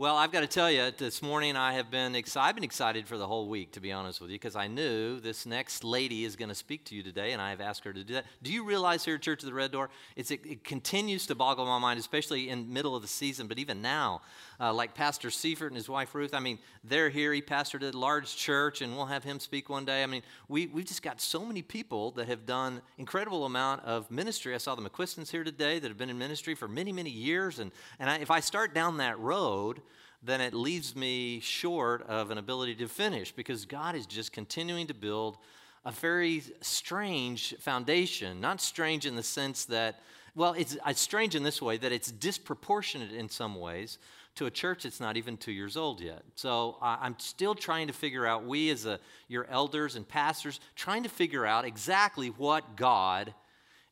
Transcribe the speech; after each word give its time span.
Well, 0.00 0.14
I've 0.14 0.30
got 0.30 0.42
to 0.42 0.46
tell 0.46 0.70
you, 0.70 0.92
this 0.96 1.22
morning 1.22 1.56
I 1.56 1.72
have 1.72 1.90
been 1.90 2.14
excited, 2.14 2.46
I've 2.48 2.54
been 2.54 2.62
excited 2.62 3.08
for 3.08 3.18
the 3.18 3.26
whole 3.26 3.48
week, 3.48 3.72
to 3.72 3.80
be 3.80 3.90
honest 3.90 4.20
with 4.20 4.30
you, 4.30 4.36
because 4.36 4.54
I 4.54 4.68
knew 4.68 5.18
this 5.18 5.44
next 5.44 5.82
lady 5.82 6.24
is 6.24 6.36
going 6.36 6.50
to 6.50 6.54
speak 6.54 6.84
to 6.84 6.94
you 6.94 7.02
today, 7.02 7.32
and 7.32 7.42
I 7.42 7.50
have 7.50 7.60
asked 7.60 7.82
her 7.82 7.92
to 7.92 8.04
do 8.04 8.14
that. 8.14 8.24
Do 8.40 8.52
you 8.52 8.64
realize 8.64 9.04
here 9.04 9.16
at 9.16 9.22
Church 9.22 9.42
of 9.42 9.48
the 9.48 9.54
Red 9.54 9.72
Door, 9.72 9.90
it, 10.14 10.30
it, 10.30 10.62
continues 10.62 11.26
to 11.26 11.34
boggle 11.34 11.66
my 11.66 11.80
mind, 11.80 11.98
especially 11.98 12.48
in 12.48 12.72
middle 12.72 12.94
of 12.94 13.02
the 13.02 13.08
season, 13.08 13.48
but 13.48 13.58
even 13.58 13.82
now, 13.82 14.20
uh, 14.60 14.72
like 14.72 14.94
Pastor 14.94 15.30
Seifert 15.30 15.68
and 15.68 15.76
his 15.76 15.88
wife 15.88 16.14
Ruth, 16.14 16.34
I 16.34 16.40
mean, 16.40 16.58
they're 16.82 17.08
here. 17.08 17.32
He 17.32 17.40
pastored 17.40 17.82
a 17.82 17.96
large 17.96 18.36
church, 18.36 18.82
and 18.82 18.96
we'll 18.96 19.06
have 19.06 19.24
him 19.24 19.38
speak 19.38 19.68
one 19.68 19.84
day. 19.84 20.02
I 20.02 20.06
mean, 20.06 20.22
we, 20.48 20.66
we've 20.66 20.86
just 20.86 21.02
got 21.02 21.20
so 21.20 21.44
many 21.44 21.62
people 21.62 22.10
that 22.12 22.28
have 22.28 22.44
done 22.44 22.82
incredible 22.96 23.44
amount 23.44 23.84
of 23.84 24.10
ministry. 24.10 24.54
I 24.54 24.58
saw 24.58 24.74
the 24.74 24.82
McQuistons 24.82 25.30
here 25.30 25.44
today 25.44 25.78
that 25.78 25.88
have 25.88 25.98
been 25.98 26.10
in 26.10 26.18
ministry 26.18 26.54
for 26.54 26.66
many, 26.66 26.92
many 26.92 27.10
years, 27.10 27.58
and, 27.58 27.70
and 28.00 28.10
I, 28.10 28.18
if 28.18 28.30
I 28.30 28.40
start 28.40 28.74
down 28.74 28.96
that 28.96 29.18
road, 29.18 29.80
then 30.22 30.40
it 30.40 30.52
leaves 30.52 30.96
me 30.96 31.40
short 31.40 32.02
of 32.08 32.30
an 32.30 32.38
ability 32.38 32.74
to 32.76 32.88
finish 32.88 33.30
because 33.30 33.64
God 33.64 33.94
is 33.94 34.06
just 34.06 34.32
continuing 34.32 34.88
to 34.88 34.94
build 34.94 35.38
a 35.84 35.92
very 35.92 36.42
strange 36.60 37.54
foundation. 37.60 38.40
Not 38.40 38.60
strange 38.60 39.06
in 39.06 39.14
the 39.14 39.22
sense 39.22 39.64
that, 39.66 40.00
well, 40.34 40.54
it's, 40.54 40.76
it's 40.84 41.00
strange 41.00 41.36
in 41.36 41.44
this 41.44 41.62
way 41.62 41.76
that 41.78 41.92
it's 41.92 42.10
disproportionate 42.10 43.12
in 43.12 43.28
some 43.28 43.54
ways 43.54 43.98
to 44.38 44.46
a 44.46 44.50
church 44.50 44.84
that's 44.84 45.00
not 45.00 45.16
even 45.16 45.36
two 45.36 45.52
years 45.52 45.76
old 45.76 46.00
yet. 46.00 46.22
So 46.36 46.76
uh, 46.80 46.96
I'm 47.00 47.16
still 47.18 47.54
trying 47.56 47.88
to 47.88 47.92
figure 47.92 48.24
out, 48.24 48.46
we 48.46 48.70
as 48.70 48.86
a, 48.86 49.00
your 49.26 49.46
elders 49.50 49.96
and 49.96 50.08
pastors, 50.08 50.60
trying 50.76 51.02
to 51.02 51.08
figure 51.08 51.44
out 51.44 51.64
exactly 51.64 52.28
what 52.28 52.76
God 52.76 53.34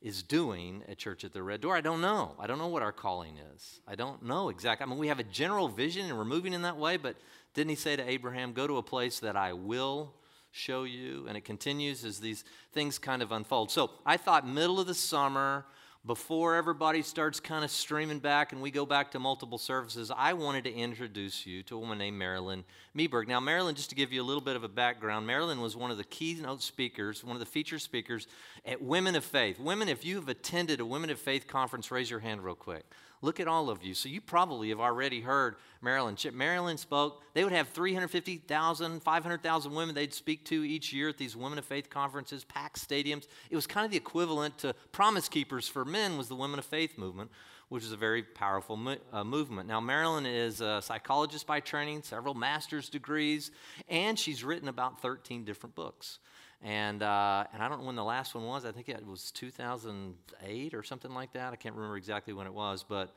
is 0.01 0.23
doing 0.23 0.85
at 0.89 0.99
Church 0.99 1.25
at 1.25 1.33
the 1.33 1.43
Red 1.43 1.61
Door. 1.61 1.77
I 1.77 1.81
don't 1.81 2.01
know. 2.01 2.37
I 2.39 2.47
don't 2.47 2.59
know 2.59 2.69
what 2.69 2.83
our 2.83 2.93
calling 2.93 3.39
is. 3.55 3.81
I 3.89 3.97
don't 3.97 4.23
know 4.23 4.49
exactly. 4.49 4.85
I 4.85 4.89
mean, 4.89 4.99
we 4.99 5.09
have 5.09 5.19
a 5.19 5.25
general 5.25 5.69
vision 5.69 6.07
and 6.07 6.17
we're 6.17 6.25
moving 6.25 6.53
in 6.53 6.63
that 6.63 6.77
way, 6.77 6.97
but 6.97 7.17
didn't 7.55 7.71
he 7.71 7.77
say 7.77 7.97
to 7.97 8.09
Abraham, 8.09 8.53
Go 8.53 8.69
to 8.69 8.77
a 8.77 8.83
place 8.83 9.19
that 9.21 9.37
I 9.37 9.53
will 9.53 10.15
show 10.53 10.85
you? 10.85 11.27
And 11.27 11.37
it 11.37 11.45
continues 11.45 12.05
as 12.05 12.21
these 12.21 12.45
things 12.73 12.99
kind 12.99 13.21
of 13.21 13.33
unfold. 13.33 13.73
So 13.73 13.91
I 14.05 14.17
thought, 14.17 14.47
middle 14.47 14.79
of 14.79 14.87
the 14.87 14.95
summer, 14.95 15.67
before 16.07 16.55
everybody 16.55 17.03
starts 17.03 17.41
kind 17.41 17.65
of 17.65 17.71
streaming 17.71 18.21
back 18.21 18.53
and 18.53 18.63
we 18.63 18.71
go 18.71 18.87
back 18.87 19.11
to 19.11 19.19
multiple 19.19 19.59
services, 19.59 20.13
I 20.17 20.35
wanted 20.35 20.65
to 20.65 20.73
introduce 20.73 21.45
you 21.45 21.65
to 21.65 21.77
a 21.77 21.79
woman 21.79 21.99
named 21.99 22.17
Marilyn 22.17 22.65
Meberg. 22.97 23.27
Now, 23.27 23.41
Marilyn, 23.41 23.75
just 23.75 23.91
to 23.91 23.97
give 23.97 24.13
you 24.13 24.23
a 24.23 24.25
little 24.25 24.41
bit 24.41 24.55
of 24.55 24.63
a 24.63 24.69
background, 24.69 25.27
Marilyn 25.27 25.61
was 25.61 25.77
one 25.77 25.91
of 25.91 25.99
the 25.99 26.05
keynote 26.05 26.63
speakers, 26.63 27.25
one 27.25 27.35
of 27.35 27.41
the 27.41 27.47
feature 27.47 27.81
speakers 27.81 28.29
at 28.65 28.81
Women 28.81 29.17
of 29.17 29.25
Faith. 29.25 29.59
Women, 29.59 29.89
if 29.89 30.05
you've 30.05 30.29
attended 30.29 30.79
a 30.79 30.87
Women 30.87 31.11
of 31.11 31.19
Faith 31.19 31.49
conference, 31.49 31.91
raise 31.91 32.09
your 32.09 32.21
hand 32.21 32.45
real 32.45 32.55
quick. 32.55 32.85
Look 33.27 33.41
at 33.41 33.49
all 33.49 33.71
of 33.71 33.83
you. 33.83 33.93
So 33.93 34.09
you 34.09 34.21
probably 34.21 34.69
have 34.69 34.79
already 34.79 35.21
heard 35.21 35.57
Marilyn. 35.83 36.17
Marilyn 36.33 36.79
spoke. 36.79 37.25
They 37.35 37.43
would 37.43 37.53
have 37.53 37.67
350,000, 37.71 39.03
500,000 39.03 39.75
women 39.75 39.97
they'd 39.97 40.15
speak 40.15 40.45
to 40.45 40.63
each 40.63 40.93
year 40.93 41.09
at 41.09 41.19
these 41.19 41.35
Women 41.35 41.59
of 41.59 41.65
Faith 41.65 41.91
conferences, 41.91 42.45
packed 42.45 42.79
stadiums. 42.79 43.27
It 43.51 43.57
was 43.57 43.67
kind 43.67 43.85
of 43.85 43.91
the 43.91 43.97
equivalent 43.97 44.59
to 44.59 44.77
Promise 44.93 45.29
Keepers 45.29 45.67
for 45.67 45.85
men 45.85 46.17
was 46.17 46.29
the 46.29 46.37
Women 46.37 46.61
of 46.61 46.65
Faith 46.65 46.97
movement, 46.97 47.33
which 47.69 47.83
is 47.83 47.91
a 47.91 47.97
very 47.97 48.23
powerful 48.23 48.77
mo- 48.77 48.99
uh, 49.13 49.25
movement. 49.25 49.67
Now, 49.67 49.81
Marilyn 49.81 50.25
is 50.25 50.61
a 50.61 50.81
psychologist 50.81 51.49
by 51.49 51.59
training, 51.59 52.03
several 52.05 52.35
master's 52.35 52.89
degrees, 52.89 53.51
and 53.89 54.17
she's 54.17 54.45
written 54.45 54.69
about 54.69 55.03
13 55.03 55.45
different 55.45 55.75
books. 55.75 56.21
And, 56.63 57.03
uh, 57.03 57.45
and 57.53 57.63
I 57.63 57.69
don't 57.69 57.81
know 57.81 57.87
when 57.87 57.97
the 57.97 58.05
last 58.05 58.35
one 58.35 58.45
was. 58.45 58.65
I 58.65 58.73
think 58.73 58.89
it 58.89 59.07
was 59.07 59.31
2008 59.33 60.75
or 60.75 60.83
something 60.83 61.13
like 61.13 61.33
that. 61.35 61.53
I 61.53 61.57
can't 61.57 61.75
remember 61.75 61.97
exactly 61.97 62.33
when 62.33 62.47
it 62.47 62.55
was, 62.55 62.85
but 62.89 63.15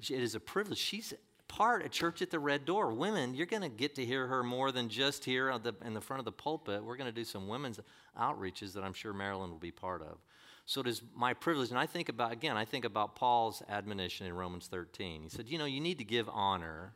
it 0.00 0.10
is 0.10 0.34
a 0.34 0.40
privilege. 0.40 0.78
She's 0.78 1.14
part 1.48 1.84
of 1.84 1.90
Church 1.90 2.22
at 2.22 2.30
the 2.30 2.38
Red 2.38 2.64
Door. 2.64 2.94
Women, 2.94 3.34
you're 3.34 3.46
going 3.46 3.62
to 3.62 3.68
get 3.68 3.94
to 3.96 4.04
hear 4.04 4.26
her 4.26 4.42
more 4.42 4.70
than 4.72 4.88
just 4.88 5.24
here 5.24 5.56
the, 5.58 5.74
in 5.84 5.94
the 5.94 6.00
front 6.00 6.18
of 6.18 6.24
the 6.24 6.32
pulpit. 6.32 6.84
We're 6.84 6.96
going 6.96 7.08
to 7.08 7.12
do 7.12 7.24
some 7.24 7.48
women's 7.48 7.80
outreaches 8.18 8.72
that 8.74 8.84
I'm 8.84 8.92
sure 8.92 9.12
Marilyn 9.12 9.50
will 9.50 9.58
be 9.58 9.72
part 9.72 10.02
of. 10.02 10.18
So 10.66 10.80
it 10.80 10.86
is 10.86 11.02
my 11.16 11.34
privilege. 11.34 11.70
And 11.70 11.78
I 11.78 11.86
think 11.86 12.08
about, 12.08 12.32
again, 12.32 12.56
I 12.56 12.64
think 12.64 12.84
about 12.84 13.16
Paul's 13.16 13.62
admonition 13.68 14.26
in 14.26 14.34
Romans 14.34 14.68
13. 14.68 15.22
He 15.24 15.28
said, 15.28 15.48
you 15.48 15.58
know, 15.58 15.64
you 15.64 15.80
need 15.80 15.98
to 15.98 16.04
give 16.04 16.28
honor 16.28 16.92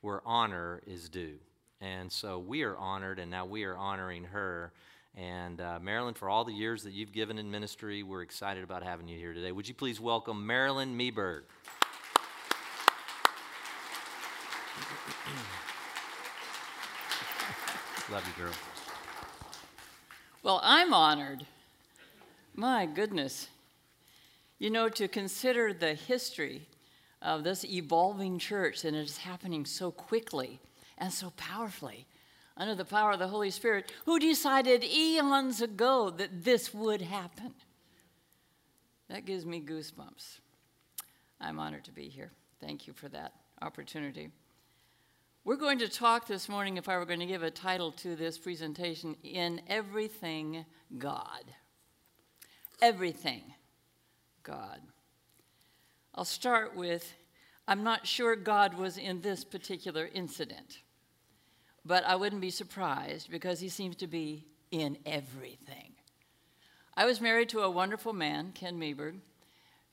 where 0.00 0.22
honor 0.26 0.80
is 0.86 1.08
due. 1.08 1.36
And 1.80 2.10
so 2.10 2.38
we 2.38 2.62
are 2.62 2.76
honored, 2.78 3.18
and 3.18 3.30
now 3.30 3.44
we 3.44 3.64
are 3.64 3.76
honoring 3.76 4.24
her. 4.24 4.72
And 5.16 5.60
uh, 5.60 5.78
Marilyn, 5.80 6.14
for 6.14 6.28
all 6.28 6.44
the 6.44 6.52
years 6.52 6.82
that 6.82 6.92
you've 6.92 7.12
given 7.12 7.38
in 7.38 7.48
ministry, 7.48 8.02
we're 8.02 8.22
excited 8.22 8.64
about 8.64 8.82
having 8.82 9.06
you 9.06 9.16
here 9.16 9.32
today. 9.32 9.52
Would 9.52 9.68
you 9.68 9.74
please 9.74 10.00
welcome 10.00 10.44
Marilyn 10.44 10.98
Meberg? 10.98 11.42
Love 18.10 18.26
you, 18.26 18.32
girl. 18.42 18.52
Well, 20.42 20.58
I'm 20.64 20.92
honored. 20.92 21.46
My 22.56 22.84
goodness. 22.84 23.46
You 24.58 24.70
know, 24.70 24.88
to 24.88 25.06
consider 25.06 25.72
the 25.72 25.94
history 25.94 26.66
of 27.22 27.44
this 27.44 27.64
evolving 27.64 28.40
church, 28.40 28.84
and 28.84 28.96
it 28.96 29.04
is 29.04 29.18
happening 29.18 29.64
so 29.64 29.92
quickly 29.92 30.58
and 30.98 31.12
so 31.12 31.32
powerfully 31.36 32.08
under 32.56 32.74
the 32.74 32.84
power 32.84 33.12
of 33.12 33.18
the 33.18 33.28
Holy 33.28 33.50
Spirit, 33.50 33.92
who 34.04 34.18
decided 34.18 34.84
eons 34.84 35.60
ago 35.60 36.10
that 36.10 36.44
this 36.44 36.72
would 36.72 37.02
happen. 37.02 37.54
That 39.08 39.24
gives 39.24 39.44
me 39.44 39.60
goosebumps. 39.60 40.38
I'm 41.40 41.58
honored 41.58 41.84
to 41.84 41.92
be 41.92 42.08
here. 42.08 42.30
Thank 42.60 42.86
you 42.86 42.92
for 42.92 43.08
that 43.08 43.32
opportunity. 43.60 44.30
We're 45.44 45.56
going 45.56 45.78
to 45.80 45.88
talk 45.88 46.26
this 46.26 46.48
morning, 46.48 46.78
if 46.78 46.88
I 46.88 46.96
were 46.96 47.04
going 47.04 47.20
to 47.20 47.26
give 47.26 47.42
a 47.42 47.50
title 47.50 47.92
to 47.92 48.16
this 48.16 48.38
presentation, 48.38 49.14
In 49.22 49.60
Everything 49.68 50.64
God. 50.96 51.44
Everything 52.80 53.42
God. 54.42 54.80
I'll 56.14 56.24
start 56.24 56.74
with 56.76 57.12
I'm 57.66 57.82
not 57.82 58.06
sure 58.06 58.36
God 58.36 58.74
was 58.74 58.98
in 58.98 59.22
this 59.22 59.42
particular 59.42 60.08
incident. 60.12 60.80
But 61.84 62.04
I 62.04 62.16
wouldn't 62.16 62.40
be 62.40 62.50
surprised 62.50 63.30
because 63.30 63.60
he 63.60 63.68
seems 63.68 63.96
to 63.96 64.06
be 64.06 64.44
in 64.70 64.96
everything. 65.04 65.92
I 66.96 67.04
was 67.04 67.20
married 67.20 67.48
to 67.50 67.60
a 67.60 67.70
wonderful 67.70 68.12
man, 68.12 68.52
Ken 68.54 68.78
Meberg, 68.78 69.16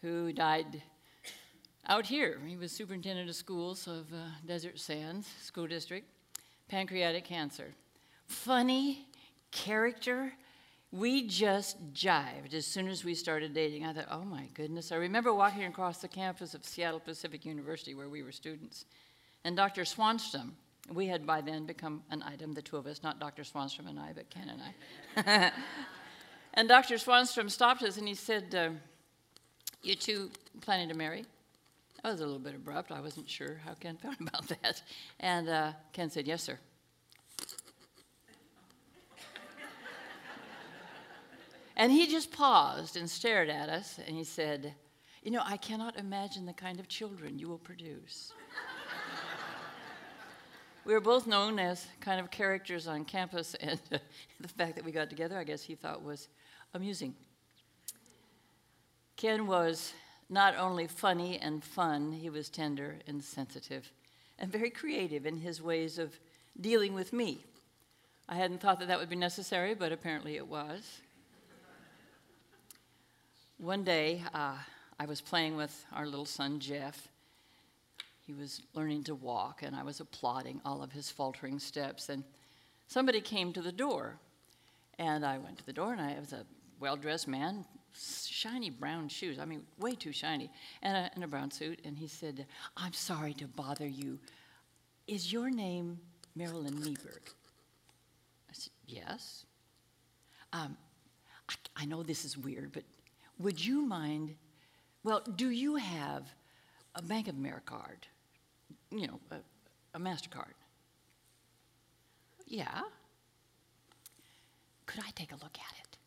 who 0.01 0.31
died 0.31 0.83
out 1.87 2.05
here. 2.05 2.39
He 2.45 2.55
was 2.55 2.71
superintendent 2.71 3.29
of 3.29 3.35
schools 3.35 3.87
of 3.87 4.11
uh, 4.13 4.17
Desert 4.45 4.79
Sands 4.79 5.27
School 5.41 5.67
District, 5.67 6.07
pancreatic 6.67 7.25
cancer. 7.25 7.73
Funny 8.27 9.07
character. 9.51 10.31
We 10.91 11.27
just 11.27 11.93
jived 11.93 12.53
as 12.53 12.65
soon 12.65 12.87
as 12.87 13.03
we 13.03 13.15
started 13.15 13.53
dating. 13.53 13.85
I 13.85 13.93
thought, 13.93 14.07
oh 14.11 14.23
my 14.23 14.47
goodness. 14.53 14.91
I 14.91 14.97
remember 14.97 15.33
walking 15.33 15.63
across 15.63 15.99
the 15.99 16.07
campus 16.07 16.53
of 16.53 16.65
Seattle 16.65 16.99
Pacific 16.99 17.45
University 17.45 17.95
where 17.95 18.09
we 18.09 18.23
were 18.23 18.31
students, 18.31 18.85
and 19.43 19.55
Dr. 19.55 19.83
Swanstrom, 19.83 20.51
we 20.89 21.07
had 21.07 21.25
by 21.25 21.41
then 21.41 21.65
become 21.65 22.03
an 22.09 22.23
item, 22.23 22.53
the 22.53 22.61
two 22.61 22.77
of 22.77 22.87
us, 22.87 23.03
not 23.03 23.19
Dr. 23.19 23.43
Swanstrom 23.43 23.87
and 23.87 23.99
I, 23.99 24.13
but 24.13 24.29
Ken 24.29 24.49
and 24.49 24.61
I. 25.15 25.51
and 26.53 26.67
Dr. 26.67 26.95
Swanstrom 26.95 27.49
stopped 27.49 27.83
us 27.83 27.97
and 27.97 28.07
he 28.07 28.15
said, 28.15 28.55
uh, 28.55 28.69
You 29.83 29.95
two 29.95 30.31
planning 30.61 30.89
to 30.89 30.95
marry? 30.95 31.25
That 32.03 32.11
was 32.11 32.21
a 32.21 32.25
little 32.25 32.39
bit 32.39 32.55
abrupt. 32.55 32.91
I 32.91 32.99
wasn't 32.99 33.29
sure 33.29 33.61
how 33.63 33.73
Ken 33.75 33.97
felt 34.01 34.19
about 34.19 34.47
that. 34.47 34.81
And 35.19 35.49
uh, 35.49 35.71
Ken 35.93 36.09
said, 36.09 36.27
Yes, 36.27 36.43
sir. 36.43 36.57
and 41.75 41.91
he 41.91 42.07
just 42.07 42.31
paused 42.31 42.97
and 42.97 43.09
stared 43.09 43.49
at 43.49 43.69
us 43.69 43.99
and 44.05 44.15
he 44.15 44.23
said, 44.23 44.73
You 45.23 45.31
know, 45.31 45.41
I 45.45 45.57
cannot 45.57 45.97
imagine 45.97 46.45
the 46.45 46.53
kind 46.53 46.79
of 46.79 46.87
children 46.87 47.39
you 47.39 47.47
will 47.47 47.59
produce 47.59 48.33
we 50.85 50.93
were 50.93 50.99
both 50.99 51.27
known 51.27 51.59
as 51.59 51.87
kind 51.99 52.19
of 52.19 52.31
characters 52.31 52.87
on 52.87 53.05
campus, 53.05 53.53
and 53.59 53.79
uh, 53.91 53.97
the 54.39 54.47
fact 54.47 54.75
that 54.75 54.85
we 54.85 54.91
got 54.91 55.09
together, 55.09 55.37
I 55.37 55.43
guess 55.43 55.63
he 55.63 55.75
thought 55.75 56.03
was 56.03 56.27
amusing. 56.73 57.15
Ken 59.15 59.45
was 59.45 59.93
not 60.29 60.55
only 60.57 60.87
funny 60.87 61.37
and 61.37 61.63
fun, 61.63 62.11
he 62.11 62.29
was 62.29 62.49
tender 62.49 62.97
and 63.07 63.23
sensitive 63.23 63.91
and 64.41 64.51
very 64.51 64.71
creative 64.71 65.25
in 65.25 65.37
his 65.37 65.61
ways 65.61 65.99
of 65.99 66.19
dealing 66.59 66.93
with 66.93 67.13
me. 67.13 67.45
I 68.27 68.35
hadn't 68.35 68.59
thought 68.59 68.79
that 68.79 68.87
that 68.87 68.99
would 68.99 69.09
be 69.09 69.15
necessary, 69.15 69.75
but 69.75 69.91
apparently 69.91 70.35
it 70.35 70.47
was. 70.47 71.01
One 73.57 73.83
day, 73.83 74.23
uh, 74.33 74.55
I 74.99 75.05
was 75.05 75.21
playing 75.21 75.55
with 75.55 75.85
our 75.93 76.05
little 76.05 76.25
son, 76.25 76.59
Jeff, 76.59 77.07
he 78.25 78.33
was 78.33 78.61
learning 78.73 79.03
to 79.05 79.15
walk, 79.15 79.63
and 79.63 79.75
I 79.75 79.83
was 79.83 79.99
applauding 79.99 80.61
all 80.63 80.83
of 80.83 80.91
his 80.91 81.09
faltering 81.09 81.59
steps. 81.59 82.09
And 82.09 82.23
somebody 82.87 83.19
came 83.19 83.51
to 83.53 83.61
the 83.61 83.71
door, 83.71 84.19
and 84.99 85.25
I 85.25 85.37
went 85.37 85.57
to 85.57 85.65
the 85.65 85.73
door, 85.73 85.91
and 85.91 86.01
I 86.01 86.17
was 86.19 86.33
a 86.33 86.45
well 86.79 86.95
dressed 86.95 87.27
man, 87.27 87.65
shiny 87.93 88.69
brown 88.69 89.09
shoes, 89.09 89.39
I 89.39 89.45
mean, 89.45 89.63
way 89.79 89.95
too 89.95 90.11
shiny, 90.11 90.49
and 90.81 90.95
a, 90.95 91.11
and 91.13 91.23
a 91.23 91.27
brown 91.27 91.51
suit. 91.51 91.79
And 91.83 91.97
he 91.97 92.07
said, 92.07 92.45
I'm 92.77 92.93
sorry 92.93 93.33
to 93.35 93.47
bother 93.47 93.87
you. 93.87 94.19
Is 95.07 95.33
your 95.33 95.49
name 95.49 95.99
Marilyn 96.35 96.75
Meberg? 96.75 97.33
I 98.49 98.53
said, 98.53 98.71
Yes. 98.85 99.45
Um, 100.53 100.77
I, 101.49 101.53
I 101.77 101.85
know 101.85 102.03
this 102.03 102.25
is 102.25 102.37
weird, 102.37 102.71
but 102.73 102.83
would 103.39 103.63
you 103.63 103.81
mind? 103.81 104.35
Well, 105.03 105.21
do 105.35 105.49
you 105.49 105.77
have 105.77 106.29
a 106.95 107.01
Bank 107.01 107.27
of 107.27 107.35
America 107.35 107.63
card? 107.65 108.07
You 108.91 109.07
know, 109.07 109.19
a, 109.31 109.37
a 109.95 109.99
MasterCard? 109.99 110.53
Yeah. 112.45 112.81
Could 114.85 115.03
I 115.05 115.11
take 115.15 115.31
a 115.31 115.35
look 115.35 115.57
at 115.57 115.79
it? 115.83 115.97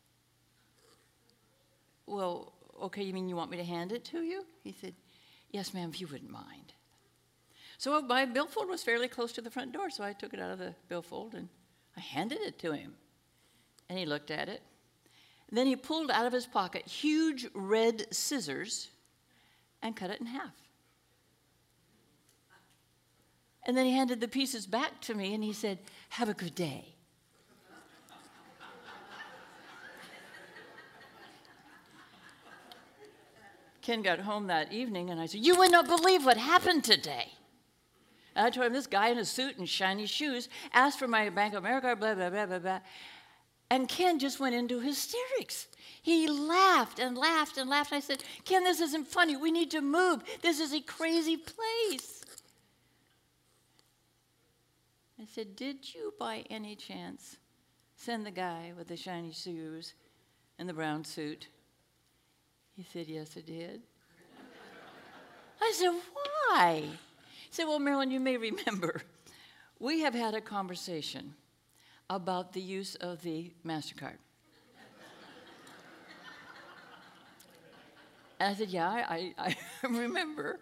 Well, 2.05 2.53
okay, 2.83 3.03
you 3.03 3.13
mean 3.13 3.27
you 3.27 3.35
want 3.35 3.49
me 3.49 3.57
to 3.57 3.63
hand 3.63 3.91
it 3.91 4.05
to 4.05 4.21
you? 4.21 4.45
He 4.63 4.75
said, 4.79 4.93
Yes, 5.51 5.73
ma'am, 5.73 5.89
if 5.89 6.01
you 6.01 6.07
wouldn't 6.07 6.29
mind. 6.29 6.73
So 7.77 8.01
my 8.01 8.25
billfold 8.25 8.69
was 8.69 8.83
fairly 8.83 9.07
close 9.07 9.31
to 9.33 9.41
the 9.41 9.51
front 9.51 9.73
door, 9.73 9.89
so 9.89 10.03
I 10.03 10.13
took 10.13 10.33
it 10.33 10.39
out 10.39 10.51
of 10.51 10.59
the 10.59 10.75
billfold 10.87 11.33
and 11.33 11.49
I 11.97 11.99
handed 12.01 12.39
it 12.41 12.59
to 12.59 12.71
him. 12.73 12.93
And 13.89 13.97
he 13.97 14.05
looked 14.05 14.31
at 14.31 14.49
it. 14.49 14.61
Then 15.51 15.67
he 15.67 15.75
pulled 15.75 16.11
out 16.11 16.25
of 16.25 16.33
his 16.33 16.45
pocket 16.45 16.87
huge 16.87 17.47
red 17.53 18.13
scissors 18.13 18.89
and 19.81 19.95
cut 19.95 20.09
it 20.09 20.19
in 20.19 20.25
half. 20.25 20.53
And 23.65 23.75
then 23.75 23.85
he 23.85 23.93
handed 23.93 24.21
the 24.21 24.27
pieces 24.27 24.67
back 24.67 25.01
to 25.01 25.15
me 25.15 25.33
and 25.33 25.43
he 25.43 25.53
said, 25.53 25.79
Have 26.09 26.29
a 26.29 26.33
good 26.33 26.55
day. 26.55 26.95
Ken 33.81 34.01
got 34.01 34.19
home 34.19 34.47
that 34.47 34.73
evening 34.73 35.11
and 35.11 35.19
I 35.19 35.27
said, 35.27 35.41
You 35.41 35.55
would 35.57 35.71
not 35.71 35.87
believe 35.87 36.25
what 36.25 36.37
happened 36.37 36.83
today. 36.83 37.31
And 38.35 38.45
I 38.45 38.49
told 38.49 38.67
him 38.67 38.73
this 38.73 38.87
guy 38.87 39.09
in 39.09 39.17
a 39.17 39.25
suit 39.25 39.57
and 39.57 39.69
shiny 39.69 40.07
shoes 40.07 40.49
asked 40.73 40.99
for 40.99 41.07
my 41.07 41.29
Bank 41.29 41.53
of 41.53 41.63
America, 41.63 41.95
blah, 41.95 42.15
blah, 42.15 42.29
blah, 42.29 42.45
blah, 42.47 42.59
blah. 42.59 42.79
And 43.69 43.87
Ken 43.87 44.19
just 44.19 44.39
went 44.39 44.55
into 44.55 44.79
hysterics. 44.79 45.67
He 46.01 46.27
laughed 46.27 46.99
and 46.99 47.17
laughed 47.17 47.57
and 47.57 47.69
laughed. 47.69 47.93
I 47.93 47.99
said, 47.99 48.23
Ken, 48.43 48.63
this 48.63 48.79
isn't 48.79 49.07
funny. 49.07 49.37
We 49.37 49.51
need 49.51 49.71
to 49.71 49.81
move. 49.81 50.23
This 50.41 50.59
is 50.59 50.73
a 50.73 50.81
crazy 50.81 51.37
place. 51.37 52.23
I 55.19 55.24
said, 55.35 55.57
Did 55.57 55.93
you 55.93 56.13
by 56.17 56.45
any 56.49 56.77
chance 56.77 57.35
send 57.97 58.25
the 58.25 58.31
guy 58.31 58.71
with 58.77 58.87
the 58.87 58.95
shiny 58.95 59.33
shoes 59.33 59.93
and 60.57 60.69
the 60.69 60.73
brown 60.73 61.03
suit? 61.03 61.49
He 62.77 62.83
said, 62.83 63.07
Yes, 63.07 63.35
I 63.35 63.41
did. 63.41 63.81
I 65.61 65.73
said, 65.75 65.91
Why? 66.13 66.83
He 66.83 67.49
said, 67.49 67.65
Well, 67.65 67.79
Marilyn, 67.79 68.11
you 68.11 68.21
may 68.21 68.37
remember, 68.37 69.01
we 69.77 69.99
have 69.99 70.13
had 70.13 70.35
a 70.35 70.41
conversation 70.41 71.33
about 72.09 72.53
the 72.53 72.61
use 72.61 72.95
of 72.95 73.21
the 73.21 73.51
MasterCard. 73.65 74.17
and 78.39 78.51
I 78.51 78.53
said, 78.53 78.69
Yeah, 78.69 78.87
I, 78.87 79.33
I, 79.37 79.57
I 79.83 79.87
remember. 79.87 80.59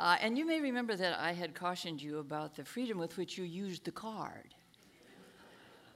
Uh, 0.00 0.16
and 0.22 0.38
you 0.38 0.46
may 0.46 0.62
remember 0.62 0.96
that 0.96 1.20
I 1.20 1.32
had 1.32 1.54
cautioned 1.54 2.00
you 2.00 2.20
about 2.20 2.56
the 2.56 2.64
freedom 2.64 2.96
with 2.96 3.18
which 3.18 3.36
you 3.36 3.44
used 3.44 3.84
the 3.84 3.90
card. 3.90 4.54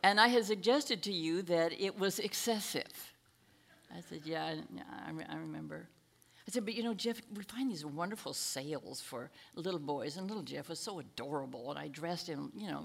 And 0.03 0.21
I 0.21 0.29
had 0.29 0.45
suggested 0.45 1.03
to 1.05 1.13
you 1.13 1.41
that 1.45 1.73
it 1.81 1.99
was 1.99 2.19
excessive. 2.19 3.13
I 3.91 4.03
said, 4.03 4.21
Yeah, 4.25 4.57
I, 5.07 5.11
I 5.33 5.37
remember. 5.37 5.89
I 6.47 6.51
said, 6.51 6.67
But 6.67 6.75
you 6.75 6.83
know, 6.83 6.93
Jeff, 6.93 7.23
we 7.35 7.45
find 7.45 7.71
these 7.71 7.87
wonderful 7.87 8.35
sales 8.35 9.01
for 9.01 9.31
little 9.55 9.81
boys, 9.81 10.19
and 10.19 10.29
little 10.29 10.43
Jeff 10.43 10.69
was 10.69 10.81
so 10.81 10.99
adorable, 10.99 11.71
and 11.71 11.79
I 11.79 11.89
dressed 11.89 12.27
him, 12.27 12.53
you 12.55 12.69
know. 12.69 12.85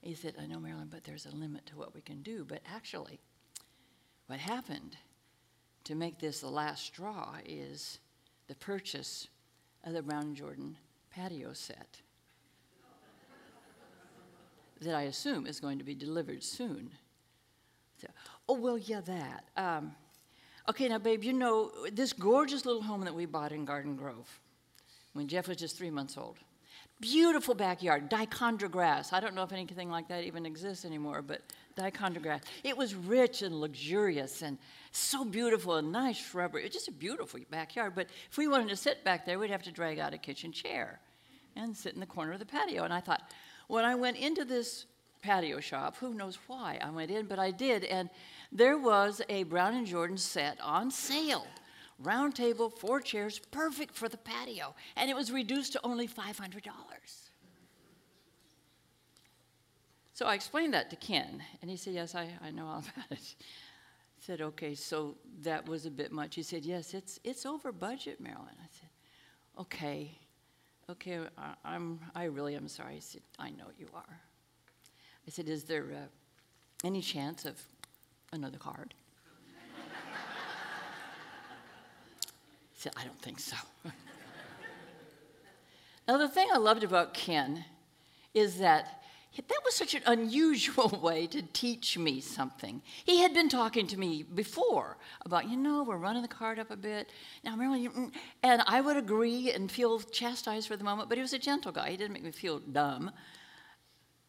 He 0.00 0.14
said, 0.14 0.34
I 0.40 0.46
know, 0.46 0.58
Marilyn, 0.58 0.88
but 0.90 1.04
there's 1.04 1.26
a 1.26 1.36
limit 1.36 1.64
to 1.66 1.76
what 1.76 1.94
we 1.94 2.00
can 2.00 2.22
do. 2.22 2.44
But 2.44 2.62
actually, 2.74 3.20
what 4.26 4.40
happened 4.40 4.96
to 5.84 5.94
make 5.94 6.18
this 6.18 6.40
the 6.40 6.48
last 6.48 6.86
straw 6.86 7.36
is 7.46 8.00
the 8.48 8.56
purchase 8.56 9.28
of 9.84 9.92
the 9.92 10.02
Brown 10.02 10.34
Jordan 10.34 10.76
patio 11.10 11.52
set 11.52 12.00
that 14.80 14.94
I 14.94 15.02
assume 15.02 15.46
is 15.46 15.60
going 15.60 15.78
to 15.78 15.84
be 15.84 15.94
delivered 15.94 16.42
soon. 16.42 16.90
So, 18.00 18.08
oh, 18.48 18.54
well, 18.54 18.78
yeah, 18.78 19.00
that. 19.02 19.44
Um, 19.56 19.92
okay, 20.68 20.88
now, 20.88 20.98
babe, 20.98 21.22
you 21.22 21.32
know 21.32 21.70
this 21.92 22.12
gorgeous 22.12 22.64
little 22.64 22.82
home 22.82 23.02
that 23.02 23.14
we 23.14 23.26
bought 23.26 23.52
in 23.52 23.64
Garden 23.64 23.94
Grove 23.94 24.40
when 25.12 25.28
Jeff 25.28 25.48
was 25.48 25.58
just 25.58 25.76
three 25.76 25.90
months 25.90 26.16
old. 26.16 26.38
Beautiful 27.00 27.54
backyard, 27.54 28.10
dichondra 28.10 28.70
grass. 28.70 29.14
I 29.14 29.20
don't 29.20 29.34
know 29.34 29.42
if 29.42 29.52
anything 29.52 29.90
like 29.90 30.08
that 30.08 30.24
even 30.24 30.44
exists 30.44 30.84
anymore, 30.84 31.22
but 31.22 31.40
dichondra 31.74 32.20
grass. 32.20 32.42
It 32.62 32.76
was 32.76 32.94
rich 32.94 33.40
and 33.40 33.58
luxurious 33.58 34.42
and 34.42 34.58
so 34.92 35.24
beautiful 35.24 35.76
and 35.76 35.90
nice 35.90 36.18
shrubbery. 36.18 36.60
It 36.60 36.66
was 36.66 36.74
just 36.74 36.88
a 36.88 36.92
beautiful 36.92 37.40
backyard. 37.50 37.94
But 37.94 38.08
if 38.30 38.36
we 38.36 38.48
wanted 38.48 38.68
to 38.68 38.76
sit 38.76 39.02
back 39.02 39.24
there, 39.24 39.38
we'd 39.38 39.50
have 39.50 39.62
to 39.62 39.72
drag 39.72 39.98
out 39.98 40.12
a 40.12 40.18
kitchen 40.18 40.52
chair 40.52 41.00
and 41.56 41.74
sit 41.74 41.94
in 41.94 42.00
the 42.00 42.06
corner 42.06 42.32
of 42.32 42.38
the 42.38 42.44
patio. 42.44 42.84
And 42.84 42.92
I 42.92 43.00
thought, 43.00 43.30
when 43.68 43.86
I 43.86 43.94
went 43.94 44.18
into 44.18 44.44
this 44.44 44.84
patio 45.22 45.60
shop, 45.60 45.96
who 45.96 46.12
knows 46.12 46.38
why 46.48 46.78
I 46.82 46.90
went 46.90 47.10
in, 47.10 47.26
but 47.26 47.38
I 47.38 47.50
did, 47.50 47.84
and 47.84 48.10
there 48.52 48.76
was 48.76 49.22
a 49.28 49.44
Brown 49.44 49.74
and 49.74 49.86
Jordan 49.86 50.18
set 50.18 50.58
on 50.60 50.90
sale. 50.90 51.46
Round 52.02 52.34
table, 52.34 52.70
four 52.70 53.00
chairs, 53.00 53.38
perfect 53.50 53.94
for 53.94 54.08
the 54.08 54.16
patio. 54.16 54.74
And 54.96 55.10
it 55.10 55.14
was 55.14 55.30
reduced 55.30 55.72
to 55.74 55.80
only 55.84 56.08
$500. 56.08 56.40
So 60.14 60.26
I 60.26 60.34
explained 60.34 60.74
that 60.74 60.90
to 60.90 60.96
Ken, 60.96 61.42
and 61.62 61.70
he 61.70 61.78
said, 61.78 61.94
Yes, 61.94 62.14
I, 62.14 62.28
I 62.42 62.50
know 62.50 62.66
all 62.66 62.78
about 62.96 63.10
it. 63.10 63.34
I 63.38 64.20
said, 64.20 64.42
Okay, 64.42 64.74
so 64.74 65.16
that 65.42 65.66
was 65.66 65.86
a 65.86 65.90
bit 65.90 66.12
much. 66.12 66.34
He 66.34 66.42
said, 66.42 66.64
Yes, 66.64 66.92
it's, 66.92 67.18
it's 67.24 67.46
over 67.46 67.72
budget, 67.72 68.20
Marilyn. 68.20 68.48
I 68.58 68.66
said, 68.70 68.88
Okay, 69.58 70.18
okay, 70.90 71.20
I, 71.38 71.74
am 71.74 72.00
I 72.14 72.24
really 72.24 72.54
am 72.54 72.68
sorry. 72.68 72.96
He 72.96 73.00
said, 73.00 73.22
I 73.38 73.48
know 73.48 73.68
you 73.78 73.88
are. 73.94 74.20
I 75.26 75.30
said, 75.30 75.48
Is 75.48 75.64
there 75.64 75.86
uh, 75.90 76.86
any 76.86 77.00
chance 77.00 77.46
of 77.46 77.58
another 78.30 78.58
card? 78.58 78.92
Said, 82.80 82.92
I 82.96 83.04
don't 83.04 83.20
think 83.20 83.38
so. 83.38 83.56
now, 86.08 86.16
the 86.16 86.28
thing 86.28 86.48
I 86.52 86.56
loved 86.56 86.82
about 86.82 87.12
Ken 87.12 87.64
is 88.32 88.58
that 88.58 89.02
that 89.36 89.60
was 89.64 89.74
such 89.74 89.94
an 89.94 90.02
unusual 90.06 90.88
way 91.02 91.26
to 91.26 91.42
teach 91.42 91.98
me 91.98 92.20
something. 92.22 92.80
He 93.04 93.18
had 93.20 93.34
been 93.34 93.50
talking 93.50 93.86
to 93.88 93.98
me 93.98 94.22
before 94.22 94.96
about, 95.26 95.48
you 95.48 95.58
know, 95.58 95.82
we're 95.82 95.98
running 95.98 96.22
the 96.22 96.28
card 96.28 96.58
up 96.58 96.70
a 96.70 96.76
bit. 96.76 97.10
Now, 97.44 97.54
Marilyn, 97.54 97.90
mm, 97.90 98.12
and 98.42 98.62
I 98.66 98.80
would 98.80 98.96
agree 98.96 99.52
and 99.52 99.70
feel 99.70 100.00
chastised 100.00 100.66
for 100.66 100.76
the 100.76 100.84
moment, 100.84 101.10
but 101.10 101.18
he 101.18 101.22
was 101.22 101.34
a 101.34 101.38
gentle 101.38 101.72
guy. 101.72 101.90
He 101.90 101.98
didn't 101.98 102.14
make 102.14 102.24
me 102.24 102.30
feel 102.30 102.60
dumb. 102.60 103.10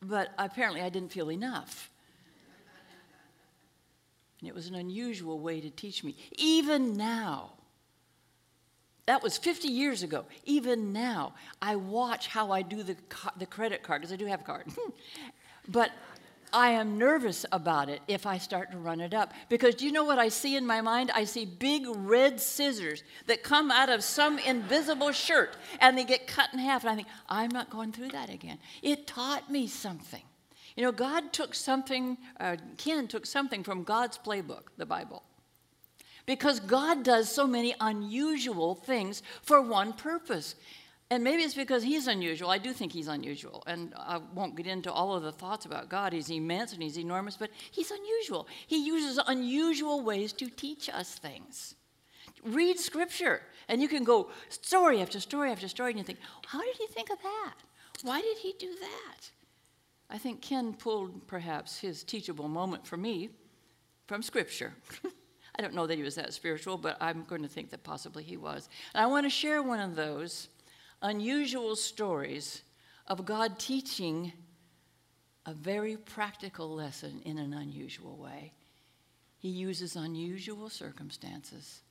But 0.02 0.32
apparently, 0.38 0.82
I 0.82 0.90
didn't 0.90 1.14
feel 1.14 1.32
enough. 1.32 1.90
And 4.42 4.50
it 4.50 4.56
was 4.56 4.68
an 4.68 4.76
unusual 4.76 5.40
way 5.40 5.62
to 5.62 5.70
teach 5.70 6.04
me. 6.04 6.18
Even 6.34 6.98
now, 6.98 7.54
that 9.06 9.24
was 9.24 9.38
50 9.38 9.68
years 9.68 10.04
ago. 10.04 10.26
Even 10.46 10.94
now, 10.94 11.34
I 11.62 11.76
watch 11.76 12.28
how 12.28 12.52
I 12.52 12.62
do 12.62 12.84
the, 12.84 12.96
the 13.38 13.46
credit 13.46 13.84
card, 13.84 14.02
because 14.02 14.14
I 14.14 14.16
do 14.16 14.26
have 14.26 14.42
a 14.42 14.44
card. 14.44 14.68
but 15.68 15.92
I 16.54 16.72
am 16.72 16.98
nervous 16.98 17.46
about 17.52 17.90
it 17.90 18.02
if 18.08 18.26
I 18.26 18.38
start 18.38 18.72
to 18.72 18.78
run 18.78 19.00
it 19.00 19.14
up. 19.14 19.34
Because 19.50 19.76
do 19.76 19.86
you 19.86 19.92
know 19.92 20.04
what 20.04 20.20
I 20.20 20.30
see 20.30 20.56
in 20.56 20.66
my 20.66 20.82
mind? 20.82 21.10
I 21.16 21.24
see 21.24 21.46
big 21.46 21.86
red 21.88 22.40
scissors 22.40 23.04
that 23.28 23.42
come 23.42 23.72
out 23.72 23.90
of 23.90 24.04
some 24.04 24.38
invisible 24.40 25.12
shirt 25.14 25.56
and 25.80 25.98
they 25.98 26.04
get 26.04 26.28
cut 26.28 26.50
in 26.54 26.60
half. 26.60 26.84
And 26.84 26.92
I 26.92 26.96
think, 26.96 27.08
I'm 27.30 27.52
not 27.52 27.70
going 27.70 27.94
through 27.94 28.10
that 28.10 28.30
again. 28.30 28.60
It 28.82 29.08
taught 29.08 29.50
me 29.50 29.68
something. 29.68 30.24
You 30.76 30.84
know, 30.84 30.92
God 30.92 31.34
took 31.34 31.56
something, 31.56 32.18
uh, 32.40 32.58
Ken 32.78 33.08
took 33.08 33.26
something 33.26 33.64
from 33.64 33.84
God's 33.84 34.18
playbook, 34.18 34.64
the 34.78 34.86
Bible 34.86 35.24
because 36.26 36.60
God 36.60 37.04
does 37.04 37.30
so 37.30 37.48
many 37.48 37.76
unusual 37.80 38.76
things 38.76 39.24
for 39.42 39.62
one 39.62 39.94
purpose. 39.94 40.56
And 41.10 41.26
maybe 41.26 41.44
it's 41.44 41.56
because 41.56 41.84
he's 41.84 42.08
unusual. 42.08 42.50
I 42.50 42.58
do 42.58 42.72
think 42.72 42.94
he's 42.94 43.10
unusual. 43.10 43.64
And 43.68 43.94
I 43.98 44.22
won't 44.34 44.56
get 44.56 44.66
into 44.66 44.90
all 44.92 45.14
of 45.14 45.24
the 45.24 45.32
thoughts 45.34 45.66
about 45.66 45.90
God. 45.90 46.14
He's 46.14 46.30
immense 46.30 46.72
and 46.72 46.82
he's 46.82 46.98
enormous, 46.98 47.36
but 47.36 47.50
he's 47.72 47.92
unusual. 47.92 48.48
He 48.66 48.86
uses 48.86 49.20
unusual 49.28 50.02
ways 50.02 50.32
to 50.34 50.50
teach 50.50 50.90
us 50.90 51.16
things. 51.16 51.76
Read 52.44 52.80
scripture, 52.80 53.42
and 53.68 53.82
you 53.82 53.90
can 53.90 54.06
go 54.06 54.30
story 54.48 55.02
after 55.02 55.20
story 55.20 55.52
after 55.52 55.68
story, 55.68 55.92
and 55.92 56.00
you 56.00 56.06
think, 56.06 56.20
how 56.48 56.62
did 56.62 56.76
he 56.78 56.88
think 56.88 57.10
of 57.10 57.22
that? 57.22 57.56
Why 58.04 58.22
did 58.22 58.38
he 58.38 58.56
do 58.58 58.74
that? 58.80 59.30
I 60.10 60.18
think 60.18 60.42
Ken 60.42 60.74
pulled 60.74 61.28
perhaps 61.28 61.80
his 61.80 62.04
teachable 62.04 62.48
moment 62.48 62.88
for 62.88 62.98
me 62.98 63.30
from 64.08 64.24
scripture. 64.24 64.74
I 65.62 65.64
don't 65.64 65.76
know 65.76 65.86
that 65.86 65.98
he 65.98 66.04
was 66.04 66.16
that 66.16 66.34
spiritual, 66.34 66.76
but 66.76 66.98
I'm 67.00 67.24
going 67.26 67.44
to 67.44 67.48
think 67.48 67.70
that 67.70 67.84
possibly 67.84 68.24
he 68.24 68.36
was. 68.36 68.68
And 68.96 69.04
I 69.04 69.06
want 69.06 69.28
to 69.28 69.30
share 69.30 69.62
one 69.62 69.80
of 69.80 69.96
those 69.96 70.48
unusual 71.04 71.76
stories 71.76 72.64
of 73.06 73.26
God 73.26 73.60
teaching 73.60 74.34
a 75.46 75.54
very 75.54 75.98
practical 75.98 76.74
lesson 76.74 77.22
in 77.26 77.38
an 77.38 77.54
unusual 77.54 78.18
way. 78.18 78.54
He 79.38 79.50
uses 79.50 79.96
unusual 79.96 80.68
circumstances 80.68 81.82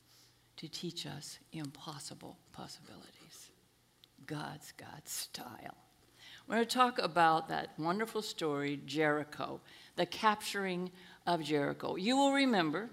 to 0.57 0.67
teach 0.67 1.05
us 1.05 1.39
impossible 1.53 2.37
possibilities. 2.51 3.51
God's 4.27 4.73
God 4.73 5.01
style. 5.05 5.77
We're 6.45 6.55
going 6.55 6.67
to 6.67 6.73
talk 6.73 6.99
about 6.99 7.47
that 7.47 7.69
wonderful 7.77 8.21
story, 8.21 8.81
Jericho, 8.85 9.61
the 9.95 10.05
capturing 10.05 10.91
of 11.25 11.41
Jericho. 11.41 11.95
You 11.95 12.17
will 12.17 12.33
remember 12.33 12.89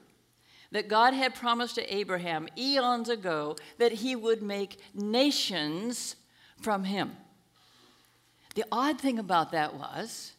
that 0.73 0.89
God 0.89 1.15
had 1.15 1.35
promised 1.35 1.77
to 1.77 1.95
Abraham 1.95 2.49
eons 2.57 3.09
ago 3.09 3.57
that 3.79 3.93
he 3.93 4.15
would 4.15 4.43
make 4.43 4.79
nations 4.95 6.17
from 6.61 6.85
him. 6.85 7.17
The 8.55 8.65
odd 8.73 9.01
thing 9.01 9.19
about 9.19 9.53
that 9.53 9.75
was 9.75 10.33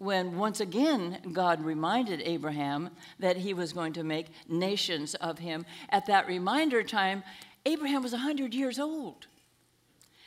when 0.00 0.38
once 0.38 0.60
again 0.60 1.18
God 1.32 1.62
reminded 1.62 2.22
Abraham 2.22 2.90
that 3.18 3.36
he 3.36 3.52
was 3.52 3.72
going 3.72 3.92
to 3.94 4.02
make 4.02 4.28
nations 4.48 5.14
of 5.16 5.38
him, 5.38 5.66
at 5.90 6.06
that 6.06 6.26
reminder 6.26 6.82
time, 6.82 7.22
Abraham 7.66 8.02
was 8.02 8.12
100 8.12 8.54
years 8.54 8.78
old. 8.78 9.26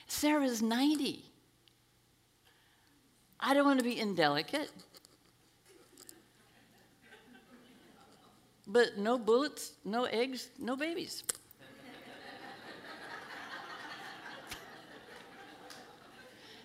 Sarah's 0.08 0.62
90. 0.62 1.25
I 3.39 3.53
don't 3.56 3.65
want 3.65 3.80
to 3.80 3.84
be 3.86 4.00
indelicate, 4.00 4.72
but 8.67 8.98
no 8.98 9.17
bullets, 9.17 9.74
no 9.84 10.05
eggs, 10.05 10.50
no 10.60 10.75
babies. 10.75 11.24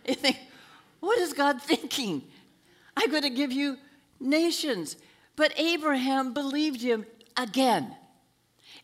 you 0.06 0.14
think, 0.14 0.38
what 1.00 1.18
is 1.18 1.32
God 1.32 1.60
thinking? 1.60 2.22
I'm 2.96 3.10
going 3.10 3.22
to 3.22 3.30
give 3.30 3.52
you 3.52 3.76
nations. 4.20 4.96
But 5.36 5.52
Abraham 5.56 6.34
believed 6.34 6.80
him 6.82 7.06
again. 7.36 7.94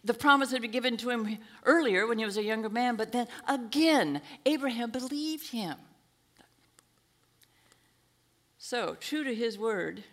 The 0.04 0.14
promise 0.14 0.50
had 0.52 0.62
been 0.62 0.70
given 0.70 0.96
to 0.98 1.10
him 1.10 1.38
earlier 1.64 2.06
when 2.06 2.18
he 2.18 2.24
was 2.24 2.36
a 2.36 2.42
younger 2.42 2.68
man, 2.68 2.96
but 2.96 3.10
then 3.10 3.26
again, 3.48 4.20
Abraham 4.44 4.90
believed 4.90 5.50
him. 5.50 5.76
So, 8.58 8.96
true 9.00 9.24
to 9.24 9.34
his 9.34 9.58
word 9.58 10.04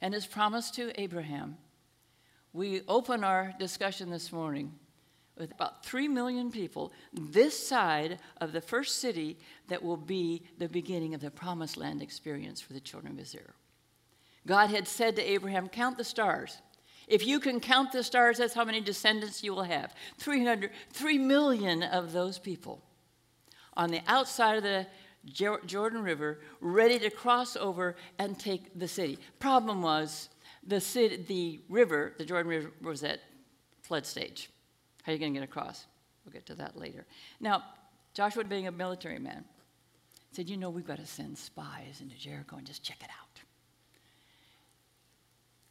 and 0.00 0.14
his 0.14 0.26
promise 0.26 0.70
to 0.72 0.98
Abraham, 1.00 1.58
we 2.52 2.82
open 2.88 3.24
our 3.24 3.54
discussion 3.58 4.10
this 4.10 4.32
morning 4.32 4.72
with 5.38 5.52
about 5.52 5.84
3 5.84 6.08
million 6.08 6.50
people 6.50 6.92
this 7.12 7.58
side 7.58 8.18
of 8.40 8.52
the 8.52 8.60
first 8.60 9.00
city 9.00 9.38
that 9.68 9.82
will 9.82 9.96
be 9.96 10.42
the 10.58 10.68
beginning 10.68 11.14
of 11.14 11.20
the 11.20 11.30
promised 11.30 11.76
land 11.76 12.02
experience 12.02 12.60
for 12.60 12.74
the 12.74 12.80
children 12.80 13.14
of 13.14 13.20
Israel. 13.20 13.54
God 14.46 14.70
had 14.70 14.86
said 14.86 15.16
to 15.16 15.22
Abraham, 15.22 15.68
Count 15.68 15.96
the 15.96 16.04
stars. 16.04 16.58
If 17.08 17.26
you 17.26 17.40
can 17.40 17.60
count 17.60 17.92
the 17.92 18.02
stars, 18.02 18.38
that's 18.38 18.54
how 18.54 18.64
many 18.64 18.80
descendants 18.80 19.42
you 19.42 19.54
will 19.54 19.64
have. 19.64 19.94
300, 20.18 20.70
3 20.92 21.18
million 21.18 21.82
of 21.82 22.12
those 22.12 22.38
people 22.38 22.82
on 23.74 23.90
the 23.90 24.02
outside 24.06 24.56
of 24.56 24.62
the 24.62 24.86
Jordan 25.24 26.02
River, 26.02 26.40
ready 26.60 26.98
to 26.98 27.10
cross 27.10 27.56
over 27.56 27.96
and 28.18 28.38
take 28.38 28.78
the 28.78 28.88
city. 28.88 29.18
Problem 29.38 29.80
was, 29.80 30.28
the, 30.66 30.80
city, 30.80 31.16
the 31.16 31.60
river, 31.68 32.14
the 32.18 32.24
Jordan 32.24 32.48
River, 32.48 32.70
was 32.80 33.02
at 33.02 33.20
flood 33.82 34.06
stage. 34.06 34.50
How 35.02 35.10
are 35.10 35.14
you 35.14 35.18
going 35.18 35.34
to 35.34 35.40
get 35.40 35.44
across? 35.44 35.86
We'll 36.24 36.32
get 36.32 36.46
to 36.46 36.54
that 36.56 36.76
later. 36.76 37.04
Now, 37.40 37.64
Joshua, 38.14 38.44
being 38.44 38.68
a 38.68 38.72
military 38.72 39.18
man, 39.18 39.44
said, 40.32 40.48
You 40.48 40.56
know, 40.56 40.70
we've 40.70 40.86
got 40.86 40.98
to 40.98 41.06
send 41.06 41.36
spies 41.36 42.00
into 42.00 42.16
Jericho 42.16 42.56
and 42.56 42.66
just 42.66 42.82
check 42.82 42.98
it 43.00 43.10
out. 43.10 43.40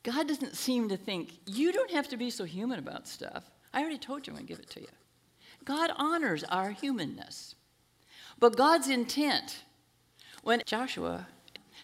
God 0.03 0.27
doesn't 0.27 0.55
seem 0.55 0.89
to 0.89 0.98
think, 0.98 1.31
You 1.45 1.71
don't 1.71 1.91
have 1.91 2.10
to 2.10 2.17
be 2.17 2.29
so 2.29 2.43
human 2.43 2.79
about 2.79 3.07
stuff. 3.07 3.50
I 3.74 3.81
already 3.81 3.98
told 3.98 4.27
you 4.27 4.31
I'm 4.31 4.38
going 4.38 4.48
to 4.48 4.53
give 4.53 4.60
it 4.60 4.69
to 4.71 4.81
you. 4.81 4.88
God 5.63 5.91
honors 5.95 6.43
our 6.45 6.71
humanness. 6.71 7.55
But 8.39 8.57
God's 8.57 8.89
intent, 8.89 9.63
when 10.43 10.62
Joshua 10.65 11.27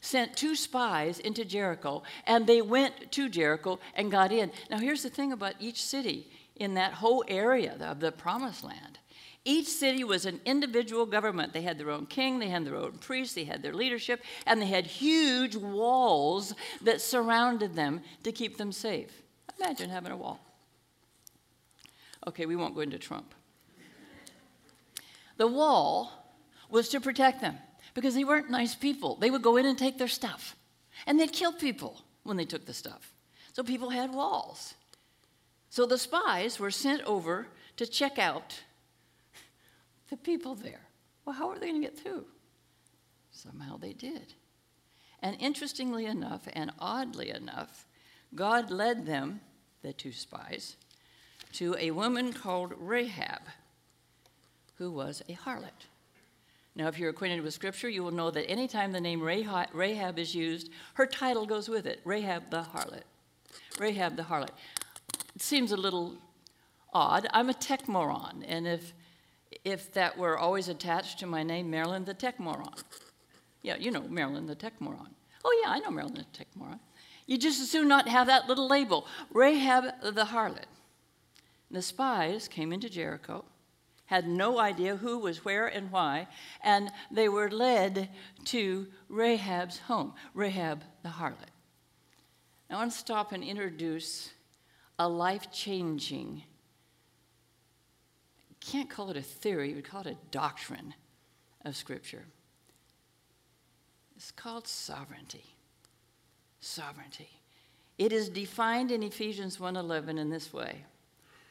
sent 0.07 0.35
two 0.35 0.55
spies 0.55 1.19
into 1.19 1.45
Jericho, 1.45 2.03
and 2.25 2.47
they 2.47 2.61
went 2.61 3.11
to 3.11 3.29
Jericho 3.29 3.79
and 3.93 4.09
got 4.09 4.31
in. 4.31 4.51
Now, 4.71 4.79
here's 4.79 5.03
the 5.03 5.09
thing 5.09 5.31
about 5.31 5.55
each 5.59 5.83
city 5.83 6.31
in 6.55 6.73
that 6.75 6.93
whole 6.93 7.23
area 7.27 7.77
of 7.79 7.99
the 7.99 8.11
promised 8.11 8.63
land. 8.63 8.99
Each 9.45 9.67
city 9.67 10.03
was 10.03 10.25
an 10.25 10.41
individual 10.43 11.05
government. 11.05 11.53
They 11.53 11.61
had 11.61 11.77
their 11.77 11.91
own 11.91 12.05
king, 12.05 12.39
they 12.39 12.49
had 12.49 12.65
their 12.65 12.75
own 12.75 12.97
priests, 12.97 13.35
they 13.35 13.45
had 13.45 13.61
their 13.61 13.73
leadership, 13.73 14.21
and 14.45 14.61
they 14.61 14.65
had 14.65 14.85
huge 14.85 15.55
walls 15.55 16.53
that 16.81 16.99
surrounded 16.99 17.75
them 17.75 18.01
to 18.23 18.31
keep 18.31 18.57
them 18.57 18.71
safe. 18.71 19.23
Imagine 19.59 19.89
having 19.89 20.11
a 20.11 20.17
wall. 20.17 20.39
Okay, 22.27 22.45
we 22.45 22.55
won't 22.55 22.75
go 22.75 22.81
into 22.81 22.97
Trump. 22.97 23.33
The 25.37 25.47
wall 25.47 26.11
was 26.69 26.89
to 26.89 26.99
protect 26.99 27.41
them 27.41 27.57
because 27.97 28.13
they 28.13 28.23
weren't 28.23 28.51
nice 28.51 28.75
people. 28.75 29.15
They 29.15 29.31
would 29.31 29.41
go 29.41 29.57
in 29.57 29.65
and 29.65 29.75
take 29.75 29.97
their 29.97 30.07
stuff, 30.07 30.55
and 31.07 31.19
they'd 31.19 31.33
kill 31.33 31.51
people 31.51 32.03
when 32.21 32.37
they 32.37 32.45
took 32.45 32.67
the 32.67 32.73
stuff. 32.75 33.11
So 33.53 33.63
people 33.63 33.89
had 33.89 34.13
walls. 34.13 34.75
So 35.71 35.87
the 35.87 35.97
spies 35.97 36.59
were 36.59 36.69
sent 36.69 37.01
over 37.05 37.47
to 37.75 37.87
check 37.87 38.19
out 38.19 38.61
the 40.11 40.15
people 40.15 40.53
there. 40.53 40.81
Well, 41.25 41.33
how 41.33 41.49
are 41.49 41.57
they 41.57 41.69
going 41.69 41.81
to 41.81 41.87
get 41.87 41.97
through? 41.97 42.25
Somehow 43.31 43.77
they 43.77 43.93
did. 43.93 44.35
And 45.23 45.35
interestingly 45.39 46.05
enough, 46.05 46.47
and 46.53 46.69
oddly 46.77 47.31
enough, 47.31 47.87
God 48.35 48.69
led 48.69 49.07
them, 49.07 49.39
the 49.81 49.91
two 49.91 50.11
spies, 50.11 50.75
to 51.53 51.75
a 51.79 51.89
woman 51.89 52.31
called 52.31 52.75
Rahab, 52.77 53.41
who 54.75 54.91
was 54.91 55.23
a 55.27 55.33
harlot. 55.33 55.87
Now, 56.77 56.87
if 56.87 56.99
you're 56.99 57.09
acquainted 57.09 57.41
with 57.41 57.55
Scripture, 57.55 57.89
you 57.89 58.03
will 58.03 58.11
know 58.11 58.29
that 58.29 58.47
anytime 58.47 58.91
the 58.91 59.01
name 59.01 59.19
Rahab 59.19 60.19
is 60.19 60.35
used, 60.35 60.69
her 60.93 61.07
title 61.07 61.47
goes 61.47 61.67
with 61.67 61.87
it 61.87 62.01
Rahab 62.05 62.51
the 62.51 62.61
harlot. 62.61 63.01
Rahab 63.79 64.15
the 64.15 64.21
harlot. 64.21 64.51
It 65.35 65.41
seems 65.41 65.71
a 65.71 65.77
little 65.77 66.17
odd. 66.93 67.25
I'm 67.33 67.49
a 67.49 67.53
tech 67.55 67.87
moron, 67.87 68.43
and 68.47 68.67
if, 68.67 68.93
if 69.65 69.91
that 69.93 70.19
were 70.19 70.37
always 70.37 70.67
attached 70.67 71.17
to 71.19 71.25
my 71.25 71.41
name, 71.41 71.71
Marilyn 71.71 72.05
the 72.05 72.13
tech 72.13 72.39
moron. 72.39 72.75
Yeah, 73.63 73.77
you 73.77 73.89
know 73.89 74.03
Marilyn 74.03 74.45
the 74.45 74.53
tech 74.53 74.79
moron. 74.79 75.15
Oh, 75.43 75.61
yeah, 75.63 75.71
I 75.71 75.79
know 75.79 75.89
Marilyn 75.89 76.13
the 76.13 76.25
tech 76.25 76.47
moron. 76.55 76.79
You 77.25 77.39
just 77.39 77.59
as 77.59 77.71
soon 77.71 77.87
not 77.87 78.07
have 78.07 78.27
that 78.27 78.47
little 78.47 78.67
label 78.67 79.07
Rahab 79.33 79.85
the 80.03 80.25
harlot. 80.25 80.65
The 81.71 81.81
spies 81.81 82.47
came 82.47 82.71
into 82.71 82.87
Jericho, 82.87 83.45
had 84.07 84.27
no 84.27 84.59
idea 84.59 84.95
who 84.95 85.19
was 85.19 85.45
where 85.45 85.67
and 85.67 85.91
why, 85.91 86.27
and 86.61 86.91
they 87.11 87.29
were 87.29 87.49
led 87.49 88.09
to 88.45 88.87
Rahab's 89.09 89.79
home, 89.79 90.13
Rahab 90.33 90.83
the 91.03 91.09
harlot. 91.09 91.51
I 92.69 92.75
want 92.75 92.91
to 92.91 92.97
stop 92.97 93.31
and 93.31 93.43
introduce 93.43 94.31
a 94.99 95.07
life 95.07 95.51
changing, 95.51 96.43
can't 98.59 98.89
call 98.89 99.09
it 99.09 99.17
a 99.17 99.21
theory, 99.21 99.73
we 99.73 99.81
call 99.81 100.01
it 100.01 100.07
a 100.07 100.17
doctrine 100.31 100.93
of 101.63 101.75
Scripture. 101.75 102.25
It's 104.17 104.31
called 104.31 104.67
sovereignty. 104.67 105.45
Sovereignty. 106.59 107.29
It 107.97 108.11
is 108.11 108.29
defined 108.29 108.91
in 108.91 109.03
Ephesians 109.03 109.59
1:11 109.59 110.17
in 110.17 110.29
this 110.29 110.51
way. 110.51 110.85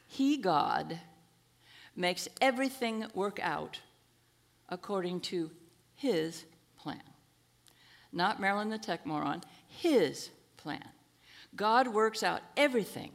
He 0.06 0.36
God 0.36 1.00
makes 1.96 2.28
everything 2.40 3.06
work 3.14 3.40
out 3.42 3.80
according 4.68 5.20
to 5.20 5.50
his 5.94 6.44
plan. 6.78 7.02
Not 8.12 8.40
Marilyn 8.40 8.70
the 8.70 8.78
tech 8.78 9.06
moron, 9.06 9.42
his 9.68 10.30
plan. 10.56 10.84
God 11.54 11.88
works 11.88 12.22
out 12.22 12.42
everything 12.56 13.12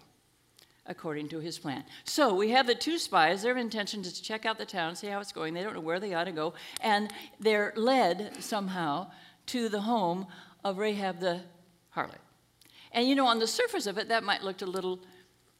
according 0.87 1.29
to 1.29 1.39
his 1.39 1.59
plan. 1.59 1.83
So 2.03 2.33
we 2.33 2.49
have 2.49 2.65
the 2.67 2.75
two 2.75 2.97
spies. 2.97 3.43
Their 3.43 3.57
intention 3.57 4.01
is 4.01 4.13
to 4.13 4.23
check 4.23 4.45
out 4.45 4.57
the 4.57 4.65
town, 4.65 4.95
see 4.95 5.07
how 5.07 5.19
it's 5.19 5.31
going. 5.31 5.53
They 5.53 5.63
don't 5.63 5.75
know 5.75 5.81
where 5.81 5.99
they 5.99 6.13
ought 6.13 6.25
to 6.25 6.31
go. 6.31 6.53
And 6.81 7.11
they're 7.39 7.73
led 7.75 8.41
somehow 8.41 9.11
to 9.47 9.69
the 9.69 9.81
home 9.81 10.27
of 10.63 10.77
Rahab 10.77 11.19
the 11.19 11.41
harlot. 11.95 12.17
And 12.91 13.07
you 13.07 13.15
know, 13.15 13.27
on 13.27 13.39
the 13.39 13.47
surface 13.47 13.87
of 13.87 13.97
it, 13.97 14.09
that 14.09 14.23
might 14.23 14.43
look 14.43 14.61
a 14.61 14.65
little 14.65 14.99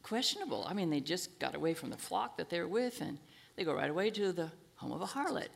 questionable. 0.03 0.65
I 0.67 0.73
mean, 0.73 0.89
they 0.89 0.99
just 0.99 1.39
got 1.39 1.55
away 1.55 1.73
from 1.73 1.89
the 1.89 1.97
flock 1.97 2.37
that 2.37 2.49
they're 2.49 2.67
with, 2.67 3.01
and 3.01 3.17
they 3.55 3.63
go 3.63 3.73
right 3.73 3.89
away 3.89 4.09
to 4.11 4.31
the 4.31 4.51
home 4.75 4.91
of 4.91 5.01
a 5.01 5.05
harlot. 5.05 5.49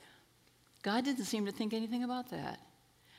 God 0.83 1.03
didn't 1.03 1.25
seem 1.25 1.45
to 1.45 1.51
think 1.51 1.73
anything 1.73 2.03
about 2.03 2.29
that. 2.29 2.59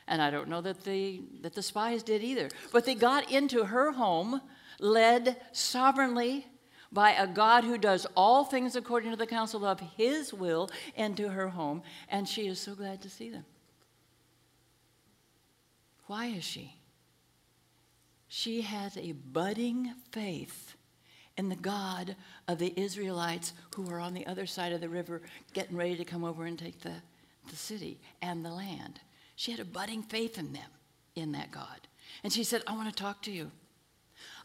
And 0.06 0.22
I 0.22 0.30
don't 0.30 0.48
know 0.48 0.60
that 0.60 0.84
the, 0.84 1.20
that 1.42 1.54
the 1.54 1.62
spies 1.62 2.02
did 2.02 2.22
either. 2.22 2.48
But 2.72 2.84
they 2.84 2.94
got 2.94 3.30
into 3.30 3.64
her 3.64 3.90
home 3.92 4.40
led 4.78 5.36
sovereignly 5.52 6.46
by 6.92 7.12
a 7.12 7.26
God 7.26 7.64
who 7.64 7.76
does 7.76 8.06
all 8.16 8.44
things 8.44 8.76
according 8.76 9.10
to 9.10 9.16
the 9.16 9.26
counsel 9.26 9.66
of 9.66 9.80
his 9.80 10.32
will 10.32 10.70
into 10.94 11.28
her 11.28 11.48
home, 11.48 11.82
and 12.08 12.28
she 12.28 12.46
is 12.46 12.60
so 12.60 12.74
glad 12.74 13.02
to 13.02 13.10
see 13.10 13.30
them. 13.30 13.44
Why 16.06 16.26
is 16.26 16.44
she? 16.44 16.76
She 18.28 18.60
has 18.62 18.96
a 18.96 19.12
budding 19.12 19.92
faith 20.12 20.75
in 21.36 21.48
the 21.48 21.56
God 21.56 22.16
of 22.48 22.58
the 22.58 22.72
Israelites 22.76 23.52
who 23.74 23.88
are 23.90 24.00
on 24.00 24.14
the 24.14 24.26
other 24.26 24.46
side 24.46 24.72
of 24.72 24.80
the 24.80 24.88
river 24.88 25.22
getting 25.52 25.76
ready 25.76 25.96
to 25.96 26.04
come 26.04 26.24
over 26.24 26.44
and 26.44 26.58
take 26.58 26.80
the, 26.80 26.94
the 27.50 27.56
city 27.56 27.98
and 28.22 28.44
the 28.44 28.50
land. 28.50 29.00
She 29.36 29.50
had 29.50 29.60
a 29.60 29.64
budding 29.64 30.02
faith 30.02 30.38
in 30.38 30.52
them, 30.52 30.70
in 31.14 31.32
that 31.32 31.50
God. 31.50 31.88
And 32.24 32.32
she 32.32 32.44
said, 32.44 32.62
I 32.66 32.74
want 32.74 32.88
to 32.88 33.02
talk 33.02 33.22
to 33.22 33.30
you. 33.30 33.50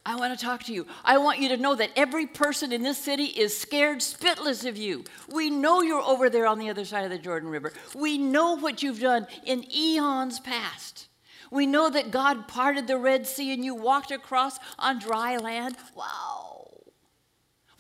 I 0.06 0.16
want 0.16 0.38
to 0.38 0.46
talk 0.46 0.64
to 0.64 0.74
you. 0.74 0.88
I 1.06 1.20
want 1.20 1.40
you 1.40 1.50
to 1.50 1.58
know 1.58 1.76
that 1.76 1.92
every 1.96 2.26
person 2.26 2.72
in 2.72 2.82
this 2.82 2.98
city 2.98 3.26
is 3.26 3.58
scared 3.58 4.00
spitless 4.00 4.68
of 4.68 4.76
you. 4.76 5.06
We 5.30 5.50
know 5.52 5.82
you're 5.82 6.02
over 6.02 6.30
there 6.30 6.48
on 6.48 6.58
the 6.58 6.70
other 6.70 6.86
side 6.86 7.06
of 7.06 7.12
the 7.12 7.20
Jordan 7.20 7.50
River. 7.50 7.72
We 7.96 8.18
know 8.18 8.58
what 8.58 8.82
you've 8.82 9.00
done 9.00 9.28
in 9.46 9.64
eons 9.72 10.40
past. 10.40 11.08
We 11.52 11.68
know 11.68 11.90
that 11.90 12.12
God 12.12 12.48
parted 12.48 12.88
the 12.88 12.98
Red 12.98 13.28
Sea 13.28 13.54
and 13.54 13.64
you 13.64 13.76
walked 13.76 14.10
across 14.10 14.58
on 14.80 15.00
dry 15.00 15.38
land. 15.38 15.76
Wow. 15.96 16.51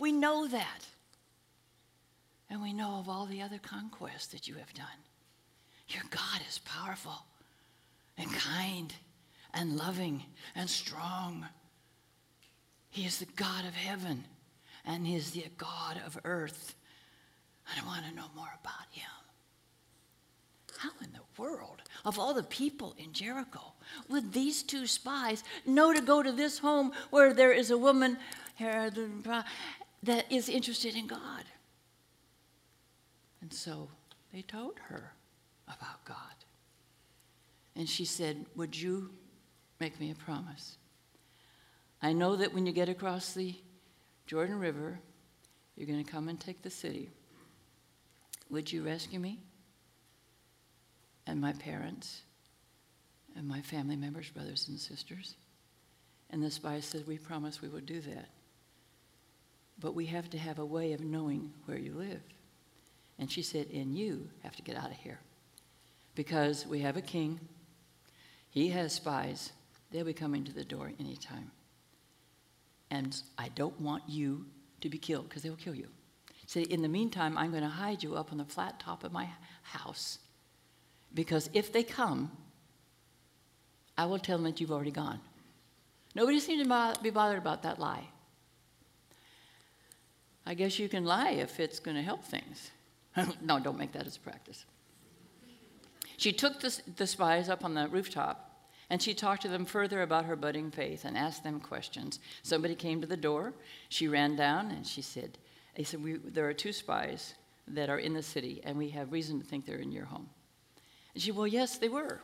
We 0.01 0.12
know 0.12 0.48
that. 0.48 0.88
And 2.50 2.60
we 2.60 2.74
know 2.74 2.96
of 2.96 3.08
all 3.08 3.27
the 3.27 3.43
other 3.43 3.60
conquests 3.62 4.27
that 4.27 4.48
you 4.48 4.55
have 4.55 4.74
done. 4.74 4.88
Your 5.89 6.01
God 6.10 6.41
is 6.50 6.58
powerful 6.58 7.24
and 8.17 8.34
kind 8.34 8.91
and 9.53 9.77
loving 9.77 10.24
and 10.55 10.67
strong. 10.67 11.46
He 12.89 13.05
is 13.05 13.20
the 13.20 13.27
God 13.36 13.63
of 13.63 13.75
heaven 13.75 14.24
and 14.86 15.05
He 15.05 15.15
is 15.15 15.31
the 15.31 15.46
God 15.60 16.01
of 16.03 16.17
earth. 16.24 16.74
And 17.70 17.86
I 17.86 17.88
want 17.88 18.03
to 18.03 18.15
know 18.15 18.25
more 18.36 18.51
about 18.60 18.88
Him. 18.89 19.05
How 20.79 20.89
in 21.03 21.12
the 21.13 21.41
world, 21.41 21.84
of 22.05 22.17
all 22.17 22.34
the 22.34 22.41
people 22.41 22.96
in 22.98 23.13
Jericho, 23.13 23.74
would 24.10 24.34
these 24.34 24.63
two 24.63 24.88
spies 24.88 25.43
know 25.63 25.93
to 25.93 26.01
go 26.01 26.24
to 26.24 26.31
this 26.31 26.58
home 26.58 26.91
where 27.12 27.36
there 27.36 27.51
is 27.51 27.70
a 27.70 27.77
woman 27.77 28.17
that 30.03 30.31
is 30.31 30.50
interested 30.50 30.96
in 30.96 31.08
God? 31.08 31.43
And 33.41 33.53
so 33.53 33.89
they 34.34 34.41
told 34.41 34.79
her 34.88 35.13
about 35.67 36.03
God. 36.05 36.17
And 37.75 37.88
she 37.88 38.05
said, 38.05 38.46
Would 38.55 38.79
you 38.79 39.10
make 39.79 40.00
me 40.00 40.12
a 40.12 40.15
promise? 40.15 40.77
I 42.01 42.13
know 42.13 42.36
that 42.36 42.53
when 42.53 42.65
you 42.65 42.72
get 42.72 42.89
across 42.89 43.34
the 43.34 43.55
Jordan 44.25 44.60
River, 44.60 45.00
you're 45.75 45.88
going 45.88 46.03
to 46.03 46.12
come 46.12 46.29
and 46.29 46.39
take 46.39 46.62
the 46.62 46.70
city. 46.70 47.10
Would 48.50 48.72
you 48.72 48.84
rescue 48.84 49.20
me 49.20 49.39
and 51.25 51.39
my 51.39 51.53
parents 51.53 52.22
and 53.36 53.48
my 53.48 53.62
family 53.62 53.96
members, 53.96 54.29
brothers 54.29 54.67
and 54.67 54.79
sisters? 54.79 55.36
And 56.29 56.43
the 56.43 56.51
spies 56.51 56.86
said, 56.86 57.08
We 57.08 57.17
promise 57.17 57.62
we 57.62 57.70
will 57.70 57.81
do 57.81 58.01
that. 58.01 58.29
But 59.81 59.95
we 59.95 60.05
have 60.05 60.29
to 60.29 60.38
have 60.38 60.59
a 60.59 60.65
way 60.65 60.93
of 60.93 61.01
knowing 61.01 61.51
where 61.65 61.77
you 61.77 61.93
live. 61.93 62.21
And 63.19 63.29
she 63.29 63.41
said, 63.41 63.67
And 63.73 63.97
you 63.97 64.29
have 64.43 64.55
to 64.55 64.61
get 64.61 64.77
out 64.77 64.91
of 64.91 64.97
here. 64.97 65.19
Because 66.15 66.65
we 66.65 66.79
have 66.79 66.95
a 66.95 67.01
king, 67.01 67.39
he 68.50 68.69
has 68.69 68.93
spies, 68.93 69.51
they'll 69.91 70.05
be 70.05 70.13
coming 70.13 70.43
to 70.45 70.53
the 70.53 70.63
door 70.63 70.91
anytime 71.00 71.51
and 72.91 73.23
I 73.38 73.47
don't 73.55 73.79
want 73.79 74.03
you 74.07 74.45
to 74.81 74.89
be 74.89 74.97
killed 74.97 75.29
because 75.29 75.41
they'll 75.41 75.55
kill 75.55 75.73
you. 75.73 75.88
Say, 76.45 76.63
in 76.63 76.81
the 76.81 76.89
meantime, 76.89 77.38
I'm 77.38 77.51
going 77.51 77.63
to 77.63 77.69
hide 77.69 78.03
you 78.03 78.15
up 78.15 78.33
on 78.33 78.38
the 78.38 78.45
flat 78.45 78.79
top 78.79 79.05
of 79.05 79.13
my 79.13 79.29
house 79.63 80.19
because 81.13 81.50
if 81.53 81.71
they 81.71 81.83
come, 81.83 82.29
I 83.97 84.05
will 84.05 84.19
tell 84.19 84.38
them 84.38 84.43
that 84.43 84.59
you've 84.59 84.71
already 84.71 84.91
gone. 84.91 85.21
Nobody 86.13 86.41
seems 86.41 86.67
to 86.67 86.94
be 87.01 87.09
bothered 87.09 87.37
about 87.37 87.63
that 87.63 87.79
lie. 87.79 88.03
I 90.45 90.53
guess 90.53 90.79
you 90.79 90.89
can 90.89 91.05
lie 91.05 91.31
if 91.31 91.59
it's 91.59 91.79
going 91.79 91.97
to 91.97 92.03
help 92.03 92.23
things. 92.23 92.71
no, 93.41 93.59
don't 93.59 93.77
make 93.77 93.91
that 93.93 94.07
as 94.07 94.17
a 94.17 94.19
practice. 94.19 94.65
She 96.17 96.31
took 96.31 96.59
the, 96.59 96.79
the 96.97 97.07
spies 97.07 97.49
up 97.49 97.65
on 97.65 97.73
the 97.73 97.87
rooftop 97.87 98.51
and 98.89 99.01
she 99.01 99.13
talked 99.13 99.41
to 99.43 99.47
them 99.47 99.65
further 99.65 100.01
about 100.01 100.25
her 100.25 100.35
budding 100.35 100.69
faith 100.69 101.05
and 101.05 101.17
asked 101.17 101.43
them 101.43 101.59
questions. 101.59 102.19
Somebody 102.43 102.75
came 102.75 103.01
to 103.01 103.07
the 103.07 103.17
door. 103.17 103.53
She 103.89 104.07
ran 104.07 104.35
down 104.35 104.69
and 104.71 104.85
she 104.85 105.01
said, 105.01 105.37
they 105.75 105.83
said, 105.83 106.01
There 106.33 106.47
are 106.47 106.53
two 106.53 106.73
spies 106.73 107.35
that 107.69 107.89
are 107.89 107.99
in 107.99 108.13
the 108.13 108.21
city, 108.21 108.61
and 108.63 108.77
we 108.77 108.89
have 108.89 109.11
reason 109.11 109.39
to 109.39 109.45
think 109.45 109.65
they're 109.65 109.77
in 109.77 109.91
your 109.91 110.05
home. 110.05 110.29
And 111.13 111.23
she, 111.23 111.29
said, 111.29 111.37
Well, 111.37 111.47
yes, 111.47 111.77
they 111.77 111.89
were, 111.89 112.19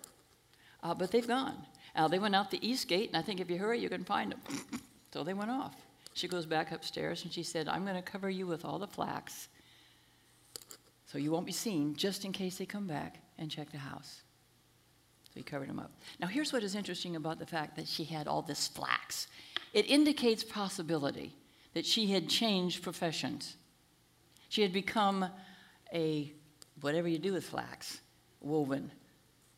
uh, 0.83 0.93
but 0.93 1.11
they've 1.11 1.27
gone. 1.27 1.55
Uh, 1.95 2.07
they 2.07 2.19
went 2.19 2.35
out 2.35 2.51
the 2.51 2.67
east 2.67 2.87
gate, 2.87 3.09
and 3.09 3.17
I 3.17 3.21
think 3.21 3.39
if 3.39 3.49
you 3.49 3.57
hurry, 3.57 3.79
you 3.79 3.89
can 3.89 4.03
find 4.03 4.33
them. 4.33 4.41
so 5.13 5.23
they 5.23 5.33
went 5.33 5.51
off. 5.51 5.75
She 6.17 6.27
goes 6.27 6.47
back 6.47 6.71
upstairs 6.71 7.23
and 7.23 7.31
she 7.31 7.43
said, 7.43 7.69
I'm 7.69 7.83
going 7.83 7.95
to 7.95 8.01
cover 8.01 8.27
you 8.27 8.47
with 8.47 8.65
all 8.65 8.79
the 8.79 8.87
flax 8.87 9.49
so 11.05 11.19
you 11.19 11.29
won't 11.29 11.45
be 11.45 11.51
seen 11.51 11.95
just 11.95 12.25
in 12.25 12.31
case 12.31 12.57
they 12.57 12.65
come 12.65 12.87
back 12.87 13.19
and 13.37 13.51
check 13.51 13.69
the 13.69 13.77
house. 13.77 14.23
We 15.35 15.43
covered 15.43 15.69
him 15.69 15.77
up. 15.79 15.91
Now, 16.19 16.25
here's 16.25 16.51
what 16.51 16.63
is 16.63 16.73
interesting 16.73 17.15
about 17.15 17.37
the 17.37 17.45
fact 17.45 17.75
that 17.75 17.87
she 17.87 18.03
had 18.03 18.27
all 18.27 18.41
this 18.41 18.67
flax 18.67 19.27
it 19.73 19.87
indicates 19.91 20.43
possibility 20.43 21.35
that 21.75 21.85
she 21.85 22.07
had 22.07 22.27
changed 22.29 22.81
professions. 22.81 23.55
She 24.49 24.63
had 24.63 24.73
become 24.73 25.29
a 25.93 26.33
whatever 26.81 27.07
you 27.07 27.19
do 27.19 27.33
with 27.33 27.45
flax, 27.45 27.99
woven, 28.41 28.91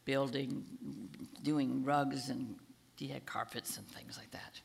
building, 0.03 0.65
doing 1.41 1.85
rugs, 1.85 2.27
and 2.27 2.55
had 3.09 3.25
carpets 3.25 3.77
and 3.77 3.87
things 3.87 4.17
like 4.17 4.31
that. 4.31 4.59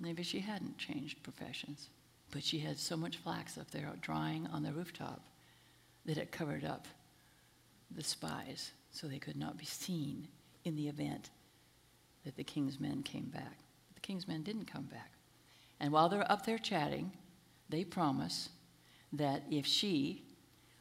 Maybe 0.00 0.22
she 0.22 0.40
hadn't 0.40 0.78
changed 0.78 1.22
professions, 1.22 1.90
but 2.30 2.44
she 2.44 2.58
had 2.58 2.78
so 2.78 2.96
much 2.96 3.16
flax 3.16 3.58
up 3.58 3.70
there 3.70 3.90
drying 4.00 4.46
on 4.52 4.62
the 4.62 4.72
rooftop 4.72 5.26
that 6.04 6.18
it 6.18 6.32
covered 6.32 6.64
up 6.64 6.86
the 7.90 8.04
spies 8.04 8.72
so 8.90 9.06
they 9.06 9.18
could 9.18 9.36
not 9.36 9.58
be 9.58 9.64
seen 9.64 10.28
in 10.64 10.76
the 10.76 10.88
event 10.88 11.30
that 12.24 12.36
the 12.36 12.44
king's 12.44 12.78
men 12.78 13.02
came 13.02 13.26
back. 13.26 13.58
But 13.88 13.94
the 13.94 14.00
king's 14.00 14.28
men 14.28 14.42
didn't 14.42 14.66
come 14.66 14.84
back. 14.84 15.12
And 15.80 15.92
while 15.92 16.08
they're 16.08 16.30
up 16.30 16.44
there 16.44 16.58
chatting, 16.58 17.12
they 17.68 17.84
promise 17.84 18.50
that 19.12 19.44
if 19.50 19.66
she 19.66 20.24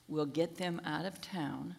will 0.08 0.26
get 0.26 0.58
them 0.58 0.82
out 0.86 1.06
of 1.06 1.22
town, 1.22 1.76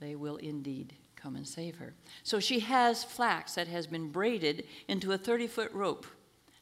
they 0.00 0.14
will 0.14 0.36
indeed 0.36 0.94
come 1.16 1.36
and 1.36 1.46
save 1.46 1.76
her. 1.76 1.94
So 2.22 2.40
she 2.40 2.60
has 2.60 3.04
flax 3.04 3.54
that 3.54 3.68
has 3.68 3.86
been 3.86 4.10
braided 4.10 4.64
into 4.86 5.12
a 5.12 5.18
30 5.18 5.46
foot 5.46 5.72
rope. 5.72 6.06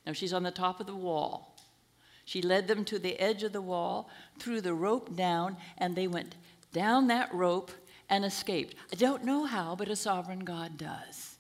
Now 0.06 0.12
she's 0.12 0.32
on 0.32 0.44
the 0.44 0.50
top 0.50 0.80
of 0.80 0.86
the 0.86 0.94
wall. 0.94 1.56
She 2.24 2.42
led 2.42 2.68
them 2.68 2.84
to 2.86 2.98
the 2.98 3.18
edge 3.20 3.42
of 3.42 3.52
the 3.52 3.62
wall, 3.62 4.10
threw 4.38 4.60
the 4.60 4.74
rope 4.74 5.14
down, 5.14 5.56
and 5.78 5.94
they 5.94 6.08
went 6.08 6.34
down 6.72 7.06
that 7.06 7.32
rope 7.34 7.70
and 8.08 8.24
escaped. 8.24 8.74
I 8.92 8.96
don't 8.96 9.24
know 9.24 9.44
how, 9.44 9.74
but 9.76 9.88
a 9.88 9.96
sovereign 9.96 10.40
God 10.40 10.76
does. 10.76 11.36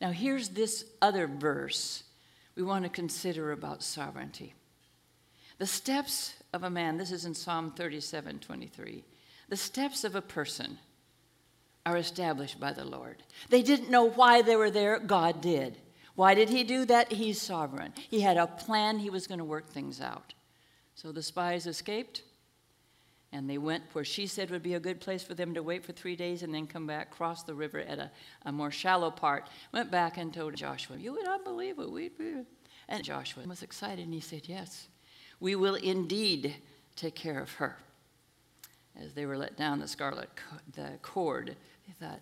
Now, 0.00 0.10
here's 0.10 0.50
this 0.50 0.84
other 1.00 1.26
verse 1.26 2.04
we 2.56 2.62
want 2.62 2.84
to 2.84 2.90
consider 2.90 3.52
about 3.52 3.82
sovereignty. 3.82 4.54
The 5.58 5.66
steps 5.66 6.34
of 6.52 6.62
a 6.62 6.70
man, 6.70 6.96
this 6.96 7.10
is 7.10 7.24
in 7.24 7.34
Psalm 7.34 7.72
37 7.72 8.38
23. 8.38 9.04
The 9.48 9.56
steps 9.56 10.04
of 10.04 10.14
a 10.14 10.22
person 10.22 10.78
are 11.86 11.96
established 11.96 12.58
by 12.58 12.72
the 12.72 12.84
Lord. 12.84 13.22
They 13.50 13.62
didn't 13.62 13.90
know 13.90 14.08
why 14.08 14.42
they 14.42 14.56
were 14.56 14.70
there, 14.70 14.98
God 14.98 15.40
did. 15.40 15.76
Why 16.14 16.34
did 16.34 16.48
He 16.48 16.64
do 16.64 16.84
that? 16.86 17.12
He's 17.12 17.40
sovereign. 17.40 17.92
He 18.08 18.20
had 18.20 18.36
a 18.36 18.46
plan, 18.46 18.98
He 18.98 19.10
was 19.10 19.26
going 19.26 19.38
to 19.38 19.44
work 19.44 19.68
things 19.68 20.00
out. 20.00 20.34
So 20.94 21.12
the 21.12 21.22
spies 21.22 21.66
escaped. 21.66 22.22
And 23.32 23.50
they 23.50 23.58
went 23.58 23.82
where 23.94 24.04
she 24.04 24.28
said 24.28 24.48
would 24.50 24.62
be 24.62 24.74
a 24.74 24.80
good 24.80 25.00
place 25.00 25.24
for 25.24 25.34
them 25.34 25.54
to 25.54 25.62
wait 25.62 25.84
for 25.84 25.92
three 25.92 26.14
days 26.14 26.44
and 26.44 26.54
then 26.54 26.68
come 26.68 26.86
back, 26.86 27.10
cross 27.10 27.42
the 27.42 27.54
river 27.54 27.80
at 27.80 27.98
a, 27.98 28.12
a 28.46 28.52
more 28.52 28.70
shallow 28.70 29.10
part. 29.10 29.48
Went 29.72 29.90
back 29.90 30.18
and 30.18 30.32
told 30.32 30.54
Joshua, 30.54 30.96
You 30.96 31.14
would 31.14 31.24
not 31.24 31.42
believe 31.42 31.80
it. 31.80 31.90
We'd 31.90 32.16
be. 32.16 32.44
And 32.88 33.02
Joshua 33.02 33.44
was 33.44 33.64
excited 33.64 34.04
and 34.04 34.14
he 34.14 34.20
said, 34.20 34.42
Yes, 34.44 34.86
we 35.40 35.56
will 35.56 35.74
indeed 35.74 36.54
take 36.94 37.16
care 37.16 37.40
of 37.40 37.52
her. 37.54 37.76
As 39.02 39.14
they 39.14 39.26
were 39.26 39.36
let 39.36 39.56
down 39.56 39.80
the 39.80 39.88
scarlet 39.88 40.30
the 40.72 40.90
cord, 41.02 41.56
they 41.88 42.06
thought, 42.06 42.20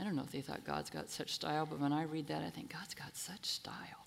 I 0.00 0.04
don't 0.04 0.14
know 0.14 0.22
if 0.22 0.30
they 0.30 0.40
thought 0.40 0.64
God's 0.64 0.90
got 0.90 1.10
such 1.10 1.32
style, 1.32 1.66
but 1.66 1.80
when 1.80 1.92
I 1.92 2.04
read 2.04 2.28
that, 2.28 2.42
I 2.42 2.50
think 2.50 2.72
God's 2.72 2.94
got 2.94 3.16
such 3.16 3.46
style. 3.46 4.06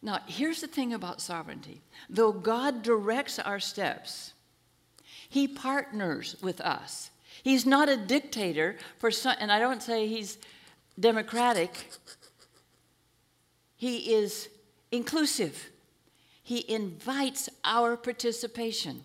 Now, 0.00 0.20
here's 0.26 0.60
the 0.60 0.68
thing 0.68 0.94
about 0.94 1.20
sovereignty 1.20 1.82
though 2.08 2.32
God 2.32 2.82
directs 2.82 3.38
our 3.38 3.60
steps, 3.60 4.32
he 5.28 5.46
partners 5.48 6.36
with 6.40 6.60
us. 6.60 7.10
He's 7.42 7.66
not 7.66 7.88
a 7.88 7.96
dictator 7.96 8.76
for 8.98 9.10
some, 9.10 9.36
and 9.38 9.52
I 9.52 9.58
don't 9.58 9.82
say 9.82 10.06
he's 10.06 10.38
democratic. 10.98 11.90
He 13.76 14.12
is 14.14 14.48
inclusive. 14.90 15.70
He 16.42 16.64
invites 16.68 17.48
our 17.62 17.96
participation. 17.96 19.02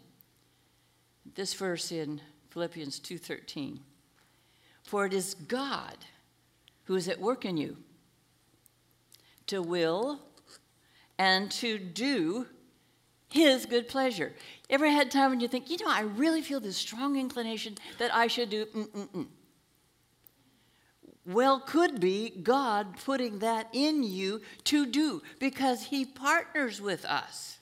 This 1.35 1.53
verse 1.53 1.91
in 1.91 2.21
Philippians 2.49 2.99
2:13. 2.99 3.79
For 4.83 5.05
it 5.05 5.13
is 5.13 5.33
God 5.33 5.97
who 6.85 6.95
is 6.95 7.07
at 7.07 7.19
work 7.19 7.45
in 7.45 7.57
you 7.57 7.77
to 9.47 9.61
will 9.61 10.19
and 11.17 11.49
to 11.51 11.77
do 11.77 12.47
his 13.29 13.65
good 13.65 13.87
pleasure. 13.87 14.33
Ever 14.69 14.87
had 14.87 15.09
time 15.09 15.31
when 15.31 15.39
you 15.39 15.47
think, 15.47 15.69
you 15.69 15.77
know, 15.77 15.89
I 15.89 16.01
really 16.01 16.41
feel 16.41 16.59
this 16.59 16.77
strong 16.77 17.17
inclination 17.17 17.75
that 17.97 18.13
I 18.13 18.27
should 18.27 18.49
do 18.49 18.65
mm-mm-mm. 18.65 19.27
Well, 21.25 21.61
could 21.61 22.01
be 22.01 22.29
God 22.29 22.97
putting 23.05 23.39
that 23.39 23.69
in 23.71 24.03
you 24.03 24.41
to 24.65 24.85
do 24.85 25.21
because 25.39 25.83
he 25.83 26.03
partners 26.03 26.81
with 26.81 27.05
us. 27.05 27.59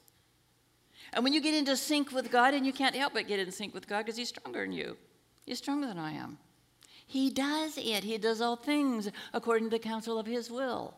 And 1.13 1.23
when 1.23 1.33
you 1.33 1.41
get 1.41 1.53
into 1.53 1.77
sync 1.77 2.11
with 2.11 2.31
God, 2.31 2.53
and 2.53 2.65
you 2.65 2.73
can't 2.73 2.95
help 2.95 3.13
but 3.13 3.27
get 3.27 3.39
in 3.39 3.51
sync 3.51 3.73
with 3.73 3.87
God 3.87 3.99
because 3.99 4.17
he's 4.17 4.29
stronger 4.29 4.61
than 4.61 4.71
you, 4.71 4.97
he's 5.45 5.59
stronger 5.59 5.85
than 5.85 5.99
I 5.99 6.13
am. 6.13 6.37
He 7.11 7.29
does 7.29 7.77
it. 7.77 8.05
He 8.05 8.17
does 8.17 8.39
all 8.39 8.55
things 8.55 9.09
according 9.33 9.65
to 9.65 9.71
the 9.71 9.83
counsel 9.83 10.17
of 10.17 10.25
his 10.25 10.49
will. 10.49 10.93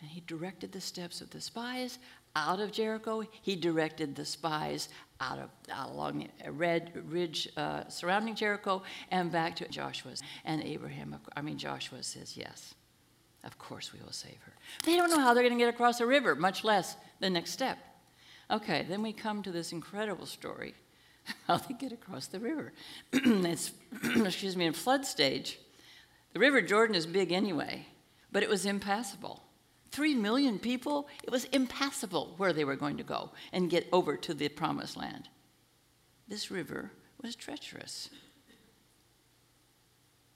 And 0.00 0.10
he 0.10 0.20
directed 0.26 0.72
the 0.72 0.80
steps 0.80 1.20
of 1.20 1.30
the 1.30 1.40
spies 1.40 2.00
out 2.34 2.58
of 2.58 2.72
Jericho. 2.72 3.22
He 3.40 3.54
directed 3.54 4.16
the 4.16 4.24
spies 4.24 4.88
out 5.20 5.38
of 5.38 5.50
out 5.70 5.90
along 5.90 6.28
the 6.42 6.50
red 6.50 6.90
ridge 7.08 7.48
uh, 7.56 7.86
surrounding 7.86 8.34
Jericho 8.34 8.82
and 9.12 9.30
back 9.30 9.54
to 9.56 9.68
Joshua's. 9.68 10.20
And 10.44 10.60
Abraham, 10.64 11.20
I 11.36 11.40
mean 11.40 11.56
Joshua 11.56 12.02
says, 12.02 12.36
"Yes, 12.36 12.74
of 13.44 13.56
course 13.58 13.92
we 13.92 14.00
will 14.00 14.10
save 14.10 14.42
her." 14.44 14.54
They 14.84 14.96
don't 14.96 15.08
know 15.08 15.20
how 15.20 15.34
they're 15.34 15.44
going 15.44 15.56
to 15.56 15.64
get 15.64 15.72
across 15.72 15.98
the 15.98 16.06
river, 16.06 16.34
much 16.34 16.64
less 16.64 16.96
the 17.20 17.30
next 17.30 17.52
step. 17.52 17.78
Okay, 18.50 18.84
then 18.88 19.02
we 19.02 19.12
come 19.12 19.40
to 19.44 19.52
this 19.52 19.70
incredible 19.70 20.26
story 20.26 20.74
how 21.46 21.56
they 21.56 21.74
get 21.74 21.92
across 21.92 22.26
the 22.26 22.40
river. 22.40 22.72
it's, 23.12 23.72
excuse 24.16 24.56
me, 24.56 24.66
in 24.66 24.72
flood 24.72 25.04
stage. 25.06 25.58
The 26.32 26.40
River 26.40 26.60
Jordan 26.60 26.96
is 26.96 27.06
big 27.06 27.32
anyway, 27.32 27.86
but 28.32 28.42
it 28.42 28.48
was 28.48 28.66
impassable. 28.66 29.42
Three 29.90 30.14
million 30.14 30.58
people, 30.58 31.08
it 31.22 31.30
was 31.30 31.44
impassable 31.44 32.34
where 32.36 32.52
they 32.52 32.64
were 32.64 32.76
going 32.76 32.96
to 32.96 33.04
go 33.04 33.30
and 33.52 33.70
get 33.70 33.88
over 33.92 34.16
to 34.16 34.34
the 34.34 34.48
promised 34.48 34.96
land. 34.96 35.28
This 36.26 36.50
river 36.50 36.90
was 37.22 37.36
treacherous. 37.36 38.10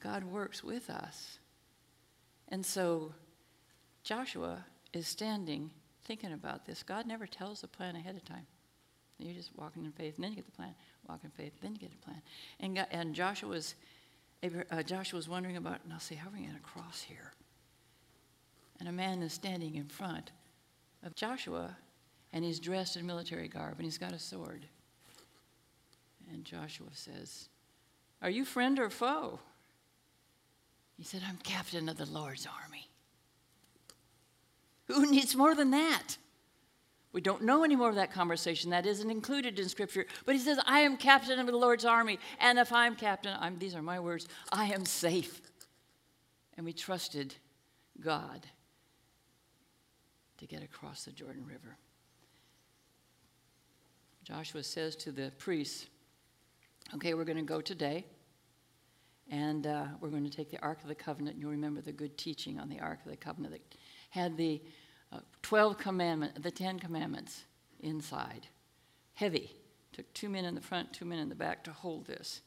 God 0.01 0.22
works 0.22 0.62
with 0.62 0.88
us. 0.88 1.38
And 2.48 2.64
so 2.64 3.12
Joshua 4.05 4.64
is 4.92 5.09
standing 5.09 5.70
thinking 6.05 6.33
about 6.33 6.64
this. 6.64 6.83
God 6.83 7.07
never 7.07 7.27
tells 7.27 7.61
the 7.61 7.68
plan 7.68 7.96
ahead 7.96 8.16
of 8.16 8.24
time. 8.24 8.46
You're 9.19 9.35
just 9.35 9.51
walking 9.57 9.85
in 9.85 9.93
faith, 9.93 10.15
and 10.17 10.25
then 10.25 10.31
you 10.31 10.37
get 10.37 10.47
the 10.47 10.53
plan. 10.53 10.75
Walk 11.09 11.21
in 11.25 11.31
faith, 11.31 11.53
then 11.61 11.73
you 11.73 11.79
get 11.79 11.93
a 11.93 12.05
plan. 12.05 12.23
And, 12.61 12.77
God, 12.77 12.87
and 12.91 13.15
Joshua 13.15 13.49
was, 13.49 13.75
uh, 14.71 14.83
Joshua 14.83 15.17
was 15.17 15.29
wondering 15.29 15.57
about, 15.57 15.87
now 15.89 15.99
see, 15.99 16.15
how 16.15 16.29
are 16.29 16.33
we 16.33 16.41
going 16.41 16.55
to 16.55 16.61
cross 16.61 17.03
here? 17.03 17.33
And 18.79 18.89
a 18.89 18.93
man 18.93 19.23
is 19.23 19.33
standing 19.33 19.75
in 19.75 19.87
front 19.87 20.31
of 21.03 21.17
Joshua, 21.17 21.77
and 22.33 22.45
he's 22.45 22.61
dressed 22.61 22.97
in 22.97 23.07
military 23.07 23.49
garb, 23.49 23.75
and 23.79 23.85
he's 23.85 23.99
got 23.99 24.13
a 24.13 24.19
sword. 24.19 24.67
And 26.33 26.45
Joshua 26.45 26.89
says, 26.93 27.49
Are 28.23 28.31
you 28.31 28.45
friend 28.45 28.79
or 28.79 28.91
foe? 28.91 29.41
He 30.97 31.05
said, 31.05 31.23
I'm 31.27 31.39
captain 31.39 31.89
of 31.89 31.97
the 31.97 32.07
Lord's 32.07 32.47
army. 32.47 32.89
Who 34.87 35.11
needs 35.11 35.35
more 35.35 35.55
than 35.55 35.71
that? 35.71 36.17
We 37.12 37.21
don't 37.21 37.42
know 37.42 37.64
any 37.64 37.75
more 37.75 37.88
of 37.88 37.94
that 37.94 38.12
conversation. 38.12 38.71
That 38.71 38.87
isn't 38.87 39.11
included 39.11 39.59
in 39.59 39.68
Scripture. 39.68 40.07
But 40.27 40.35
he 40.35 40.40
says, 40.40 40.59
I 40.66 40.81
am 40.81 40.97
captain 40.97 41.38
of 41.38 41.47
the 41.47 41.57
Lord's 41.57 41.85
army. 41.85 42.18
And 42.38 42.59
if 42.59 42.73
I'm 42.73 42.94
captain, 42.97 43.35
I'm, 43.40 43.59
these 43.59 43.75
are 43.75 43.83
my 43.83 43.99
words, 43.99 44.29
I 44.53 44.66
am 44.66 44.85
safe. 44.85 45.40
And 46.57 46.66
we 46.66 46.73
trusted 46.73 47.35
God 48.01 48.47
to 50.38 50.47
get 50.47 50.62
across 50.62 51.05
the 51.05 51.12
Jordan 51.12 51.44
River. 51.47 51.77
Joshua 54.23 54.62
says 54.62 54.94
to 54.97 55.12
the 55.12 55.33
priests, 55.38 55.87
Okay, 56.94 57.14
we're 57.14 57.25
going 57.25 57.38
to 57.38 57.42
go 57.42 57.61
today, 57.61 58.05
and 59.31 59.66
uh, 59.66 59.85
we're 60.01 60.09
going 60.09 60.25
to 60.25 60.31
take 60.31 60.51
the 60.51 60.59
Ark 60.62 60.81
of 60.83 60.88
the 60.88 60.94
Covenant. 60.94 61.37
You'll 61.38 61.51
remember 61.51 61.81
the 61.81 61.92
good 61.92 62.16
teaching 62.16 62.59
on 62.59 62.68
the 62.68 62.81
Ark 62.81 63.01
of 63.05 63.11
the 63.11 63.16
Covenant 63.16 63.53
that 63.53 63.77
had 64.11 64.37
the 64.37 64.62
uh, 65.12 65.21
12 65.42 65.79
commandments, 65.79 66.40
the 66.40 66.51
10 66.51 66.79
commandments 66.79 67.44
inside. 67.81 68.47
Heavy. 69.14 69.53
Took 69.92 70.12
two 70.14 70.29
men 70.29 70.44
in 70.44 70.55
the 70.55 70.61
front, 70.61 70.92
two 70.92 71.05
men 71.05 71.18
in 71.18 71.29
the 71.29 71.35
back 71.35 71.64
to 71.64 71.73
hold 71.73 72.07
this 72.07 72.42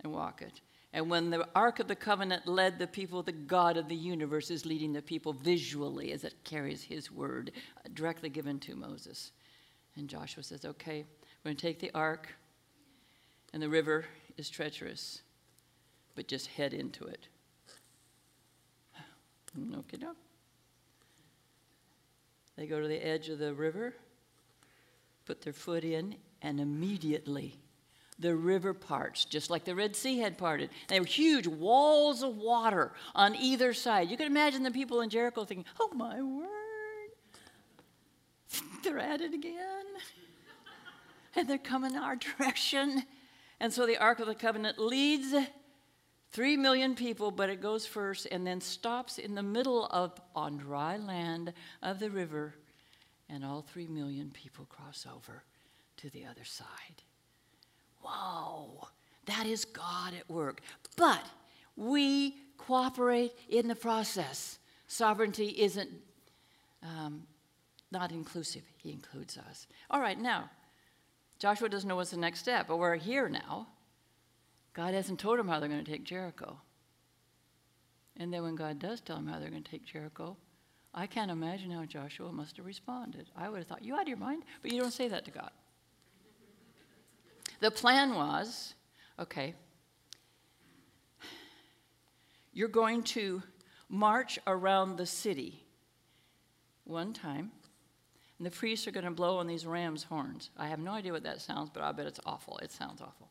and 0.00 0.12
walk 0.12 0.42
it. 0.42 0.60
And 0.92 1.08
when 1.08 1.30
the 1.30 1.48
Ark 1.54 1.78
of 1.78 1.86
the 1.86 1.94
Covenant 1.94 2.46
led 2.46 2.78
the 2.78 2.86
people, 2.86 3.22
the 3.22 3.32
God 3.32 3.76
of 3.76 3.88
the 3.88 3.94
universe 3.94 4.50
is 4.50 4.66
leading 4.66 4.92
the 4.92 5.02
people 5.02 5.32
visually 5.32 6.10
as 6.12 6.24
it 6.24 6.34
carries 6.42 6.82
his 6.82 7.12
word 7.12 7.52
directly 7.94 8.28
given 8.28 8.58
to 8.60 8.74
Moses. 8.74 9.30
And 9.96 10.08
Joshua 10.08 10.42
says, 10.42 10.64
Okay, 10.64 11.04
we're 11.44 11.50
going 11.50 11.56
to 11.56 11.62
take 11.62 11.78
the 11.78 11.92
ark, 11.94 12.28
and 13.52 13.62
the 13.62 13.68
river 13.68 14.04
is 14.36 14.50
treacherous, 14.50 15.22
but 16.16 16.26
just 16.26 16.48
head 16.48 16.74
into 16.74 17.04
it. 17.04 17.28
Okay, 19.78 19.96
no. 20.00 20.14
They 22.60 22.66
go 22.66 22.78
to 22.78 22.86
the 22.86 23.02
edge 23.02 23.30
of 23.30 23.38
the 23.38 23.54
river, 23.54 23.94
put 25.24 25.40
their 25.40 25.54
foot 25.54 25.82
in, 25.82 26.16
and 26.42 26.60
immediately 26.60 27.56
the 28.18 28.36
river 28.36 28.74
parts, 28.74 29.24
just 29.24 29.48
like 29.48 29.64
the 29.64 29.74
Red 29.74 29.96
Sea 29.96 30.18
had 30.18 30.36
parted. 30.36 30.68
There 30.88 31.00
were 31.00 31.06
huge 31.06 31.46
walls 31.46 32.22
of 32.22 32.36
water 32.36 32.92
on 33.14 33.34
either 33.34 33.72
side. 33.72 34.10
You 34.10 34.18
can 34.18 34.26
imagine 34.26 34.62
the 34.62 34.70
people 34.70 35.00
in 35.00 35.08
Jericho 35.08 35.46
thinking, 35.46 35.64
oh 35.80 35.88
my 35.94 36.20
word, 36.20 36.48
they're 38.84 38.98
at 38.98 39.22
it 39.22 39.32
again. 39.32 39.86
and 41.36 41.48
they're 41.48 41.56
coming 41.56 41.96
our 41.96 42.16
direction. 42.38 43.04
And 43.58 43.72
so 43.72 43.86
the 43.86 43.96
Ark 43.96 44.20
of 44.20 44.26
the 44.26 44.34
Covenant 44.34 44.78
leads 44.78 45.34
Three 46.32 46.56
million 46.56 46.94
people, 46.94 47.30
but 47.32 47.50
it 47.50 47.60
goes 47.60 47.86
first 47.86 48.26
and 48.30 48.46
then 48.46 48.60
stops 48.60 49.18
in 49.18 49.34
the 49.34 49.42
middle 49.42 49.86
of 49.86 50.12
on 50.34 50.58
dry 50.58 50.96
land 50.96 51.52
of 51.82 51.98
the 51.98 52.08
river, 52.08 52.54
and 53.28 53.44
all 53.44 53.62
three 53.62 53.88
million 53.88 54.30
people 54.30 54.64
cross 54.66 55.06
over 55.12 55.42
to 55.96 56.10
the 56.10 56.24
other 56.24 56.44
side. 56.44 57.02
Wow, 58.04 58.88
that 59.26 59.46
is 59.46 59.64
God 59.64 60.14
at 60.14 60.30
work. 60.30 60.60
But 60.96 61.24
we 61.76 62.36
cooperate 62.58 63.32
in 63.48 63.66
the 63.66 63.74
process. 63.74 64.58
Sovereignty 64.86 65.48
isn't 65.58 65.90
um, 66.82 67.24
not 67.90 68.12
inclusive, 68.12 68.62
He 68.76 68.92
includes 68.92 69.36
us. 69.36 69.66
All 69.90 70.00
right, 70.00 70.18
now, 70.18 70.48
Joshua 71.40 71.68
doesn't 71.68 71.88
know 71.88 71.96
what's 71.96 72.10
the 72.10 72.16
next 72.16 72.40
step, 72.40 72.68
but 72.68 72.78
we're 72.78 72.96
here 72.96 73.28
now. 73.28 73.66
God 74.72 74.94
hasn't 74.94 75.18
told 75.18 75.38
them 75.38 75.48
how 75.48 75.58
they're 75.58 75.68
going 75.68 75.84
to 75.84 75.90
take 75.90 76.04
Jericho. 76.04 76.58
And 78.16 78.32
then 78.32 78.42
when 78.42 78.54
God 78.54 78.78
does 78.78 79.00
tell 79.00 79.16
them 79.16 79.26
how 79.26 79.38
they're 79.38 79.50
going 79.50 79.62
to 79.62 79.70
take 79.70 79.84
Jericho, 79.84 80.36
I 80.94 81.06
can't 81.06 81.30
imagine 81.30 81.70
how 81.70 81.84
Joshua 81.84 82.32
must 82.32 82.56
have 82.56 82.66
responded. 82.66 83.30
I 83.36 83.48
would 83.48 83.58
have 83.58 83.66
thought, 83.66 83.84
You 83.84 83.94
out 83.94 84.02
of 84.02 84.08
your 84.08 84.16
mind? 84.16 84.44
But 84.62 84.72
you 84.72 84.80
don't 84.80 84.92
say 84.92 85.08
that 85.08 85.24
to 85.24 85.30
God. 85.30 85.50
The 87.60 87.70
plan 87.70 88.14
was 88.14 88.74
okay, 89.18 89.54
you're 92.52 92.68
going 92.68 93.02
to 93.02 93.42
march 93.88 94.38
around 94.46 94.96
the 94.96 95.04
city 95.04 95.62
one 96.84 97.12
time, 97.12 97.50
and 98.38 98.46
the 98.46 98.50
priests 98.50 98.86
are 98.86 98.92
going 98.92 99.04
to 99.04 99.10
blow 99.10 99.36
on 99.38 99.46
these 99.46 99.66
ram's 99.66 100.04
horns. 100.04 100.48
I 100.56 100.68
have 100.68 100.78
no 100.78 100.92
idea 100.92 101.12
what 101.12 101.24
that 101.24 101.42
sounds, 101.42 101.68
but 101.72 101.82
I 101.82 101.92
bet 101.92 102.06
it's 102.06 102.20
awful. 102.24 102.58
It 102.58 102.72
sounds 102.72 103.02
awful 103.02 103.30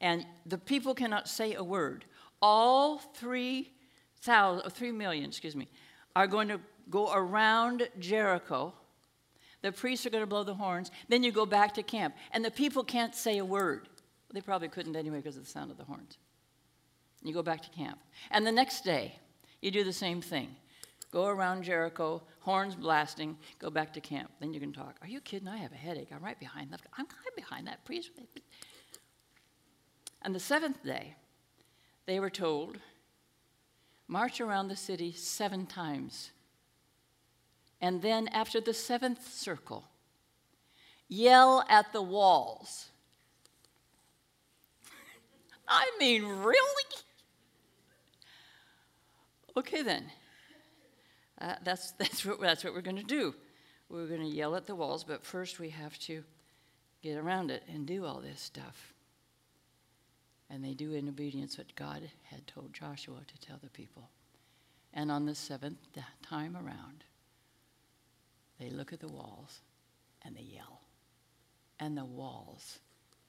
and 0.00 0.26
the 0.46 0.58
people 0.58 0.94
cannot 0.94 1.28
say 1.28 1.54
a 1.54 1.64
word. 1.64 2.04
All 2.42 2.98
three 2.98 3.72
thousand, 4.22 4.70
three 4.70 4.92
million, 4.92 5.26
excuse 5.26 5.56
me, 5.56 5.68
are 6.16 6.26
going 6.26 6.48
to 6.48 6.60
go 6.88 7.12
around 7.12 7.88
Jericho. 7.98 8.74
The 9.62 9.72
priests 9.72 10.06
are 10.06 10.10
going 10.10 10.22
to 10.22 10.26
blow 10.26 10.42
the 10.42 10.54
horns. 10.54 10.90
Then 11.08 11.22
you 11.22 11.32
go 11.32 11.44
back 11.46 11.74
to 11.74 11.82
camp, 11.82 12.14
and 12.32 12.44
the 12.44 12.50
people 12.50 12.82
can't 12.82 13.14
say 13.14 13.38
a 13.38 13.44
word. 13.44 13.88
They 14.32 14.40
probably 14.40 14.68
couldn't 14.68 14.96
anyway 14.96 15.18
because 15.18 15.36
of 15.36 15.44
the 15.44 15.50
sound 15.50 15.70
of 15.70 15.76
the 15.76 15.84
horns. 15.84 16.16
You 17.22 17.34
go 17.34 17.42
back 17.42 17.62
to 17.62 17.70
camp, 17.70 17.98
and 18.30 18.46
the 18.46 18.52
next 18.52 18.84
day 18.84 19.18
you 19.60 19.70
do 19.70 19.84
the 19.84 19.92
same 19.92 20.22
thing. 20.22 20.56
Go 21.12 21.26
around 21.26 21.64
Jericho, 21.64 22.22
horns 22.38 22.76
blasting, 22.76 23.36
go 23.58 23.68
back 23.68 23.92
to 23.94 24.00
camp. 24.00 24.30
Then 24.38 24.54
you 24.54 24.60
can 24.60 24.72
talk. 24.72 24.96
Are 25.02 25.08
you 25.08 25.20
kidding? 25.20 25.48
I 25.48 25.56
have 25.56 25.72
a 25.72 25.76
headache. 25.76 26.08
I'm 26.14 26.22
right 26.22 26.38
behind 26.38 26.70
that. 26.70 26.80
I'm 26.96 27.06
kind 27.06 27.26
of 27.28 27.34
behind 27.34 27.66
that 27.66 27.84
priest. 27.84 28.10
On 30.22 30.32
the 30.32 30.40
seventh 30.40 30.84
day, 30.84 31.14
they 32.06 32.20
were 32.20 32.30
told, 32.30 32.78
march 34.06 34.40
around 34.40 34.68
the 34.68 34.76
city 34.76 35.12
seven 35.12 35.66
times. 35.66 36.30
And 37.80 38.02
then, 38.02 38.28
after 38.28 38.60
the 38.60 38.74
seventh 38.74 39.32
circle, 39.32 39.84
yell 41.08 41.64
at 41.68 41.92
the 41.92 42.02
walls. 42.02 42.88
I 45.68 45.90
mean, 45.98 46.24
really? 46.24 46.84
Okay, 49.56 49.82
then. 49.82 50.04
Uh, 51.40 51.54
that's, 51.64 51.92
that's, 51.98 52.24
what, 52.24 52.40
that's 52.40 52.64
what 52.64 52.74
we're 52.74 52.82
going 52.82 52.96
to 52.96 53.02
do. 53.02 53.34
We're 53.88 54.06
going 54.06 54.20
to 54.20 54.26
yell 54.26 54.54
at 54.54 54.66
the 54.66 54.74
walls, 54.74 55.02
but 55.02 55.24
first 55.24 55.58
we 55.58 55.70
have 55.70 55.98
to 56.00 56.22
get 57.02 57.16
around 57.16 57.50
it 57.50 57.62
and 57.72 57.86
do 57.86 58.04
all 58.04 58.20
this 58.20 58.40
stuff. 58.40 58.92
And 60.50 60.64
they 60.64 60.74
do 60.74 60.94
in 60.94 61.08
obedience 61.08 61.56
what 61.56 61.74
God 61.76 62.02
had 62.24 62.46
told 62.46 62.74
Joshua 62.74 63.20
to 63.26 63.46
tell 63.46 63.58
the 63.62 63.70
people. 63.70 64.10
And 64.92 65.12
on 65.12 65.24
the 65.24 65.34
seventh 65.34 65.78
time 66.22 66.56
around, 66.56 67.04
they 68.58 68.70
look 68.70 68.92
at 68.92 68.98
the 69.00 69.08
walls 69.08 69.60
and 70.22 70.36
they 70.36 70.42
yell. 70.42 70.80
And 71.78 71.96
the 71.96 72.04
walls 72.04 72.80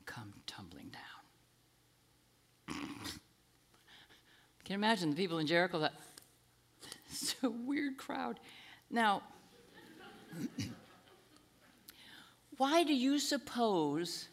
come 0.06 0.34
tumbling 0.48 0.90
down. 0.90 2.76
Can 4.66 4.74
you 4.74 4.76
imagine 4.76 5.12
the 5.12 5.16
people 5.16 5.38
in 5.40 5.48
Jericho 5.48 5.80
that 5.80 5.94
it's 7.10 7.36
a 7.44 7.50
weird 7.50 7.98
crowd. 7.98 8.40
Now, 8.90 9.22
why 12.58 12.84
do 12.84 12.94
you 12.94 13.20
suppose 13.20 14.28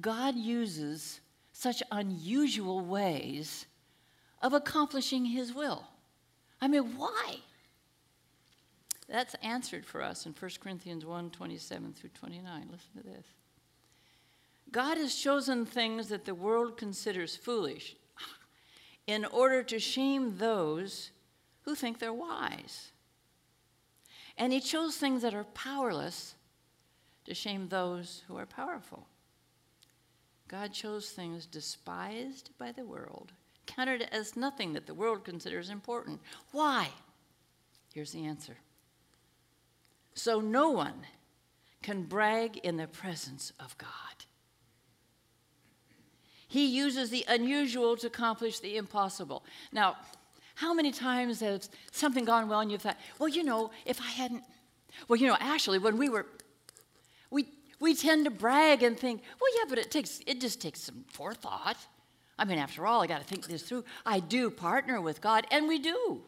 God 0.00 0.36
uses 0.36 1.20
such 1.60 1.82
unusual 1.92 2.80
ways 2.80 3.66
of 4.40 4.54
accomplishing 4.54 5.26
his 5.26 5.52
will? 5.52 5.84
I 6.58 6.68
mean, 6.68 6.96
why? 6.96 7.36
That's 9.06 9.34
answered 9.42 9.84
for 9.84 10.02
us 10.02 10.24
in 10.24 10.32
1 10.32 10.50
Corinthians 10.58 11.04
1 11.04 11.30
27 11.30 11.92
through 11.92 12.10
29. 12.10 12.68
Listen 12.70 12.90
to 12.96 13.02
this. 13.02 13.26
God 14.72 14.96
has 14.96 15.14
chosen 15.14 15.66
things 15.66 16.08
that 16.08 16.24
the 16.24 16.34
world 16.34 16.78
considers 16.78 17.36
foolish 17.36 17.94
in 19.06 19.26
order 19.26 19.62
to 19.64 19.78
shame 19.78 20.38
those 20.38 21.10
who 21.62 21.74
think 21.74 21.98
they're 21.98 22.12
wise. 22.12 22.92
And 24.38 24.50
he 24.50 24.60
chose 24.60 24.96
things 24.96 25.20
that 25.20 25.34
are 25.34 25.44
powerless 25.44 26.36
to 27.26 27.34
shame 27.34 27.68
those 27.68 28.22
who 28.28 28.38
are 28.38 28.46
powerful. 28.46 29.06
God 30.50 30.72
chose 30.72 31.10
things 31.10 31.46
despised 31.46 32.50
by 32.58 32.72
the 32.72 32.84
world, 32.84 33.30
counted 33.66 34.08
as 34.10 34.36
nothing 34.36 34.72
that 34.72 34.84
the 34.84 34.94
world 34.94 35.22
considers 35.22 35.70
important. 35.70 36.20
Why? 36.50 36.88
Here's 37.94 38.10
the 38.10 38.26
answer. 38.26 38.56
So 40.14 40.40
no 40.40 40.70
one 40.70 41.06
can 41.84 42.02
brag 42.02 42.56
in 42.56 42.78
the 42.78 42.88
presence 42.88 43.52
of 43.60 43.78
God. 43.78 43.88
He 46.48 46.66
uses 46.66 47.10
the 47.10 47.24
unusual 47.28 47.96
to 47.98 48.08
accomplish 48.08 48.58
the 48.58 48.76
impossible. 48.76 49.44
Now, 49.70 49.98
how 50.56 50.74
many 50.74 50.90
times 50.90 51.38
has 51.38 51.70
something 51.92 52.24
gone 52.24 52.48
well 52.48 52.58
and 52.58 52.72
you've 52.72 52.82
thought, 52.82 52.98
well, 53.20 53.28
you 53.28 53.44
know, 53.44 53.70
if 53.86 54.00
I 54.00 54.10
hadn't, 54.10 54.42
well, 55.06 55.16
you 55.16 55.28
know, 55.28 55.36
actually, 55.38 55.78
when 55.78 55.96
we 55.96 56.08
were, 56.08 56.26
we, 57.30 57.46
we 57.80 57.94
tend 57.94 58.26
to 58.26 58.30
brag 58.30 58.82
and 58.82 58.96
think, 58.96 59.22
well, 59.40 59.50
yeah, 59.58 59.64
but 59.68 59.78
it 59.78 59.90
takes, 59.90 60.20
it 60.26 60.40
just 60.40 60.60
takes 60.60 60.82
some 60.82 61.04
forethought. 61.08 61.78
I 62.38 62.44
mean, 62.44 62.58
after 62.58 62.86
all, 62.86 63.02
I 63.02 63.06
got 63.06 63.20
to 63.20 63.26
think 63.26 63.46
this 63.46 63.62
through. 63.62 63.84
I 64.06 64.20
do 64.20 64.50
partner 64.50 65.00
with 65.00 65.20
God, 65.20 65.46
and 65.50 65.66
we 65.66 65.78
do. 65.78 66.22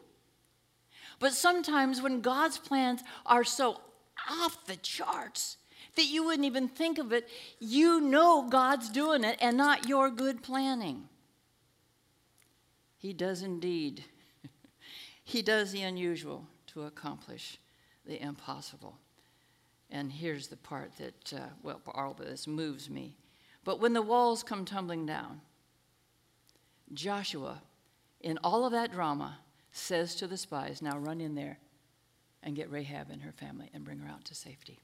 But 1.19 1.33
sometimes 1.33 2.01
when 2.01 2.21
God's 2.21 2.57
plans 2.57 3.01
are 3.25 3.43
so 3.43 3.79
off 4.29 4.65
the 4.65 4.75
charts 4.77 5.57
that 5.95 6.05
you 6.05 6.23
wouldn't 6.23 6.45
even 6.45 6.67
think 6.67 6.97
of 6.97 7.13
it, 7.13 7.29
you 7.59 8.01
know 8.01 8.47
God's 8.49 8.89
doing 8.89 9.23
it 9.23 9.37
and 9.39 9.55
not 9.55 9.87
your 9.87 10.09
good 10.09 10.41
planning. 10.41 11.07
He 12.97 13.13
does 13.13 13.41
indeed 13.41 14.03
he 15.23 15.41
does 15.41 15.71
the 15.71 15.83
unusual 15.83 16.47
to 16.67 16.83
accomplish 16.83 17.59
the 18.05 18.21
impossible. 18.21 18.97
And 19.93 20.11
here's 20.11 20.47
the 20.47 20.57
part 20.57 20.91
that, 20.97 21.33
uh, 21.33 21.49
well, 21.61 21.79
all 21.93 22.11
of 22.11 22.17
this 22.17 22.47
moves 22.47 22.89
me. 22.89 23.15
But 23.63 23.79
when 23.79 23.93
the 23.93 24.01
walls 24.01 24.41
come 24.41 24.65
tumbling 24.65 25.05
down, 25.05 25.39
Joshua, 26.91 27.61
in 28.19 28.39
all 28.43 28.65
of 28.65 28.71
that 28.71 28.91
drama, 28.91 29.37
says 29.71 30.15
to 30.15 30.25
the 30.25 30.35
spies, 30.35 30.81
Now 30.81 30.97
run 30.97 31.21
in 31.21 31.35
there 31.35 31.59
and 32.41 32.55
get 32.55 32.71
Rahab 32.71 33.11
and 33.11 33.21
her 33.21 33.31
family 33.31 33.69
and 33.71 33.85
bring 33.85 33.99
her 33.99 34.09
out 34.09 34.25
to 34.25 34.35
safety. 34.35 34.79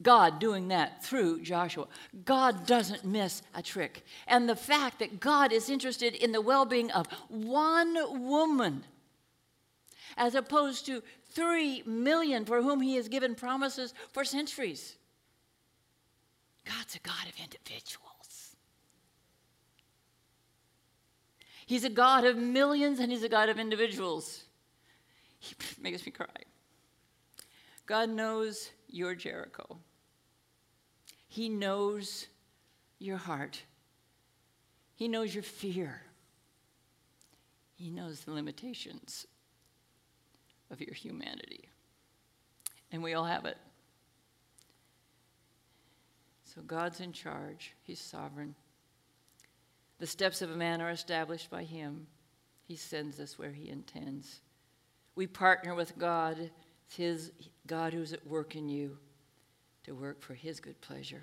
God 0.00 0.38
doing 0.38 0.68
that 0.68 1.04
through 1.04 1.40
Joshua. 1.42 1.88
God 2.24 2.66
doesn't 2.66 3.04
miss 3.04 3.42
a 3.52 3.62
trick. 3.62 4.04
And 4.28 4.48
the 4.48 4.56
fact 4.56 5.00
that 5.00 5.18
God 5.18 5.52
is 5.52 5.68
interested 5.68 6.14
in 6.14 6.30
the 6.30 6.40
well 6.40 6.64
being 6.64 6.92
of 6.92 7.08
one 7.28 7.96
woman, 8.28 8.84
as 10.16 10.36
opposed 10.36 10.86
to 10.86 11.02
three 11.30 11.82
million 11.86 12.44
for 12.44 12.62
whom 12.62 12.80
He 12.80 12.96
has 12.96 13.08
given 13.08 13.34
promises 13.34 13.94
for 14.12 14.24
centuries. 14.24 14.96
God's 16.64 16.94
a 16.94 17.00
God 17.00 17.26
of 17.28 17.34
individuals. 17.42 18.56
He's 21.66 21.84
a 21.84 21.90
God 21.90 22.24
of 22.24 22.36
millions 22.36 22.98
and 22.98 23.12
He's 23.12 23.22
a 23.22 23.28
God 23.28 23.48
of 23.48 23.58
individuals. 23.58 24.44
He 25.38 25.54
makes 25.80 26.04
me 26.04 26.12
cry. 26.12 26.26
God 27.86 28.10
knows 28.10 28.70
your 28.88 29.14
Jericho. 29.14 29.78
He 31.28 31.48
knows 31.48 32.26
your 32.98 33.16
heart. 33.16 33.62
He 34.94 35.08
knows 35.08 35.34
your 35.34 35.44
fear. 35.44 36.02
He 37.74 37.90
knows 37.90 38.20
the 38.20 38.32
limitations 38.32 39.26
of 40.70 40.80
your 40.80 40.94
humanity. 40.94 41.68
And 42.92 43.02
we 43.02 43.14
all 43.14 43.24
have 43.24 43.44
it. 43.44 43.56
So 46.44 46.62
God's 46.62 47.00
in 47.00 47.12
charge, 47.12 47.74
He's 47.82 48.00
sovereign. 48.00 48.54
The 49.98 50.06
steps 50.06 50.42
of 50.42 50.50
a 50.50 50.56
man 50.56 50.80
are 50.80 50.90
established 50.90 51.50
by 51.50 51.62
Him. 51.62 52.06
He 52.66 52.76
sends 52.76 53.20
us 53.20 53.38
where 53.38 53.52
He 53.52 53.68
intends. 53.68 54.40
We 55.14 55.26
partner 55.26 55.74
with 55.74 55.98
God, 55.98 56.50
it's 56.86 56.96
His 56.96 57.32
God 57.66 57.92
who's 57.92 58.12
at 58.12 58.26
work 58.26 58.56
in 58.56 58.68
you 58.68 58.96
to 59.84 59.94
work 59.94 60.22
for 60.22 60.34
His 60.34 60.58
good 60.58 60.80
pleasure. 60.80 61.22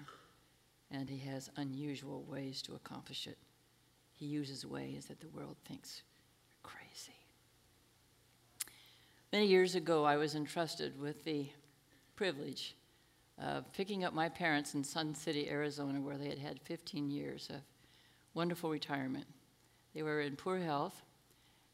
And 0.92 1.10
He 1.10 1.20
has 1.30 1.50
unusual 1.58 2.24
ways 2.24 2.62
to 2.64 2.76
accomplish 2.76 3.28
it. 3.28 3.38
He 4.14 4.26
uses 4.26 4.66
ways 4.66 5.08
that 5.08 5.20
the 5.20 5.30
world 5.30 5.58
thinks 5.66 6.04
are 6.52 6.70
crazy. 6.70 7.18
Many 9.34 9.48
years 9.48 9.76
ago, 9.76 10.06
I 10.06 10.16
was 10.16 10.36
entrusted 10.36 10.98
with 10.98 11.26
the 11.26 11.50
privilege 12.16 12.78
of 13.38 13.70
picking 13.74 14.06
up 14.06 14.14
my 14.14 14.30
parents 14.30 14.74
in 14.74 14.86
Sun 14.86 15.16
City, 15.16 15.50
Arizona, 15.50 16.00
where 16.00 16.18
they 16.18 16.30
had 16.30 16.38
had 16.40 16.62
15 16.62 17.12
years 17.12 17.50
of 17.50 17.60
wonderful 18.34 18.70
retirement. 18.70 19.26
They 19.94 20.02
were 20.02 20.22
in 20.22 20.38
poor 20.38 20.60
health 20.60 21.02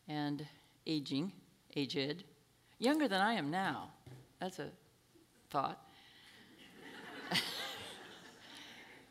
and 0.08 0.44
aging, 0.88 1.32
aged, 1.76 2.24
younger 2.80 3.08
than 3.08 3.22
I 3.22 3.34
am 3.34 3.52
now. 3.52 3.92
That's 4.39 4.58
a 4.58 4.72
thought. 5.52 5.80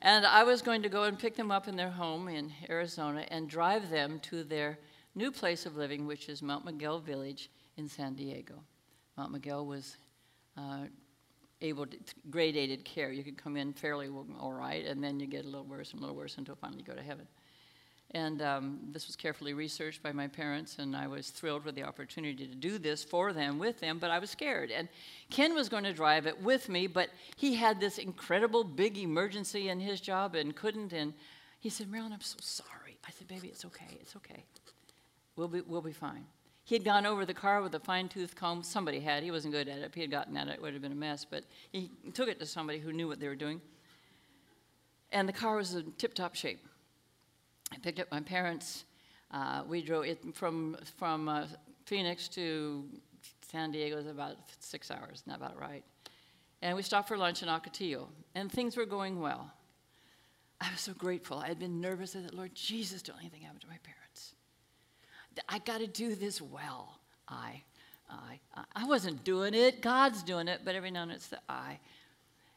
and 0.03 0.27
I 0.27 0.43
was 0.43 0.63
going 0.63 0.83
to 0.83 0.89
go 0.89 1.05
and 1.05 1.17
pick 1.17 1.37
them 1.37 1.53
up 1.53 1.69
in 1.69 1.77
their 1.77 1.91
home 1.91 2.27
in 2.27 2.53
Arizona 2.69 3.25
and 3.31 3.49
drive 3.49 3.89
them 3.89 4.19
to 4.25 4.43
their 4.43 4.81
new 5.15 5.31
place 5.31 5.65
of 5.65 5.77
living, 5.77 6.09
which 6.09 6.29
is 6.29 6.43
Mount 6.43 6.65
Miguel 6.65 6.99
Village 6.99 7.49
in 7.77 7.89
San 7.89 8.15
Diego. 8.15 8.55
Mount 9.17 9.33
Miguel 9.33 9.67
was 9.67 9.97
uh, 10.57 10.85
able 11.61 11.87
to 11.87 11.97
gradated 12.31 12.85
care. 12.85 13.13
You 13.13 13.23
could 13.23 13.37
come 13.37 13.57
in 13.57 13.73
fairly 13.73 14.09
all 14.41 14.53
right, 14.53 14.85
and 14.85 15.03
then 15.03 15.21
you 15.21 15.27
get 15.27 15.45
a 15.45 15.49
little 15.49 15.65
worse 15.65 15.93
and 15.93 15.99
a 15.99 16.03
little 16.03 16.17
worse 16.17 16.39
until 16.39 16.55
finally 16.55 16.81
you 16.81 16.85
go 16.85 16.95
to 16.95 17.03
heaven. 17.03 17.27
And 18.15 18.43
um, 18.43 18.79
this 18.91 19.07
was 19.07 19.17
carefully 19.17 19.55
researched 19.55 20.03
by 20.03 20.13
my 20.13 20.29
parents, 20.29 20.79
and 20.79 20.95
I 20.95 21.07
was 21.07 21.31
thrilled 21.31 21.65
with 21.65 21.75
the 21.75 21.85
opportunity 21.85 22.47
to 22.47 22.55
do 22.55 22.79
this 22.79 23.03
for 23.03 23.33
them, 23.33 23.59
with 23.59 23.81
them, 23.81 23.99
but 23.99 24.11
I 24.11 24.19
was 24.19 24.29
scared. 24.29 24.71
And 24.71 24.89
Ken 25.31 25.55
was 25.55 25.71
going 25.71 25.85
to 25.85 25.95
drive 25.95 26.27
it 26.27 26.41
with 26.43 26.69
me, 26.69 26.87
but 26.87 27.09
he 27.37 27.55
had 27.55 27.81
this 27.81 27.97
incredible 27.97 28.65
big 28.65 28.99
emergency 28.99 29.71
in 29.71 29.81
his 29.81 29.99
job 29.99 30.35
and 30.35 30.55
couldn't. 30.55 30.93
And 30.93 31.15
he 31.61 31.71
said, 31.71 31.91
Marilyn, 31.91 32.13
I'm 32.13 32.21
so 32.21 32.37
sorry. 32.41 32.99
I 33.07 33.13
said, 33.13 33.29
baby, 33.29 33.49
it's 33.49 33.65
okay, 33.65 33.97
it's 33.99 34.15
okay. 34.17 34.45
We'll 35.37 35.49
be, 35.49 35.63
we'll 35.63 35.81
be 35.81 35.93
fine. 35.93 36.27
He 36.65 36.75
had 36.75 36.85
gone 36.85 37.07
over 37.07 37.27
the 37.27 37.35
car 37.35 37.61
with 37.61 37.75
a 37.75 37.81
fine 37.81 38.09
tooth 38.09 38.37
comb. 38.37 38.63
Somebody 38.63 39.01
had. 39.01 39.23
He 39.23 39.31
wasn't 39.31 39.53
good 39.53 39.69
at 39.69 39.79
it. 39.79 39.85
If 39.85 39.95
he 39.95 40.01
had 40.01 40.11
gotten 40.11 40.37
at 40.37 40.49
it, 40.49 40.55
it 40.55 40.63
would 40.63 40.73
have 40.73 40.83
been 40.83 40.93
a 40.93 40.97
mess. 40.97 41.25
But 41.29 41.45
he 41.71 41.91
took 42.15 42.29
it 42.29 42.39
to 42.41 42.47
somebody 42.47 42.79
who 42.79 42.93
knew 42.93 43.09
what 43.09 43.19
they 43.19 43.29
were 43.29 43.35
doing. 43.35 43.61
And 45.11 45.29
the 45.29 45.33
car 45.33 45.57
was 45.57 45.75
in 45.75 45.93
tip 45.99 46.15
top 46.15 46.35
shape. 46.35 46.61
I 47.73 47.79
picked 47.79 47.99
up 47.99 48.11
my 48.11 48.21
parents. 48.21 48.85
Uh, 49.31 49.63
we 49.67 49.83
drove 49.83 50.05
it 50.05 50.19
from, 50.35 50.77
from 50.99 51.29
uh, 51.29 51.47
Phoenix 51.87 52.29
to 52.29 52.85
San 53.53 53.71
Diego 53.71 53.97
was 53.97 54.07
about 54.07 54.37
six 54.61 54.91
hours, 54.91 55.23
not 55.27 55.37
about 55.37 55.59
right. 55.61 55.85
And 56.63 56.77
we 56.77 56.83
stopped 56.83 57.09
for 57.09 57.19
lunch 57.19 57.43
in 57.43 57.49
Ocotillo, 57.49 58.07
and 58.35 58.51
things 58.51 58.77
were 58.77 58.87
going 58.87 59.21
well. 59.21 59.53
I 60.61 60.71
was 60.71 60.81
so 60.81 60.95
grateful. 60.95 61.39
I 61.39 61.49
had 61.49 61.59
been 61.59 61.81
nervous. 61.81 62.17
I 62.17 62.21
Lord 62.33 62.55
Jesus, 62.55 63.03
don't 63.03 63.19
anything 63.19 63.43
happen 63.43 63.61
to 63.61 63.67
my 63.67 63.79
parents. 63.83 64.02
I 65.49 65.59
got 65.59 65.79
to 65.79 65.87
do 65.87 66.15
this 66.15 66.41
well. 66.41 66.99
I, 67.29 67.63
I, 68.11 68.39
I 68.75 68.85
wasn't 68.87 69.25
doing 69.25 69.55
it. 69.55 69.81
God's 69.81 70.23
doing 70.23 70.49
it, 70.49 70.61
but 70.65 70.75
every 70.75 70.91
now 70.91 71.03
and 71.03 71.11
then 71.11 71.17
it's 71.17 71.29
the 71.29 71.41
I. 71.49 71.79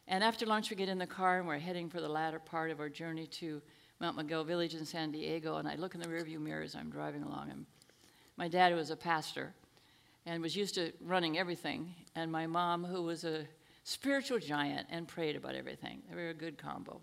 And 0.07 0.23
after 0.23 0.45
lunch, 0.45 0.69
we 0.69 0.75
get 0.75 0.89
in 0.89 0.97
the 0.97 1.07
car 1.07 1.39
and 1.39 1.47
we're 1.47 1.57
heading 1.57 1.89
for 1.89 2.01
the 2.01 2.09
latter 2.09 2.39
part 2.39 2.71
of 2.71 2.79
our 2.79 2.89
journey 2.89 3.27
to 3.27 3.61
Mount 3.99 4.17
Miguel 4.17 4.43
Village 4.43 4.75
in 4.75 4.85
San 4.85 5.11
Diego. 5.11 5.57
And 5.57 5.67
I 5.67 5.75
look 5.75 5.95
in 5.95 6.01
the 6.01 6.07
rearview 6.07 6.39
mirror 6.39 6.63
as 6.63 6.75
I'm 6.75 6.89
driving 6.89 7.23
along. 7.23 7.49
And 7.49 7.65
my 8.37 8.47
dad 8.47 8.75
was 8.75 8.91
a 8.91 8.95
pastor 8.95 9.53
and 10.25 10.41
was 10.41 10.55
used 10.55 10.75
to 10.75 10.91
running 11.01 11.37
everything. 11.37 11.93
And 12.15 12.31
my 12.31 12.45
mom, 12.45 12.83
who 12.83 13.03
was 13.03 13.23
a 13.23 13.45
spiritual 13.83 14.39
giant 14.39 14.87
and 14.89 15.07
prayed 15.07 15.35
about 15.35 15.55
everything. 15.55 16.01
They 16.09 16.15
were 16.15 16.29
a 16.29 16.33
good 16.33 16.57
combo. 16.57 17.01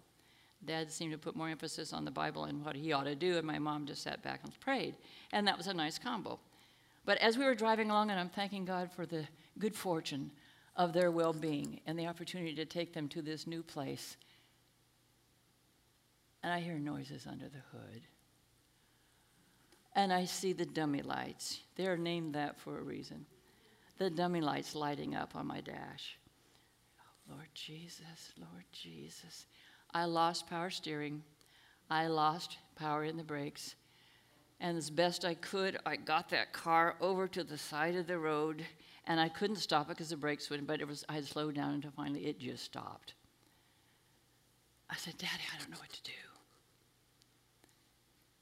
Dad 0.65 0.91
seemed 0.93 1.13
to 1.13 1.19
put 1.19 1.35
more 1.35 1.49
emphasis 1.49 1.93
on 1.93 2.05
the 2.05 2.11
Bible 2.11 2.45
and 2.45 2.65
what 2.65 2.77
he 2.77 2.93
ought 2.93 3.05
to 3.05 3.15
do, 3.15 3.37
and 3.37 3.47
my 3.47 3.59
mom 3.59 3.87
just 3.87 4.03
sat 4.03 4.23
back 4.23 4.41
and 4.45 4.59
prayed. 4.61 4.95
And 5.33 5.47
that 5.47 5.59
was 5.59 5.67
a 5.67 5.75
nice 5.75 5.99
combo. 5.99 6.39
But 7.05 7.19
as 7.19 7.37
we 7.37 7.45
were 7.45 7.55
driving 7.55 7.91
along, 7.91 8.11
and 8.11 8.21
I'm 8.21 8.29
thanking 8.29 8.65
God 8.65 8.91
for 8.93 9.07
the 9.07 9.25
good 9.59 9.75
fortune 9.75 10.31
of 10.77 10.93
their 10.93 11.11
well 11.11 11.33
being 11.33 11.81
and 11.87 11.99
the 11.99 12.07
opportunity 12.07 12.55
to 12.55 12.65
take 12.65 12.93
them 12.93 13.09
to 13.09 13.23
this 13.23 13.47
new 13.47 13.63
place, 13.63 14.17
and 16.43 16.53
I 16.53 16.61
hear 16.61 16.79
noises 16.79 17.27
under 17.27 17.49
the 17.49 17.63
hood. 17.73 18.03
And 19.95 20.13
I 20.13 20.25
see 20.25 20.53
the 20.53 20.65
dummy 20.65 21.03
lights. 21.03 21.61
They're 21.77 21.99
named 21.99 22.35
that 22.35 22.59
for 22.59 22.79
a 22.79 22.83
reason. 22.83 23.27
The 23.99 24.11
dummy 24.11 24.41
lights 24.41 24.75
lighting 24.75 25.15
up 25.15 25.37
on 25.37 25.47
my 25.47 25.61
dash. 25.61 26.19
Oh, 26.99 27.35
Lord 27.35 27.49
Jesus, 27.55 28.33
Lord 28.39 28.65
Jesus. 28.73 29.47
I 29.95 30.05
lost 30.07 30.49
power 30.49 30.71
steering. 30.71 31.23
I 31.91 32.07
lost 32.07 32.59
power 32.77 33.05
in 33.05 33.17
the 33.17 33.23
brakes. 33.23 33.75
And 34.61 34.79
as 34.79 34.91
best 34.91 35.25
I 35.25 35.35
could, 35.35 35.79
I 35.85 35.97
got 35.97 36.29
that 36.31 36.53
car 36.53 36.95
over 37.01 37.27
to 37.29 37.43
the 37.43 37.59
side 37.59 37.97
of 37.97 38.07
the 38.07 38.19
road, 38.19 38.65
and 39.07 39.19
I 39.19 39.29
couldn't 39.29 39.57
stop 39.57 39.87
it 39.87 39.97
because 39.97 40.11
the 40.11 40.17
brakes 40.17 40.49
wouldn't, 40.49 40.69
but 40.69 40.81
it 40.81 40.87
was, 40.87 41.05
I 41.09 41.15
had 41.15 41.27
slowed 41.27 41.57
down 41.57 41.75
until 41.75 41.91
finally 41.91 42.27
it 42.27 42.39
just 42.39 42.65
stopped. 42.65 43.15
I 44.89 44.97
said, 44.97 45.19
Daddy, 45.19 45.43
I 45.53 45.59
don't 45.59 45.71
know 45.71 45.79
what 45.79 45.93
to 45.93 46.03
do. 46.03 46.13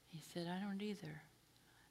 He 0.09 0.21
said, 0.33 0.47
I 0.47 0.63
don't 0.63 0.81
either. 0.81 1.21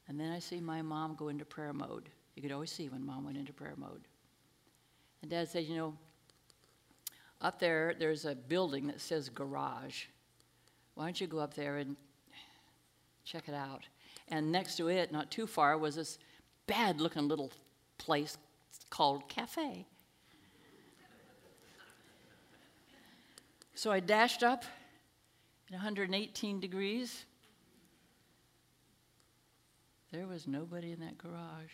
And 0.07 0.21
then 0.21 0.31
I 0.31 0.39
see 0.39 0.61
my 0.61 0.83
mom 0.83 1.15
go 1.17 1.29
into 1.29 1.45
prayer 1.45 1.73
mode. 1.73 2.09
You 2.35 2.43
could 2.43 2.53
always 2.53 2.71
see 2.71 2.89
when 2.89 3.05
mom 3.05 3.25
went 3.25 3.37
into 3.37 3.53
prayer 3.53 3.75
mode. 3.77 4.03
And 5.23 5.31
dad 5.31 5.49
said, 5.49 5.65
You 5.65 5.77
know, 5.77 5.95
up 7.41 7.59
there, 7.59 7.95
there's 7.99 8.25
a 8.25 8.35
building 8.35 8.87
that 8.89 9.01
says 9.01 9.29
garage. 9.29 10.05
Why 10.95 11.05
don't 11.05 11.21
you 11.21 11.27
go 11.27 11.39
up 11.39 11.55
there 11.55 11.79
and 11.79 11.97
check 13.25 13.49
it 13.49 13.55
out? 13.55 13.87
And 14.29 14.53
next 14.53 14.77
to 14.77 14.89
it, 14.89 15.13
not 15.13 15.31
too 15.31 15.47
far, 15.47 15.79
was 15.79 15.97
this 15.97 16.19
bad 16.67 17.01
looking 17.01 17.29
little 17.29 17.51
place 17.99 18.37
called 18.91 19.29
Cafe. 19.29 19.87
So 23.75 23.91
I 23.91 24.01
dashed 24.01 24.43
up 24.43 24.65
at 25.69 25.73
118 25.73 26.61
degrees. 26.61 27.25
There 30.13 30.27
was 30.27 30.47
nobody 30.47 30.93
in 30.93 31.01
that 31.01 31.17
garage. 31.17 31.73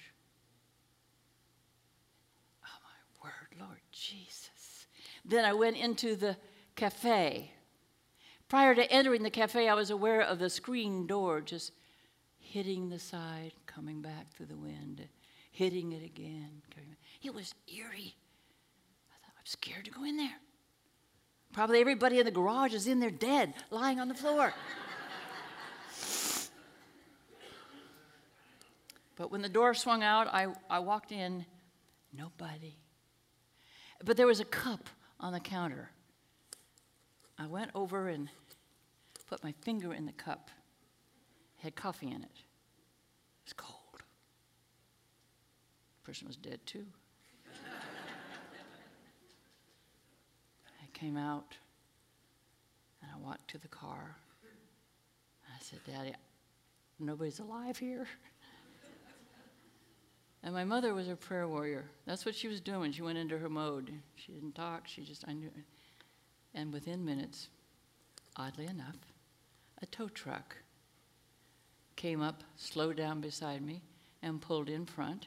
Oh, 2.64 2.78
my 2.84 3.24
word, 3.24 3.58
Lord 3.58 3.80
Jesus. 3.90 4.55
Then 5.28 5.44
I 5.44 5.52
went 5.52 5.76
into 5.76 6.14
the 6.14 6.36
cafe. 6.76 7.50
Prior 8.48 8.76
to 8.76 8.90
entering 8.92 9.24
the 9.24 9.30
cafe, 9.30 9.68
I 9.68 9.74
was 9.74 9.90
aware 9.90 10.20
of 10.20 10.38
the 10.38 10.48
screen 10.48 11.06
door 11.06 11.40
just 11.40 11.72
hitting 12.38 12.88
the 12.88 12.98
side, 12.98 13.52
coming 13.66 14.00
back 14.00 14.32
through 14.32 14.46
the 14.46 14.56
wind, 14.56 15.08
hitting 15.50 15.92
it 15.92 16.04
again. 16.04 16.62
It 17.22 17.34
was 17.34 17.54
eerie. 17.66 18.14
I 19.10 19.16
thought, 19.20 19.34
I'm 19.36 19.46
scared 19.46 19.84
to 19.86 19.90
go 19.90 20.04
in 20.04 20.16
there. 20.16 20.36
Probably 21.52 21.80
everybody 21.80 22.20
in 22.20 22.24
the 22.24 22.30
garage 22.30 22.72
is 22.72 22.86
in 22.86 23.00
there 23.00 23.10
dead, 23.10 23.54
lying 23.70 23.98
on 23.98 24.06
the 24.06 24.14
floor. 24.14 24.54
But 29.16 29.32
when 29.32 29.40
the 29.42 29.48
door 29.48 29.74
swung 29.74 30.02
out, 30.02 30.28
I, 30.28 30.48
I 30.68 30.78
walked 30.78 31.10
in, 31.10 31.46
nobody. 32.12 32.76
But 34.04 34.18
there 34.18 34.26
was 34.26 34.40
a 34.40 34.44
cup 34.44 34.90
on 35.20 35.32
the 35.32 35.40
counter. 35.40 35.90
I 37.38 37.46
went 37.46 37.70
over 37.74 38.08
and 38.08 38.28
put 39.26 39.42
my 39.42 39.52
finger 39.62 39.92
in 39.92 40.06
the 40.06 40.12
cup. 40.12 40.50
It 41.58 41.64
had 41.64 41.74
coffee 41.74 42.08
in 42.08 42.22
it. 42.22 42.30
It 42.32 43.44
was 43.44 43.52
cold. 43.52 44.02
The 46.02 46.04
person 46.04 46.26
was 46.26 46.36
dead 46.36 46.60
too. 46.64 46.86
I 50.82 50.86
came 50.92 51.16
out 51.16 51.56
and 53.02 53.10
I 53.14 53.18
walked 53.26 53.48
to 53.50 53.58
the 53.58 53.68
car. 53.68 54.16
I 55.48 55.58
said, 55.60 55.80
Daddy, 55.86 56.14
nobody's 56.98 57.40
alive 57.40 57.78
here. 57.78 58.06
And 60.46 60.54
my 60.54 60.62
mother 60.62 60.94
was 60.94 61.08
a 61.08 61.16
prayer 61.16 61.48
warrior. 61.48 61.86
That's 62.06 62.24
what 62.24 62.36
she 62.36 62.46
was 62.46 62.60
doing. 62.60 62.92
She 62.92 63.02
went 63.02 63.18
into 63.18 63.36
her 63.36 63.48
mode. 63.48 63.92
She 64.14 64.30
didn't 64.30 64.54
talk. 64.54 64.86
She 64.86 65.02
just, 65.02 65.24
I 65.26 65.32
knew. 65.32 65.50
And 66.54 66.72
within 66.72 67.04
minutes, 67.04 67.48
oddly 68.36 68.66
enough, 68.66 68.94
a 69.82 69.86
tow 69.86 70.06
truck 70.06 70.54
came 71.96 72.22
up, 72.22 72.44
slowed 72.54 72.96
down 72.96 73.20
beside 73.20 73.60
me, 73.60 73.82
and 74.22 74.40
pulled 74.40 74.68
in 74.68 74.86
front. 74.86 75.26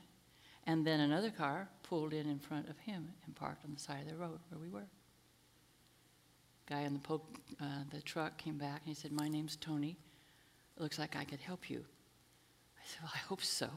And 0.66 0.88
then 0.88 1.02
another 1.02 1.32
car 1.32 1.68
pulled 1.84 2.14
in 2.14 2.30
in 2.30 2.40
front 2.40 2.70
of 2.70 2.80
him 2.80 3.10
and 3.26 3.36
parked 3.36 3.66
on 3.66 3.74
the 3.74 3.80
side 3.80 4.04
of 4.04 4.08
the 4.08 4.16
road 4.16 4.40
where 4.48 4.62
we 4.62 4.70
were. 4.70 4.88
Guy 6.66 6.84
in 6.84 6.94
the, 6.94 7.14
uh, 7.60 7.66
the 7.92 8.02
truck 8.04 8.38
came 8.38 8.58
back 8.58 8.84
and 8.86 8.88
he 8.88 8.94
said, 8.94 9.12
My 9.12 9.28
name's 9.28 9.58
Tony. 9.58 9.98
It 10.78 10.82
looks 10.82 10.98
like 10.98 11.18
I 11.18 11.26
could 11.26 11.42
help 11.42 11.70
you. 11.70 11.84
I 12.78 12.88
said, 12.88 13.00
Well, 13.02 13.12
I 13.14 13.18
hope 13.18 13.44
so. 13.44 13.70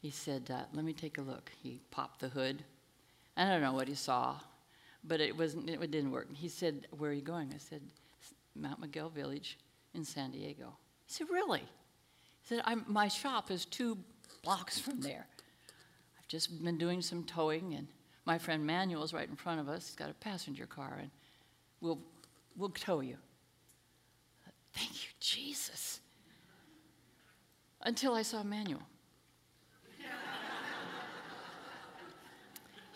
He 0.00 0.10
said, 0.10 0.50
uh, 0.50 0.62
Let 0.72 0.84
me 0.84 0.92
take 0.92 1.18
a 1.18 1.22
look. 1.22 1.52
He 1.62 1.80
popped 1.90 2.20
the 2.20 2.28
hood. 2.28 2.64
I 3.36 3.44
don't 3.44 3.60
know 3.60 3.72
what 3.72 3.88
he 3.88 3.94
saw, 3.94 4.36
but 5.04 5.20
it, 5.20 5.36
wasn't, 5.36 5.68
it 5.68 5.90
didn't 5.90 6.10
work. 6.10 6.28
He 6.34 6.48
said, 6.48 6.86
Where 6.96 7.10
are 7.10 7.14
you 7.14 7.22
going? 7.22 7.52
I 7.54 7.58
said, 7.58 7.82
Mount 8.56 8.80
Miguel 8.80 9.10
Village 9.10 9.58
in 9.94 10.04
San 10.04 10.30
Diego. 10.30 10.74
He 11.06 11.12
said, 11.12 11.26
Really? 11.30 11.60
He 11.60 12.56
said, 12.56 12.62
My 12.86 13.08
shop 13.08 13.50
is 13.50 13.66
two 13.66 13.98
blocks 14.42 14.78
from 14.78 15.00
there. 15.00 15.26
I've 16.18 16.28
just 16.28 16.64
been 16.64 16.78
doing 16.78 17.02
some 17.02 17.24
towing, 17.24 17.74
and 17.74 17.86
my 18.24 18.38
friend 18.38 18.66
Manuel's 18.66 19.12
right 19.12 19.28
in 19.28 19.36
front 19.36 19.60
of 19.60 19.68
us. 19.68 19.86
He's 19.86 19.96
got 19.96 20.10
a 20.10 20.14
passenger 20.14 20.66
car, 20.66 20.98
and 21.00 21.10
we'll, 21.82 21.98
we'll 22.56 22.70
tow 22.70 23.00
you. 23.00 23.16
Thank 24.72 25.04
you, 25.04 25.10
Jesus. 25.20 26.00
Until 27.82 28.14
I 28.14 28.22
saw 28.22 28.42
Manuel. 28.42 28.82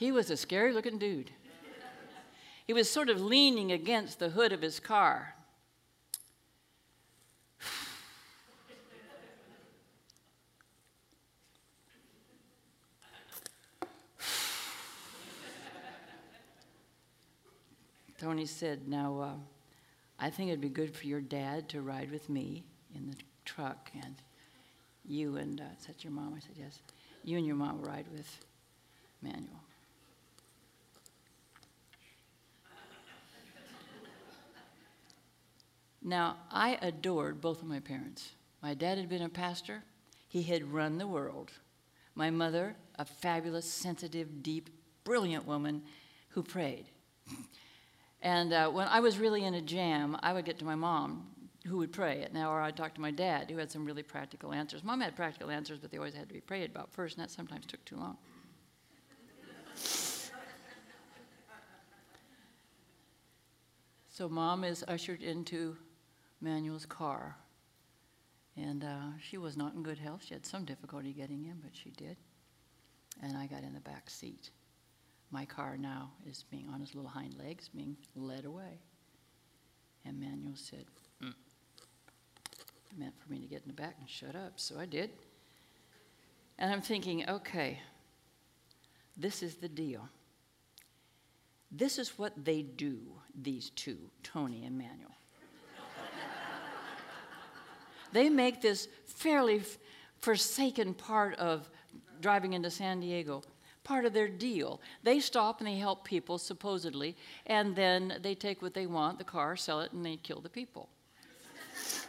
He 0.04 0.12
was 0.12 0.28
a 0.28 0.36
scary 0.36 0.74
looking 0.74 0.98
dude. 0.98 1.30
He 2.66 2.74
was 2.74 2.90
sort 2.90 3.08
of 3.08 3.22
leaning 3.22 3.72
against 3.72 4.18
the 4.18 4.28
hood 4.28 4.52
of 4.52 4.60
his 4.60 4.78
car. 4.78 5.34
Tony 18.20 18.44
said, 18.44 18.86
Now, 18.86 19.20
uh, 19.20 19.32
I 20.18 20.28
think 20.28 20.50
it'd 20.50 20.60
be 20.60 20.68
good 20.68 20.94
for 20.94 21.06
your 21.06 21.22
dad 21.22 21.70
to 21.70 21.80
ride 21.80 22.10
with 22.10 22.28
me 22.28 22.62
in 22.94 23.08
the 23.08 23.16
truck, 23.46 23.90
and 23.94 24.16
you 25.02 25.38
and, 25.38 25.62
uh, 25.62 25.64
is 25.80 25.86
that 25.86 26.04
your 26.04 26.12
mom? 26.12 26.34
I 26.36 26.40
said, 26.40 26.56
Yes. 26.58 26.80
You 27.22 27.38
and 27.38 27.46
your 27.46 27.56
mom 27.56 27.80
ride 27.80 28.04
with 28.12 28.44
Manuel. 29.22 29.63
Now, 36.04 36.36
I 36.50 36.78
adored 36.82 37.40
both 37.40 37.62
of 37.62 37.66
my 37.66 37.80
parents. 37.80 38.32
My 38.62 38.74
dad 38.74 38.98
had 38.98 39.08
been 39.08 39.22
a 39.22 39.28
pastor, 39.30 39.82
he 40.28 40.42
had 40.42 40.72
run 40.72 40.98
the 40.98 41.06
world. 41.06 41.50
My 42.14 42.30
mother, 42.30 42.76
a 42.96 43.06
fabulous, 43.06 43.64
sensitive, 43.64 44.42
deep, 44.42 44.68
brilliant 45.02 45.46
woman 45.46 45.82
who 46.28 46.42
prayed. 46.42 46.86
And 48.20 48.52
uh, 48.52 48.70
when 48.70 48.86
I 48.88 49.00
was 49.00 49.18
really 49.18 49.44
in 49.44 49.54
a 49.54 49.60
jam, 49.60 50.16
I 50.22 50.32
would 50.32 50.44
get 50.44 50.58
to 50.60 50.64
my 50.64 50.74
mom, 50.74 51.26
who 51.66 51.78
would 51.78 51.92
pray 51.92 52.20
it 52.20 52.32
now, 52.32 52.50
or 52.50 52.60
I'd 52.60 52.76
talk 52.76 52.94
to 52.94 53.00
my 53.00 53.10
dad, 53.10 53.50
who 53.50 53.58
had 53.58 53.70
some 53.70 53.84
really 53.84 54.02
practical 54.02 54.52
answers. 54.52 54.82
Mom 54.82 55.00
had 55.00 55.14
practical 55.16 55.50
answers, 55.50 55.78
but 55.78 55.90
they 55.90 55.98
always 55.98 56.14
had 56.14 56.28
to 56.28 56.34
be 56.34 56.40
prayed 56.40 56.70
about 56.70 56.92
first, 56.92 57.16
and 57.16 57.24
that 57.24 57.30
sometimes 57.30 57.66
took 57.66 57.84
too 57.84 57.96
long. 57.96 58.16
so 64.08 64.28
mom 64.28 64.64
is 64.64 64.84
ushered 64.88 65.22
into 65.22 65.76
Manuel's 66.44 66.86
car. 66.86 67.36
And 68.56 68.84
uh, 68.84 69.16
she 69.20 69.38
was 69.38 69.56
not 69.56 69.74
in 69.74 69.82
good 69.82 69.98
health. 69.98 70.22
She 70.26 70.34
had 70.34 70.46
some 70.46 70.64
difficulty 70.64 71.12
getting 71.12 71.44
in, 71.46 71.56
but 71.60 71.72
she 71.72 71.90
did. 71.90 72.16
And 73.22 73.36
I 73.36 73.46
got 73.46 73.62
in 73.62 73.72
the 73.72 73.80
back 73.80 74.10
seat. 74.10 74.50
My 75.30 75.44
car 75.44 75.76
now 75.76 76.12
is 76.28 76.44
being 76.50 76.68
on 76.72 76.82
its 76.82 76.94
little 76.94 77.10
hind 77.10 77.34
legs, 77.36 77.68
being 77.74 77.96
led 78.14 78.44
away. 78.44 78.78
And 80.04 80.20
Manuel 80.20 80.52
said, 80.54 80.84
mm. 81.22 81.32
Meant 82.96 83.14
for 83.18 83.32
me 83.32 83.40
to 83.40 83.46
get 83.46 83.62
in 83.62 83.68
the 83.68 83.74
back 83.74 83.96
and 83.98 84.08
shut 84.08 84.36
up, 84.36 84.52
so 84.54 84.78
I 84.78 84.86
did. 84.86 85.10
And 86.60 86.70
I'm 86.70 86.82
thinking, 86.82 87.28
okay, 87.28 87.80
this 89.16 89.42
is 89.42 89.56
the 89.56 89.68
deal. 89.68 90.08
This 91.72 91.98
is 91.98 92.16
what 92.16 92.44
they 92.44 92.62
do, 92.62 93.00
these 93.34 93.70
two, 93.70 93.98
Tony 94.22 94.64
and 94.64 94.78
Manuel. 94.78 95.10
They 98.14 98.30
make 98.30 98.62
this 98.62 98.88
fairly 99.06 99.62
forsaken 100.20 100.94
part 100.94 101.34
of 101.34 101.68
driving 102.20 102.54
into 102.54 102.70
San 102.70 103.00
Diego 103.00 103.42
part 103.84 104.06
of 104.06 104.12
their 104.14 104.28
deal. 104.28 104.80
They 105.02 105.20
stop 105.20 105.60
and 105.60 105.68
they 105.68 105.76
help 105.76 106.04
people, 106.04 106.38
supposedly, 106.38 107.16
and 107.46 107.76
then 107.76 108.18
they 108.22 108.34
take 108.34 108.62
what 108.62 108.74
they 108.74 108.86
want, 108.86 109.18
the 109.18 109.24
car, 109.24 109.56
sell 109.56 109.80
it, 109.82 109.92
and 109.92 110.04
they 110.04 110.16
kill 110.16 110.40
the 110.40 110.48
people. 110.48 110.88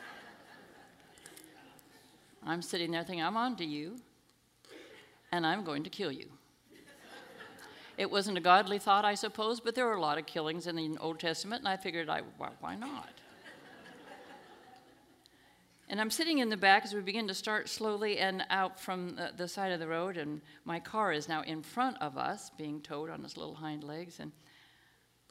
I'm 2.45 2.61
sitting 2.61 2.91
there 2.91 3.03
thinking, 3.03 3.23
I'm 3.23 3.37
on 3.37 3.57
to 3.57 3.65
you, 3.65 3.97
and 5.31 5.45
I'm 5.45 5.63
going 5.65 5.83
to 5.83 5.89
kill 5.89 6.11
you. 6.11 6.29
It 7.97 8.11
wasn't 8.11 8.37
a 8.37 8.41
godly 8.41 8.79
thought, 8.79 9.05
I 9.05 9.15
suppose, 9.15 9.59
but 9.59 9.73
there 9.75 9.85
were 9.85 9.93
a 9.93 10.01
lot 10.01 10.17
of 10.17 10.25
killings 10.25 10.67
in 10.67 10.75
the 10.75 10.97
Old 10.99 11.19
Testament, 11.19 11.61
and 11.61 11.67
I 11.67 11.77
figured, 11.77 12.09
I, 12.09 12.21
why, 12.37 12.49
why 12.59 12.75
not? 12.75 13.09
And 15.87 16.01
I'm 16.01 16.09
sitting 16.09 16.39
in 16.39 16.49
the 16.49 16.57
back 16.57 16.83
as 16.83 16.93
we 16.93 17.01
begin 17.01 17.27
to 17.27 17.33
start 17.33 17.69
slowly 17.69 18.17
and 18.17 18.43
out 18.49 18.79
from 18.79 19.15
the, 19.15 19.31
the, 19.37 19.47
side 19.47 19.71
of 19.71 19.79
the 19.79 19.87
road, 19.87 20.17
and 20.17 20.41
my 20.63 20.79
car 20.79 21.11
is 21.11 21.29
now 21.29 21.43
in 21.43 21.61
front 21.61 21.97
of 22.01 22.17
us, 22.17 22.49
being 22.57 22.81
towed 22.81 23.11
on 23.11 23.23
its 23.23 23.37
little 23.37 23.53
hind 23.53 23.83
legs. 23.83 24.19
And 24.19 24.31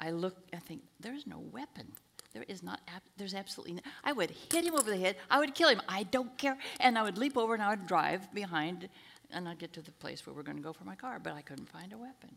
I 0.00 0.10
look, 0.10 0.36
I 0.52 0.58
think, 0.58 0.82
there's 1.00 1.26
no 1.26 1.38
weapon. 1.50 1.92
There 2.32 2.44
is 2.46 2.62
not, 2.62 2.80
there's 3.16 3.34
absolutely, 3.34 3.74
no, 3.74 3.80
I 4.04 4.12
would 4.12 4.30
hit 4.30 4.64
him 4.64 4.74
over 4.74 4.90
the 4.90 4.96
head. 4.96 5.16
I 5.28 5.40
would 5.40 5.54
kill 5.54 5.68
him. 5.68 5.82
I 5.88 6.04
don't 6.04 6.36
care. 6.38 6.56
And 6.78 6.96
I 6.96 7.02
would 7.02 7.18
leap 7.18 7.36
over 7.36 7.54
and 7.54 7.62
I 7.62 7.70
would 7.70 7.86
drive 7.86 8.32
behind, 8.32 8.88
and 9.32 9.48
I'd 9.48 9.58
get 9.58 9.72
to 9.72 9.82
the 9.82 9.92
place 9.92 10.24
where 10.24 10.34
we're 10.34 10.42
going 10.42 10.56
to 10.56 10.62
go 10.62 10.72
for 10.72 10.84
my 10.84 10.94
car, 10.94 11.18
but 11.18 11.32
I 11.32 11.42
couldn't 11.42 11.68
find 11.68 11.92
a 11.92 11.98
weapon. 11.98 12.30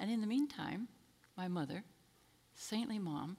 And 0.00 0.10
in 0.10 0.20
the 0.20 0.26
meantime, 0.26 0.88
my 1.36 1.46
mother, 1.46 1.84
saintly 2.54 2.98
mom, 2.98 3.36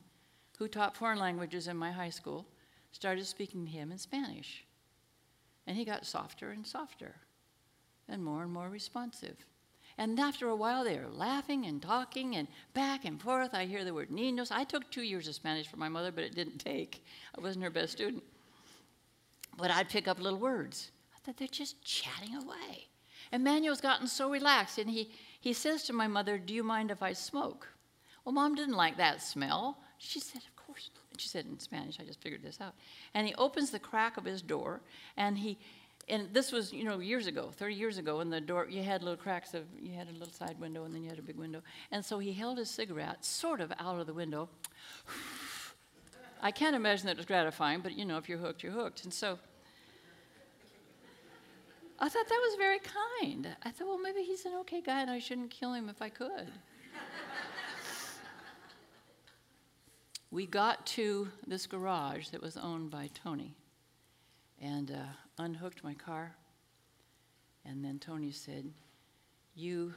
who 0.59 0.67
taught 0.67 0.95
foreign 0.95 1.17
languages 1.17 1.67
in 1.67 1.77
my 1.77 1.91
high 1.91 2.09
school, 2.09 2.45
started 2.91 3.25
speaking 3.25 3.65
to 3.65 3.71
him 3.71 3.91
in 3.91 3.97
Spanish. 3.97 4.65
And 5.65 5.77
he 5.77 5.85
got 5.85 6.05
softer 6.05 6.51
and 6.51 6.67
softer 6.67 7.15
and 8.09 8.23
more 8.23 8.43
and 8.43 8.51
more 8.51 8.69
responsive. 8.69 9.37
And 9.97 10.19
after 10.19 10.49
a 10.49 10.55
while, 10.55 10.83
they 10.83 10.97
were 10.97 11.09
laughing 11.09 11.65
and 11.65 11.81
talking 11.81 12.35
and 12.35 12.47
back 12.73 13.05
and 13.05 13.21
forth. 13.21 13.53
I 13.53 13.65
hear 13.65 13.83
the 13.83 13.93
word 13.93 14.09
niños. 14.09 14.51
I 14.51 14.63
took 14.63 14.89
two 14.89 15.01
years 15.01 15.27
of 15.27 15.35
Spanish 15.35 15.67
for 15.67 15.77
my 15.77 15.89
mother, 15.89 16.11
but 16.11 16.23
it 16.23 16.35
didn't 16.35 16.59
take. 16.59 17.03
I 17.37 17.41
wasn't 17.41 17.63
her 17.63 17.69
best 17.69 17.93
student. 17.93 18.23
But 19.57 19.71
I'd 19.71 19.89
pick 19.89 20.07
up 20.07 20.21
little 20.21 20.39
words. 20.39 20.91
I 21.15 21.19
thought 21.19 21.37
they're 21.37 21.47
just 21.47 21.83
chatting 21.83 22.35
away. 22.35 22.87
And 23.31 23.43
Manuel's 23.43 23.81
gotten 23.81 24.07
so 24.07 24.31
relaxed, 24.31 24.77
and 24.77 24.89
he, 24.89 25.11
he 25.39 25.53
says 25.53 25.83
to 25.83 25.93
my 25.93 26.07
mother, 26.07 26.37
Do 26.37 26.53
you 26.53 26.63
mind 26.63 26.91
if 26.91 27.03
I 27.03 27.13
smoke? 27.13 27.67
Well, 28.23 28.33
mom 28.33 28.55
didn't 28.55 28.75
like 28.75 28.97
that 28.97 29.21
smell. 29.21 29.77
She 29.99 30.19
said, 30.19 30.41
Of 30.47 30.55
course 30.55 30.89
not. 30.95 31.19
She 31.21 31.27
said 31.27 31.45
in 31.45 31.59
Spanish, 31.59 31.99
I 31.99 32.05
just 32.05 32.21
figured 32.21 32.41
this 32.41 32.59
out. 32.59 32.73
And 33.13 33.27
he 33.27 33.35
opens 33.35 33.69
the 33.69 33.79
crack 33.79 34.17
of 34.17 34.25
his 34.25 34.41
door, 34.41 34.81
and 35.17 35.37
he, 35.37 35.59
and 36.07 36.29
this 36.33 36.51
was, 36.51 36.71
you 36.73 36.85
know, 36.85 36.99
years 36.99 37.27
ago, 37.27 37.51
30 37.51 37.75
years 37.75 37.97
ago, 37.97 38.21
and 38.21 38.31
the 38.31 38.41
door, 38.41 38.65
you 38.69 38.81
had 38.81 39.03
little 39.03 39.17
cracks 39.17 39.53
of, 39.53 39.65
you 39.79 39.93
had 39.93 40.07
a 40.07 40.13
little 40.13 40.33
side 40.33 40.57
window, 40.59 40.85
and 40.85 40.95
then 40.95 41.03
you 41.03 41.09
had 41.09 41.19
a 41.19 41.23
big 41.23 41.35
window. 41.35 41.61
And 41.91 42.03
so 42.03 42.17
he 42.17 42.31
held 42.31 42.57
his 42.57 42.69
cigarette 42.69 43.23
sort 43.25 43.59
of 43.59 43.73
out 43.77 43.99
of 43.99 44.07
the 44.07 44.13
window. 44.13 44.49
I 46.41 46.51
can't 46.51 46.75
imagine 46.75 47.05
that 47.07 47.11
it 47.11 47.17
was 47.17 47.25
gratifying, 47.25 47.81
but 47.81 47.97
you 47.97 48.05
know, 48.05 48.17
if 48.17 48.29
you're 48.29 48.37
hooked, 48.37 48.63
you're 48.63 48.71
hooked. 48.71 49.03
And 49.03 49.13
so 49.13 49.37
I 51.99 52.07
thought 52.07 52.29
that 52.29 52.41
was 52.49 52.55
very 52.55 52.79
kind. 52.79 53.53
I 53.63 53.71
thought, 53.71 53.87
well, 53.87 53.99
maybe 53.99 54.23
he's 54.23 54.45
an 54.45 54.53
okay 54.61 54.79
guy 54.79 55.01
and 55.01 55.11
I 55.11 55.19
shouldn't 55.19 55.51
kill 55.51 55.73
him 55.73 55.89
if 55.89 56.01
I 56.01 56.07
could. 56.07 56.49
We 60.31 60.45
got 60.45 60.85
to 60.85 61.27
this 61.47 61.65
garage 61.65 62.29
that 62.29 62.41
was 62.41 62.55
owned 62.57 62.91
by 62.91 63.09
Tony 63.13 63.55
and 64.61 64.91
uh, 64.91 65.43
unhooked 65.43 65.83
my 65.83 65.93
car. 65.93 66.35
And 67.65 67.83
then 67.83 67.99
Tony 67.99 68.31
said, 68.31 68.71
You, 69.55 69.93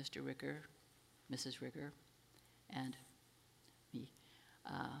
Mr. 0.00 0.24
Ricker, 0.24 0.62
Mrs. 1.32 1.60
Ricker, 1.60 1.92
and 2.70 2.96
me, 3.92 4.10
uh, 4.66 5.00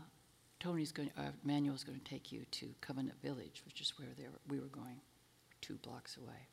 Tony's 0.58 0.92
going, 0.92 1.10
uh, 1.16 1.30
Manuel's 1.44 1.84
going 1.84 1.98
to 1.98 2.04
take 2.04 2.32
you 2.32 2.44
to 2.50 2.68
Covenant 2.80 3.20
Village, 3.22 3.62
which 3.64 3.80
is 3.80 3.92
where 3.98 4.08
we 4.48 4.58
were 4.58 4.66
going, 4.66 5.00
two 5.60 5.74
blocks 5.74 6.16
away. 6.16 6.48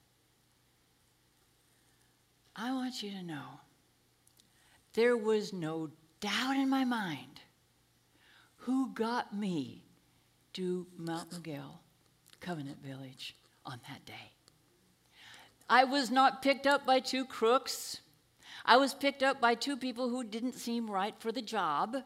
I 2.55 2.73
want 2.73 3.01
you 3.01 3.11
to 3.11 3.23
know 3.23 3.59
there 4.93 5.17
was 5.17 5.53
no 5.53 5.89
doubt 6.19 6.57
in 6.57 6.69
my 6.69 6.84
mind 6.84 7.39
who 8.60 8.93
got 8.93 9.36
me 9.36 9.84
to 10.53 10.88
Mount 10.97 11.32
Miguel 11.32 11.82
Covenant 12.39 12.84
Village 12.84 13.36
on 13.66 13.80
that 13.88 14.05
day. 14.05 14.34
I 15.70 15.84
was 15.84 16.10
not 16.10 16.41
picked 16.41 16.66
up 16.66 16.86
by 16.86 16.99
two 16.99 17.26
crooks. 17.26 18.01
I 18.66 18.78
was 18.78 18.93
picked 18.93 19.24
up 19.24 19.39
by 19.39 19.55
two 19.55 19.78
people 19.78 20.10
who 20.10 20.24
didn't 20.24 20.55
seem 20.55 20.89
right 20.89 21.16
for 21.20 21.32
the 21.32 21.41
job, 21.41 21.97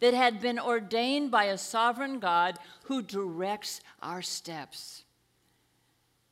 that 0.00 0.14
had 0.14 0.40
been 0.40 0.58
ordained 0.58 1.30
by 1.30 1.44
a 1.44 1.56
sovereign 1.56 2.18
God 2.18 2.58
who 2.84 3.02
directs 3.02 3.80
our 4.02 4.20
steps. 4.20 5.04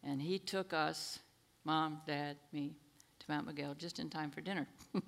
And 0.02 0.20
He 0.20 0.40
took 0.40 0.72
us, 0.72 1.20
mom, 1.64 2.00
dad, 2.04 2.36
me, 2.52 2.74
to 3.20 3.26
Mount 3.28 3.46
Miguel 3.46 3.74
just 3.74 4.00
in 4.00 4.10
time 4.10 4.30
for 4.30 4.40
dinner. 4.40 4.66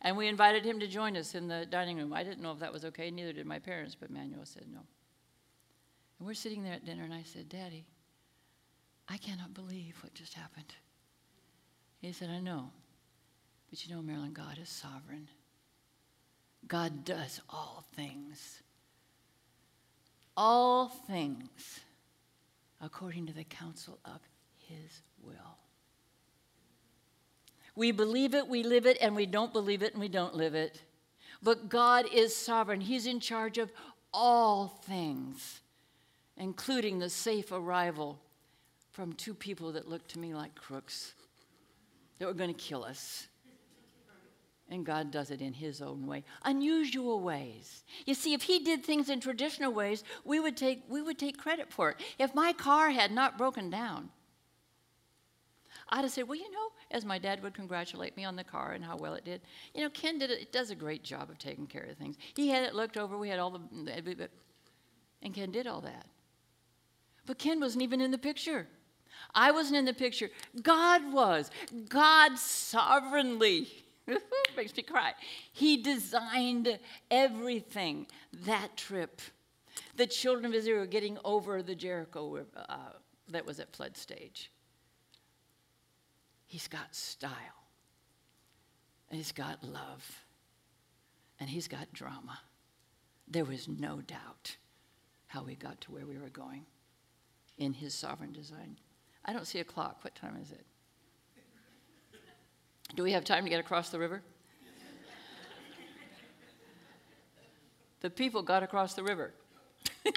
And 0.00 0.16
we 0.16 0.28
invited 0.28 0.64
him 0.64 0.78
to 0.80 0.86
join 0.86 1.16
us 1.16 1.34
in 1.34 1.48
the 1.48 1.66
dining 1.66 1.96
room. 1.96 2.12
I 2.12 2.22
didn't 2.22 2.40
know 2.40 2.52
if 2.52 2.60
that 2.60 2.72
was 2.72 2.84
okay, 2.84 3.10
neither 3.10 3.32
did 3.32 3.46
my 3.46 3.58
parents, 3.58 3.96
but 3.98 4.10
Manuel 4.10 4.44
said 4.44 4.66
no. 4.72 4.80
And 6.18 6.26
we're 6.26 6.34
sitting 6.34 6.62
there 6.62 6.74
at 6.74 6.84
dinner, 6.84 7.04
and 7.04 7.14
I 7.14 7.22
said, 7.24 7.48
Daddy, 7.48 7.86
I 9.08 9.16
cannot 9.16 9.54
believe 9.54 9.96
what 10.02 10.14
just 10.14 10.34
happened. 10.34 10.74
He 12.00 12.12
said, 12.12 12.30
I 12.30 12.40
know. 12.40 12.70
But 13.70 13.84
you 13.84 13.94
know, 13.94 14.02
Marilyn, 14.02 14.32
God 14.32 14.58
is 14.60 14.68
sovereign. 14.68 15.28
God 16.66 17.04
does 17.04 17.40
all 17.50 17.84
things. 17.94 18.62
All 20.36 20.88
things 20.88 21.80
according 22.80 23.26
to 23.26 23.32
the 23.32 23.44
counsel 23.44 23.98
of 24.04 24.20
his 24.58 25.02
will. 25.20 25.58
We 27.78 27.92
believe 27.92 28.34
it, 28.34 28.48
we 28.48 28.64
live 28.64 28.86
it, 28.86 28.98
and 29.00 29.14
we 29.14 29.24
don't 29.24 29.52
believe 29.52 29.84
it, 29.84 29.92
and 29.92 30.00
we 30.00 30.08
don't 30.08 30.34
live 30.34 30.56
it. 30.56 30.82
But 31.40 31.68
God 31.68 32.06
is 32.12 32.34
sovereign, 32.34 32.80
He's 32.80 33.06
in 33.06 33.20
charge 33.20 33.56
of 33.56 33.70
all 34.12 34.66
things, 34.66 35.60
including 36.36 36.98
the 36.98 37.08
safe 37.08 37.52
arrival 37.52 38.18
from 38.90 39.12
two 39.12 39.32
people 39.32 39.70
that 39.72 39.88
looked 39.88 40.10
to 40.10 40.18
me 40.18 40.34
like 40.34 40.56
crooks 40.56 41.14
that 42.18 42.26
were 42.26 42.34
going 42.34 42.52
to 42.52 42.60
kill 42.60 42.82
us. 42.82 43.28
And 44.68 44.84
God 44.84 45.12
does 45.12 45.30
it 45.30 45.40
in 45.40 45.52
His 45.52 45.80
own 45.80 46.04
way, 46.04 46.24
unusual 46.44 47.20
ways. 47.20 47.84
You 48.06 48.14
see, 48.14 48.34
if 48.34 48.42
He 48.42 48.58
did 48.58 48.84
things 48.84 49.08
in 49.08 49.20
traditional 49.20 49.72
ways, 49.72 50.02
we 50.24 50.40
would 50.40 50.56
take, 50.56 50.82
we 50.88 51.00
would 51.00 51.16
take 51.16 51.38
credit 51.38 51.72
for 51.72 51.90
it. 51.90 51.98
If 52.18 52.34
my 52.34 52.52
car 52.52 52.90
had 52.90 53.12
not 53.12 53.38
broken 53.38 53.70
down, 53.70 54.10
I'd 55.90 56.02
have 56.02 56.10
said, 56.10 56.28
well, 56.28 56.38
you 56.38 56.50
know, 56.50 56.68
as 56.90 57.04
my 57.04 57.18
dad 57.18 57.42
would 57.42 57.54
congratulate 57.54 58.16
me 58.16 58.24
on 58.24 58.36
the 58.36 58.44
car 58.44 58.72
and 58.72 58.84
how 58.84 58.96
well 58.96 59.14
it 59.14 59.24
did. 59.24 59.40
You 59.74 59.82
know, 59.82 59.90
Ken 59.90 60.18
did 60.18 60.30
it, 60.30 60.52
does 60.52 60.70
a 60.70 60.74
great 60.74 61.02
job 61.02 61.30
of 61.30 61.38
taking 61.38 61.66
care 61.66 61.84
of 61.84 61.96
things. 61.96 62.16
He 62.34 62.48
had 62.48 62.64
it 62.64 62.74
looked 62.74 62.96
over. 62.96 63.16
We 63.16 63.28
had 63.28 63.38
all 63.38 63.50
the, 63.50 64.28
and 65.22 65.34
Ken 65.34 65.50
did 65.50 65.66
all 65.66 65.80
that. 65.80 66.06
But 67.26 67.38
Ken 67.38 67.60
wasn't 67.60 67.82
even 67.82 68.00
in 68.00 68.10
the 68.10 68.18
picture. 68.18 68.66
I 69.34 69.50
wasn't 69.50 69.76
in 69.76 69.84
the 69.84 69.94
picture. 69.94 70.30
God 70.62 71.12
was. 71.12 71.50
God 71.88 72.38
sovereignly. 72.38 73.68
Makes 74.56 74.76
me 74.76 74.82
cry. 74.82 75.12
He 75.52 75.76
designed 75.82 76.78
everything 77.10 78.06
that 78.46 78.76
trip. 78.76 79.20
The 79.96 80.06
children 80.06 80.46
of 80.46 80.54
Israel 80.54 80.86
getting 80.86 81.18
over 81.24 81.62
the 81.62 81.74
Jericho 81.74 82.44
uh, 82.56 82.76
that 83.28 83.44
was 83.44 83.60
at 83.60 83.74
flood 83.74 83.96
stage. 83.96 84.50
He's 86.48 86.66
got 86.66 86.94
style. 86.94 87.30
And 89.10 89.18
he's 89.18 89.32
got 89.32 89.62
love. 89.62 90.24
And 91.38 91.48
he's 91.48 91.68
got 91.68 91.92
drama. 91.92 92.40
There 93.28 93.44
was 93.44 93.68
no 93.68 94.00
doubt 94.00 94.56
how 95.26 95.44
we 95.44 95.54
got 95.54 95.80
to 95.82 95.92
where 95.92 96.06
we 96.06 96.16
were 96.18 96.30
going 96.30 96.64
in 97.58 97.74
His 97.74 97.94
sovereign 97.94 98.32
design. 98.32 98.78
I 99.26 99.34
don't 99.34 99.46
see 99.46 99.58
a 99.60 99.64
clock. 99.64 99.98
What 100.02 100.14
time 100.14 100.38
is 100.42 100.50
it? 100.50 100.64
Do 102.96 103.02
we 103.02 103.12
have 103.12 103.24
time 103.24 103.44
to 103.44 103.50
get 103.50 103.60
across 103.60 103.90
the 103.90 103.98
river? 103.98 104.22
the 108.00 108.08
people 108.08 108.42
got 108.42 108.62
across 108.62 108.94
the 108.94 109.02
river. 109.02 109.34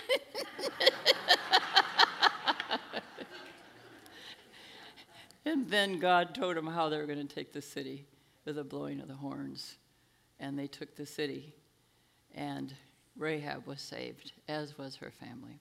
and 5.45 5.69
then 5.69 5.99
God 5.99 6.35
told 6.35 6.55
them 6.55 6.67
how 6.67 6.89
they 6.89 6.97
were 6.97 7.05
going 7.05 7.25
to 7.25 7.35
take 7.35 7.53
the 7.53 7.61
city 7.61 8.05
with 8.45 8.55
the 8.55 8.63
blowing 8.63 8.99
of 8.99 9.07
the 9.07 9.15
horns. 9.15 9.75
And 10.39 10.57
they 10.57 10.67
took 10.67 10.95
the 10.95 11.05
city, 11.05 11.53
and 12.33 12.73
Rahab 13.15 13.67
was 13.67 13.81
saved, 13.81 14.31
as 14.47 14.77
was 14.77 14.95
her 14.95 15.11
family, 15.11 15.59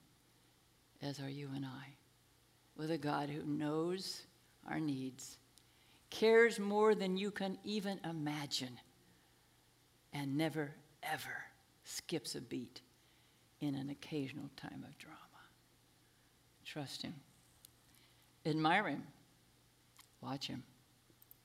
as 1.03 1.21
are 1.21 1.29
you 1.29 1.51
and 1.55 1.67
I, 1.67 1.87
with 2.77 2.91
a 2.91 2.99
God 2.99 3.29
who 3.29 3.43
knows 3.43 4.23
our 4.67 4.81
needs, 4.81 5.37
cares 6.09 6.59
more 6.59 6.95
than 6.95 7.17
you 7.17 7.31
can 7.31 7.59
even 7.63 8.01
imagine, 8.09 8.79
and 10.13 10.37
never, 10.37 10.73
ever 11.03 11.45
skips 11.85 12.35
a 12.35 12.41
beat 12.41 12.81
in 13.61 13.75
an 13.75 13.91
occasional 13.91 14.49
time 14.57 14.85
of 14.89 14.97
drama. 14.99 15.19
Trust 16.65 17.03
Him. 17.03 17.15
Admire 18.47 18.89
Him. 18.89 19.03
Watch 20.21 20.47
Him. 20.47 20.63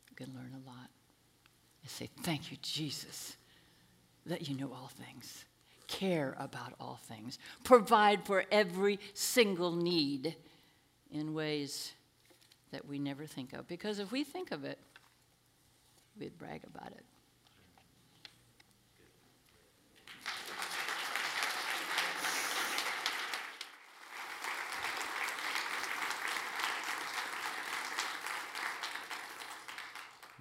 You 0.09 0.25
can 0.25 0.33
learn 0.35 0.53
a 0.53 0.67
lot. 0.67 0.89
And 1.81 1.89
say, 1.89 2.09
Thank 2.23 2.51
you, 2.51 2.57
Jesus, 2.61 3.37
that 4.25 4.47
you 4.47 4.55
know 4.57 4.71
all 4.73 4.91
things, 5.05 5.45
care 5.87 6.35
about 6.39 6.73
all 6.79 6.99
things, 7.03 7.37
provide 7.63 8.25
for 8.25 8.43
every 8.51 8.99
single 9.13 9.71
need 9.71 10.35
in 11.11 11.33
ways 11.33 11.93
that 12.71 12.87
we 12.87 12.99
never 12.99 13.25
think 13.25 13.53
of. 13.53 13.67
Because 13.67 13.99
if 13.99 14.11
we 14.11 14.23
think 14.23 14.51
of 14.51 14.65
it, 14.65 14.79
we'd 16.19 16.37
brag 16.37 16.61
about 16.65 16.91
it. 16.91 17.05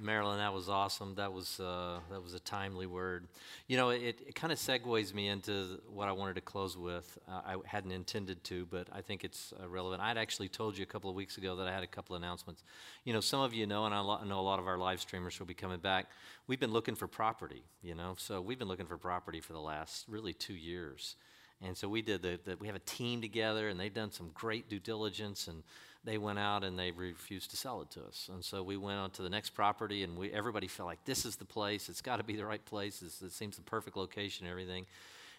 Marilyn, 0.04 0.36
that 0.36 0.52
was 0.52 0.68
awesome. 0.68 1.14
That 1.14 1.32
was 1.32 1.58
uh, 1.58 1.98
that 2.10 2.22
was 2.22 2.34
a 2.34 2.40
timely 2.40 2.84
word. 2.84 3.26
You 3.68 3.78
know, 3.78 3.88
it, 3.88 4.20
it 4.26 4.34
kind 4.34 4.52
of 4.52 4.58
segues 4.58 5.14
me 5.14 5.28
into 5.28 5.80
what 5.90 6.08
I 6.08 6.12
wanted 6.12 6.34
to 6.34 6.42
close 6.42 6.76
with. 6.76 7.18
Uh, 7.26 7.40
I 7.44 7.56
hadn't 7.64 7.90
intended 7.90 8.44
to, 8.44 8.66
but 8.66 8.86
I 8.92 9.00
think 9.00 9.24
it's 9.24 9.54
uh, 9.58 9.66
relevant. 9.66 10.02
I'd 10.02 10.18
actually 10.18 10.48
told 10.48 10.76
you 10.76 10.82
a 10.82 10.86
couple 10.86 11.08
of 11.08 11.16
weeks 11.16 11.38
ago 11.38 11.56
that 11.56 11.66
I 11.66 11.72
had 11.72 11.82
a 11.82 11.86
couple 11.86 12.14
of 12.14 12.22
announcements. 12.22 12.62
You 13.04 13.14
know, 13.14 13.20
some 13.20 13.40
of 13.40 13.54
you 13.54 13.66
know, 13.66 13.86
and 13.86 13.94
I 13.94 14.00
lo- 14.00 14.22
know 14.24 14.38
a 14.38 14.42
lot 14.42 14.58
of 14.58 14.66
our 14.66 14.76
live 14.76 15.00
streamers 15.00 15.38
will 15.38 15.46
be 15.46 15.54
coming 15.54 15.80
back. 15.80 16.06
We've 16.46 16.60
been 16.60 16.72
looking 16.72 16.94
for 16.94 17.08
property. 17.08 17.62
You 17.82 17.94
know, 17.94 18.14
so 18.18 18.42
we've 18.42 18.58
been 18.58 18.68
looking 18.68 18.86
for 18.86 18.98
property 18.98 19.40
for 19.40 19.54
the 19.54 19.60
last 19.60 20.04
really 20.06 20.34
two 20.34 20.54
years, 20.54 21.16
and 21.62 21.74
so 21.74 21.88
we 21.88 22.02
did 22.02 22.20
the, 22.20 22.38
the 22.44 22.58
we 22.58 22.66
have 22.66 22.76
a 22.76 22.80
team 22.80 23.22
together, 23.22 23.70
and 23.70 23.80
they've 23.80 23.94
done 23.94 24.12
some 24.12 24.32
great 24.34 24.68
due 24.68 24.80
diligence 24.80 25.48
and 25.48 25.62
they 26.04 26.18
went 26.18 26.38
out 26.38 26.64
and 26.64 26.78
they 26.78 26.90
refused 26.90 27.50
to 27.50 27.56
sell 27.56 27.80
it 27.80 27.90
to 27.92 28.02
us. 28.04 28.28
And 28.32 28.44
so 28.44 28.62
we 28.62 28.76
went 28.76 28.98
on 28.98 29.10
to 29.12 29.22
the 29.22 29.30
next 29.30 29.50
property, 29.50 30.02
and 30.02 30.16
we, 30.16 30.30
everybody 30.32 30.68
felt 30.68 30.86
like 30.86 31.04
this 31.04 31.24
is 31.24 31.36
the 31.36 31.44
place. 31.44 31.88
It's 31.88 32.02
got 32.02 32.16
to 32.16 32.24
be 32.24 32.36
the 32.36 32.44
right 32.44 32.64
place. 32.64 33.02
It's, 33.02 33.22
it 33.22 33.32
seems 33.32 33.56
the 33.56 33.62
perfect 33.62 33.96
location 33.96 34.46
and 34.46 34.50
everything. 34.50 34.86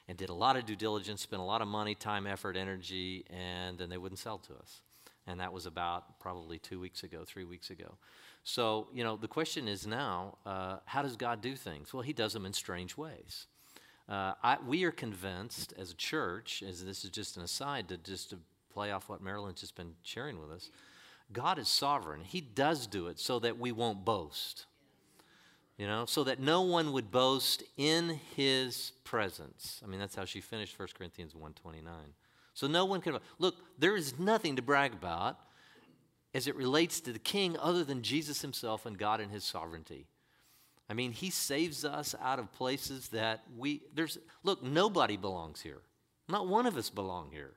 And 0.07 0.17
did 0.17 0.29
a 0.29 0.33
lot 0.33 0.55
of 0.55 0.65
due 0.65 0.75
diligence, 0.75 1.21
spent 1.21 1.41
a 1.41 1.45
lot 1.45 1.61
of 1.61 1.67
money, 1.67 1.95
time, 1.95 2.27
effort, 2.27 2.55
energy, 2.55 3.25
and 3.29 3.77
then 3.77 3.89
they 3.89 3.97
wouldn't 3.97 4.19
sell 4.19 4.37
to 4.39 4.53
us. 4.53 4.81
And 5.27 5.39
that 5.39 5.51
was 5.51 5.65
about 5.65 6.19
probably 6.19 6.59
two 6.59 6.79
weeks 6.79 7.03
ago, 7.03 7.23
three 7.25 7.43
weeks 7.43 7.71
ago. 7.71 7.95
So, 8.43 8.87
you 8.93 9.03
know, 9.03 9.17
the 9.17 9.27
question 9.27 9.67
is 9.67 9.87
now 9.87 10.37
uh, 10.45 10.77
how 10.85 11.01
does 11.01 11.15
God 11.15 11.41
do 11.41 11.55
things? 11.55 11.93
Well, 11.93 12.03
He 12.03 12.13
does 12.13 12.33
them 12.33 12.45
in 12.45 12.53
strange 12.53 12.95
ways. 12.95 13.47
Uh, 14.07 14.33
I, 14.43 14.57
we 14.65 14.83
are 14.83 14.91
convinced 14.91 15.73
as 15.79 15.91
a 15.91 15.95
church, 15.95 16.63
as 16.67 16.85
this 16.85 17.03
is 17.03 17.09
just 17.09 17.37
an 17.37 17.43
aside 17.43 17.89
to 17.89 17.97
just 17.97 18.29
to 18.29 18.37
play 18.75 18.91
off 18.91 19.07
what 19.07 19.23
Marilyn's 19.23 19.61
just 19.61 19.75
been 19.75 19.93
sharing 20.03 20.39
with 20.39 20.51
us. 20.51 20.69
God 21.31 21.57
is 21.57 21.69
sovereign. 21.69 22.21
He 22.23 22.41
does 22.41 22.85
do 22.85 23.07
it 23.07 23.19
so 23.19 23.39
that 23.39 23.57
we 23.57 23.71
won't 23.71 24.03
boast. 24.03 24.65
You 25.77 25.87
know, 25.87 26.05
so 26.05 26.23
that 26.25 26.39
no 26.39 26.61
one 26.61 26.91
would 26.91 27.09
boast 27.09 27.63
in 27.77 28.19
his 28.35 28.91
presence. 29.03 29.81
I 29.83 29.87
mean, 29.87 29.99
that's 29.99 30.15
how 30.15 30.25
she 30.25 30.39
finished 30.39 30.77
1 30.77 30.89
Corinthians 30.97 31.33
129. 31.33 31.93
So 32.53 32.67
no 32.67 32.85
one 32.85 33.01
can 33.01 33.17
look, 33.39 33.55
there 33.77 33.95
is 33.95 34.19
nothing 34.19 34.55
to 34.57 34.61
brag 34.61 34.93
about 34.93 35.37
as 36.33 36.47
it 36.47 36.55
relates 36.55 36.99
to 37.01 37.11
the 37.11 37.19
king 37.19 37.57
other 37.57 37.83
than 37.83 38.01
Jesus 38.01 38.41
himself 38.41 38.85
and 38.85 38.97
God 38.97 39.19
and 39.19 39.31
his 39.31 39.43
sovereignty. 39.43 40.07
I 40.89 40.93
mean, 40.93 41.11
he 41.11 41.29
saves 41.29 41.83
us 41.83 42.13
out 42.21 42.39
of 42.39 42.51
places 42.53 43.09
that 43.09 43.43
we 43.57 43.81
there's 43.93 44.17
look, 44.43 44.63
nobody 44.63 45.17
belongs 45.17 45.61
here. 45.61 45.81
Not 46.29 46.47
one 46.47 46.65
of 46.65 46.77
us 46.77 46.89
belong 46.89 47.31
here. 47.31 47.53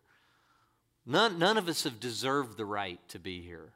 None, 1.10 1.38
none 1.38 1.56
of 1.56 1.68
us 1.68 1.84
have 1.84 2.00
deserved 2.00 2.58
the 2.58 2.66
right 2.66 3.00
to 3.08 3.18
be 3.18 3.40
here. 3.40 3.72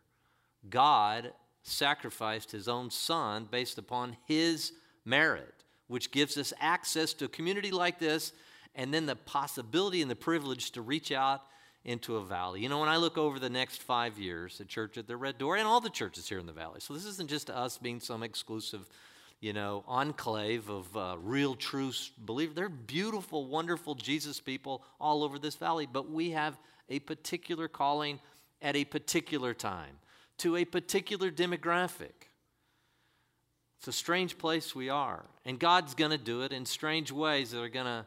God 0.68 1.32
sacrificed 1.62 2.52
his 2.52 2.68
own 2.68 2.90
son 2.90 3.48
based 3.50 3.78
upon 3.78 4.18
his 4.26 4.72
merit, 5.06 5.64
which 5.88 6.10
gives 6.10 6.36
us 6.36 6.52
access 6.60 7.14
to 7.14 7.24
a 7.24 7.28
community 7.28 7.70
like 7.70 7.98
this 7.98 8.34
and 8.74 8.92
then 8.92 9.06
the 9.06 9.16
possibility 9.16 10.02
and 10.02 10.10
the 10.10 10.16
privilege 10.16 10.72
to 10.72 10.82
reach 10.82 11.10
out 11.10 11.40
into 11.86 12.16
a 12.16 12.24
valley. 12.24 12.60
You 12.60 12.68
know, 12.68 12.80
when 12.80 12.90
I 12.90 12.98
look 12.98 13.16
over 13.16 13.38
the 13.38 13.50
next 13.50 13.82
five 13.82 14.18
years, 14.18 14.58
the 14.58 14.66
church 14.66 14.98
at 14.98 15.06
the 15.06 15.16
Red 15.16 15.38
Door 15.38 15.56
and 15.56 15.66
all 15.66 15.80
the 15.80 15.88
churches 15.88 16.28
here 16.28 16.38
in 16.38 16.46
the 16.46 16.52
valley, 16.52 16.80
so 16.80 16.92
this 16.92 17.06
isn't 17.06 17.30
just 17.30 17.48
us 17.48 17.78
being 17.78 17.98
some 17.98 18.22
exclusive, 18.22 18.88
you 19.40 19.54
know, 19.54 19.84
enclave 19.88 20.68
of 20.68 20.94
uh, 20.96 21.16
real, 21.22 21.54
true 21.54 21.92
believers. 22.18 22.54
They're 22.54 22.68
beautiful, 22.68 23.46
wonderful 23.46 23.94
Jesus 23.94 24.38
people 24.38 24.84
all 25.00 25.24
over 25.24 25.38
this 25.38 25.54
valley, 25.54 25.88
but 25.90 26.10
we 26.10 26.30
have 26.32 26.58
a 26.92 27.00
particular 27.00 27.68
calling 27.68 28.20
at 28.60 28.76
a 28.76 28.84
particular 28.84 29.54
time 29.54 29.98
to 30.38 30.56
a 30.56 30.64
particular 30.64 31.30
demographic. 31.30 32.28
It's 33.78 33.88
a 33.88 33.92
strange 33.92 34.38
place 34.38 34.74
we 34.74 34.90
are. 34.90 35.24
And 35.44 35.58
God's 35.58 35.94
going 35.94 36.12
to 36.12 36.18
do 36.18 36.42
it 36.42 36.52
in 36.52 36.66
strange 36.66 37.10
ways 37.10 37.50
that 37.50 37.60
are 37.60 37.68
going 37.68 37.86
to 37.86 38.06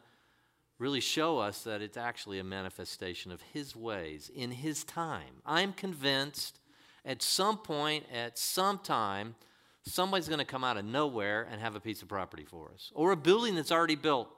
really 0.78 1.02
show 1.02 1.40
us 1.40 1.64
that 1.64 1.82
it's 1.82 1.98
actually 1.98 2.40
a 2.40 2.44
manifestation 2.44 3.32
of 3.32 3.42
His 3.54 3.76
ways 3.76 4.30
in 4.34 4.52
His 4.52 4.84
time. 4.84 5.42
I'm 5.46 5.74
convinced 5.74 6.60
at 7.04 7.22
some 7.22 7.58
point, 7.58 8.06
at 8.14 8.38
some 8.38 8.80
time, 8.80 9.36
somebody's 9.84 10.28
going 10.28 10.40
to 10.40 10.46
come 10.46 10.64
out 10.64 10.78
of 10.78 10.86
nowhere 10.86 11.48
and 11.52 11.60
have 11.60 11.76
a 11.76 11.80
piece 11.80 12.02
of 12.02 12.08
property 12.08 12.46
for 12.46 12.72
us 12.74 12.92
or 12.94 13.12
a 13.12 13.18
building 13.18 13.56
that's 13.56 13.72
already 13.72 13.96
built. 13.96 14.30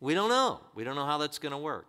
We 0.00 0.14
don't 0.14 0.28
know. 0.28 0.60
We 0.74 0.84
don't 0.84 0.96
know 0.96 1.06
how 1.06 1.18
that's 1.18 1.38
going 1.38 1.52
to 1.52 1.58
work. 1.58 1.86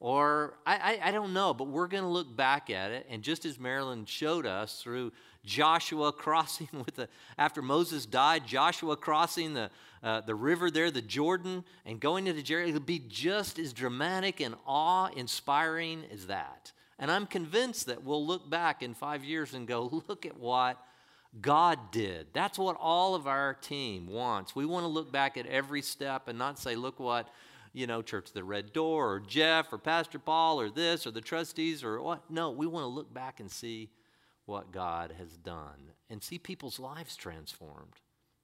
Or 0.00 0.54
I, 0.64 0.76
I, 1.02 1.08
I 1.08 1.10
don't 1.10 1.32
know, 1.32 1.52
but 1.52 1.66
we're 1.66 1.88
going 1.88 2.04
to 2.04 2.08
look 2.08 2.34
back 2.36 2.70
at 2.70 2.92
it. 2.92 3.06
And 3.10 3.22
just 3.22 3.44
as 3.44 3.58
Marilyn 3.58 4.04
showed 4.04 4.46
us 4.46 4.80
through 4.80 5.12
Joshua 5.44 6.12
crossing 6.12 6.68
with 6.72 6.94
the, 6.94 7.08
after 7.36 7.62
Moses 7.62 8.06
died, 8.06 8.46
Joshua 8.46 8.96
crossing 8.96 9.54
the, 9.54 9.70
uh, 10.02 10.20
the 10.20 10.34
river 10.34 10.70
there, 10.70 10.90
the 10.90 11.02
Jordan, 11.02 11.64
and 11.84 11.98
going 11.98 12.28
into 12.28 12.42
Jericho, 12.42 12.68
it'll 12.68 12.80
be 12.80 13.02
just 13.08 13.58
as 13.58 13.72
dramatic 13.72 14.40
and 14.40 14.54
awe 14.66 15.08
inspiring 15.16 16.04
as 16.12 16.26
that. 16.26 16.72
And 17.00 17.10
I'm 17.10 17.26
convinced 17.26 17.86
that 17.86 18.04
we'll 18.04 18.24
look 18.24 18.48
back 18.48 18.82
in 18.82 18.94
five 18.94 19.24
years 19.24 19.54
and 19.54 19.66
go, 19.66 20.02
look 20.08 20.26
at 20.26 20.38
what 20.38 20.80
God 21.40 21.90
did. 21.90 22.28
That's 22.32 22.58
what 22.58 22.76
all 22.78 23.14
of 23.14 23.26
our 23.26 23.54
team 23.54 24.06
wants. 24.06 24.54
We 24.54 24.64
want 24.64 24.84
to 24.84 24.88
look 24.88 25.10
back 25.12 25.36
at 25.36 25.46
every 25.46 25.82
step 25.82 26.28
and 26.28 26.38
not 26.38 26.58
say, 26.58 26.74
look 26.74 27.00
what 27.00 27.28
you 27.72 27.86
know, 27.86 28.02
Church 28.02 28.32
the 28.32 28.44
Red 28.44 28.72
Door 28.72 29.12
or 29.12 29.20
Jeff 29.20 29.72
or 29.72 29.78
Pastor 29.78 30.18
Paul 30.18 30.60
or 30.60 30.70
this 30.70 31.06
or 31.06 31.10
the 31.10 31.20
trustees 31.20 31.84
or 31.84 32.00
what. 32.02 32.30
No, 32.30 32.50
we 32.50 32.66
want 32.66 32.84
to 32.84 32.88
look 32.88 33.12
back 33.12 33.40
and 33.40 33.50
see 33.50 33.90
what 34.46 34.72
God 34.72 35.14
has 35.18 35.36
done 35.36 35.92
and 36.08 36.22
see 36.22 36.38
people's 36.38 36.80
lives 36.80 37.16
transformed 37.16 38.00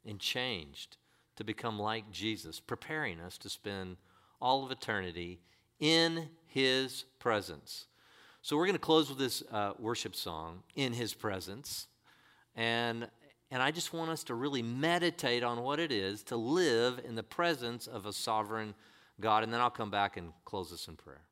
and 0.07 0.21
changed 0.21 0.99
to 1.37 1.45
become 1.45 1.79
like 1.79 2.11
Jesus, 2.11 2.61
preparing 2.61 3.21
us 3.21 3.39
to 3.39 3.49
spend 3.49 3.97
all 4.41 4.65
of 4.65 4.71
eternity 4.71 5.41
in 5.81 6.29
His 6.47 7.05
presence. 7.19 7.87
So 8.43 8.57
we're 8.57 8.67
going 8.67 8.75
to 8.75 8.79
close 8.79 9.09
with 9.09 9.19
this 9.19 9.43
uh, 9.51 9.73
worship 9.79 10.15
song, 10.15 10.63
In 10.77 10.93
His 10.93 11.15
Presence. 11.15 11.89
And, 12.55 13.09
and 13.51 13.63
I 13.63 13.71
just 13.71 13.93
want 13.95 14.11
us 14.11 14.23
to 14.25 14.35
really 14.35 14.63
meditate 14.63 15.43
on 15.43 15.63
what 15.63 15.81
it 15.81 15.91
is 15.91 16.23
to 16.25 16.37
live 16.37 17.01
in 17.05 17.15
the 17.15 17.23
presence 17.23 17.87
of 17.87 18.05
a 18.05 18.13
sovereign 18.13 18.75
God, 19.21 19.43
and 19.43 19.53
then 19.53 19.61
I'll 19.61 19.71
come 19.71 19.91
back 19.91 20.17
and 20.17 20.33
close 20.45 20.71
this 20.71 20.89
in 20.89 20.97
prayer. 20.97 21.23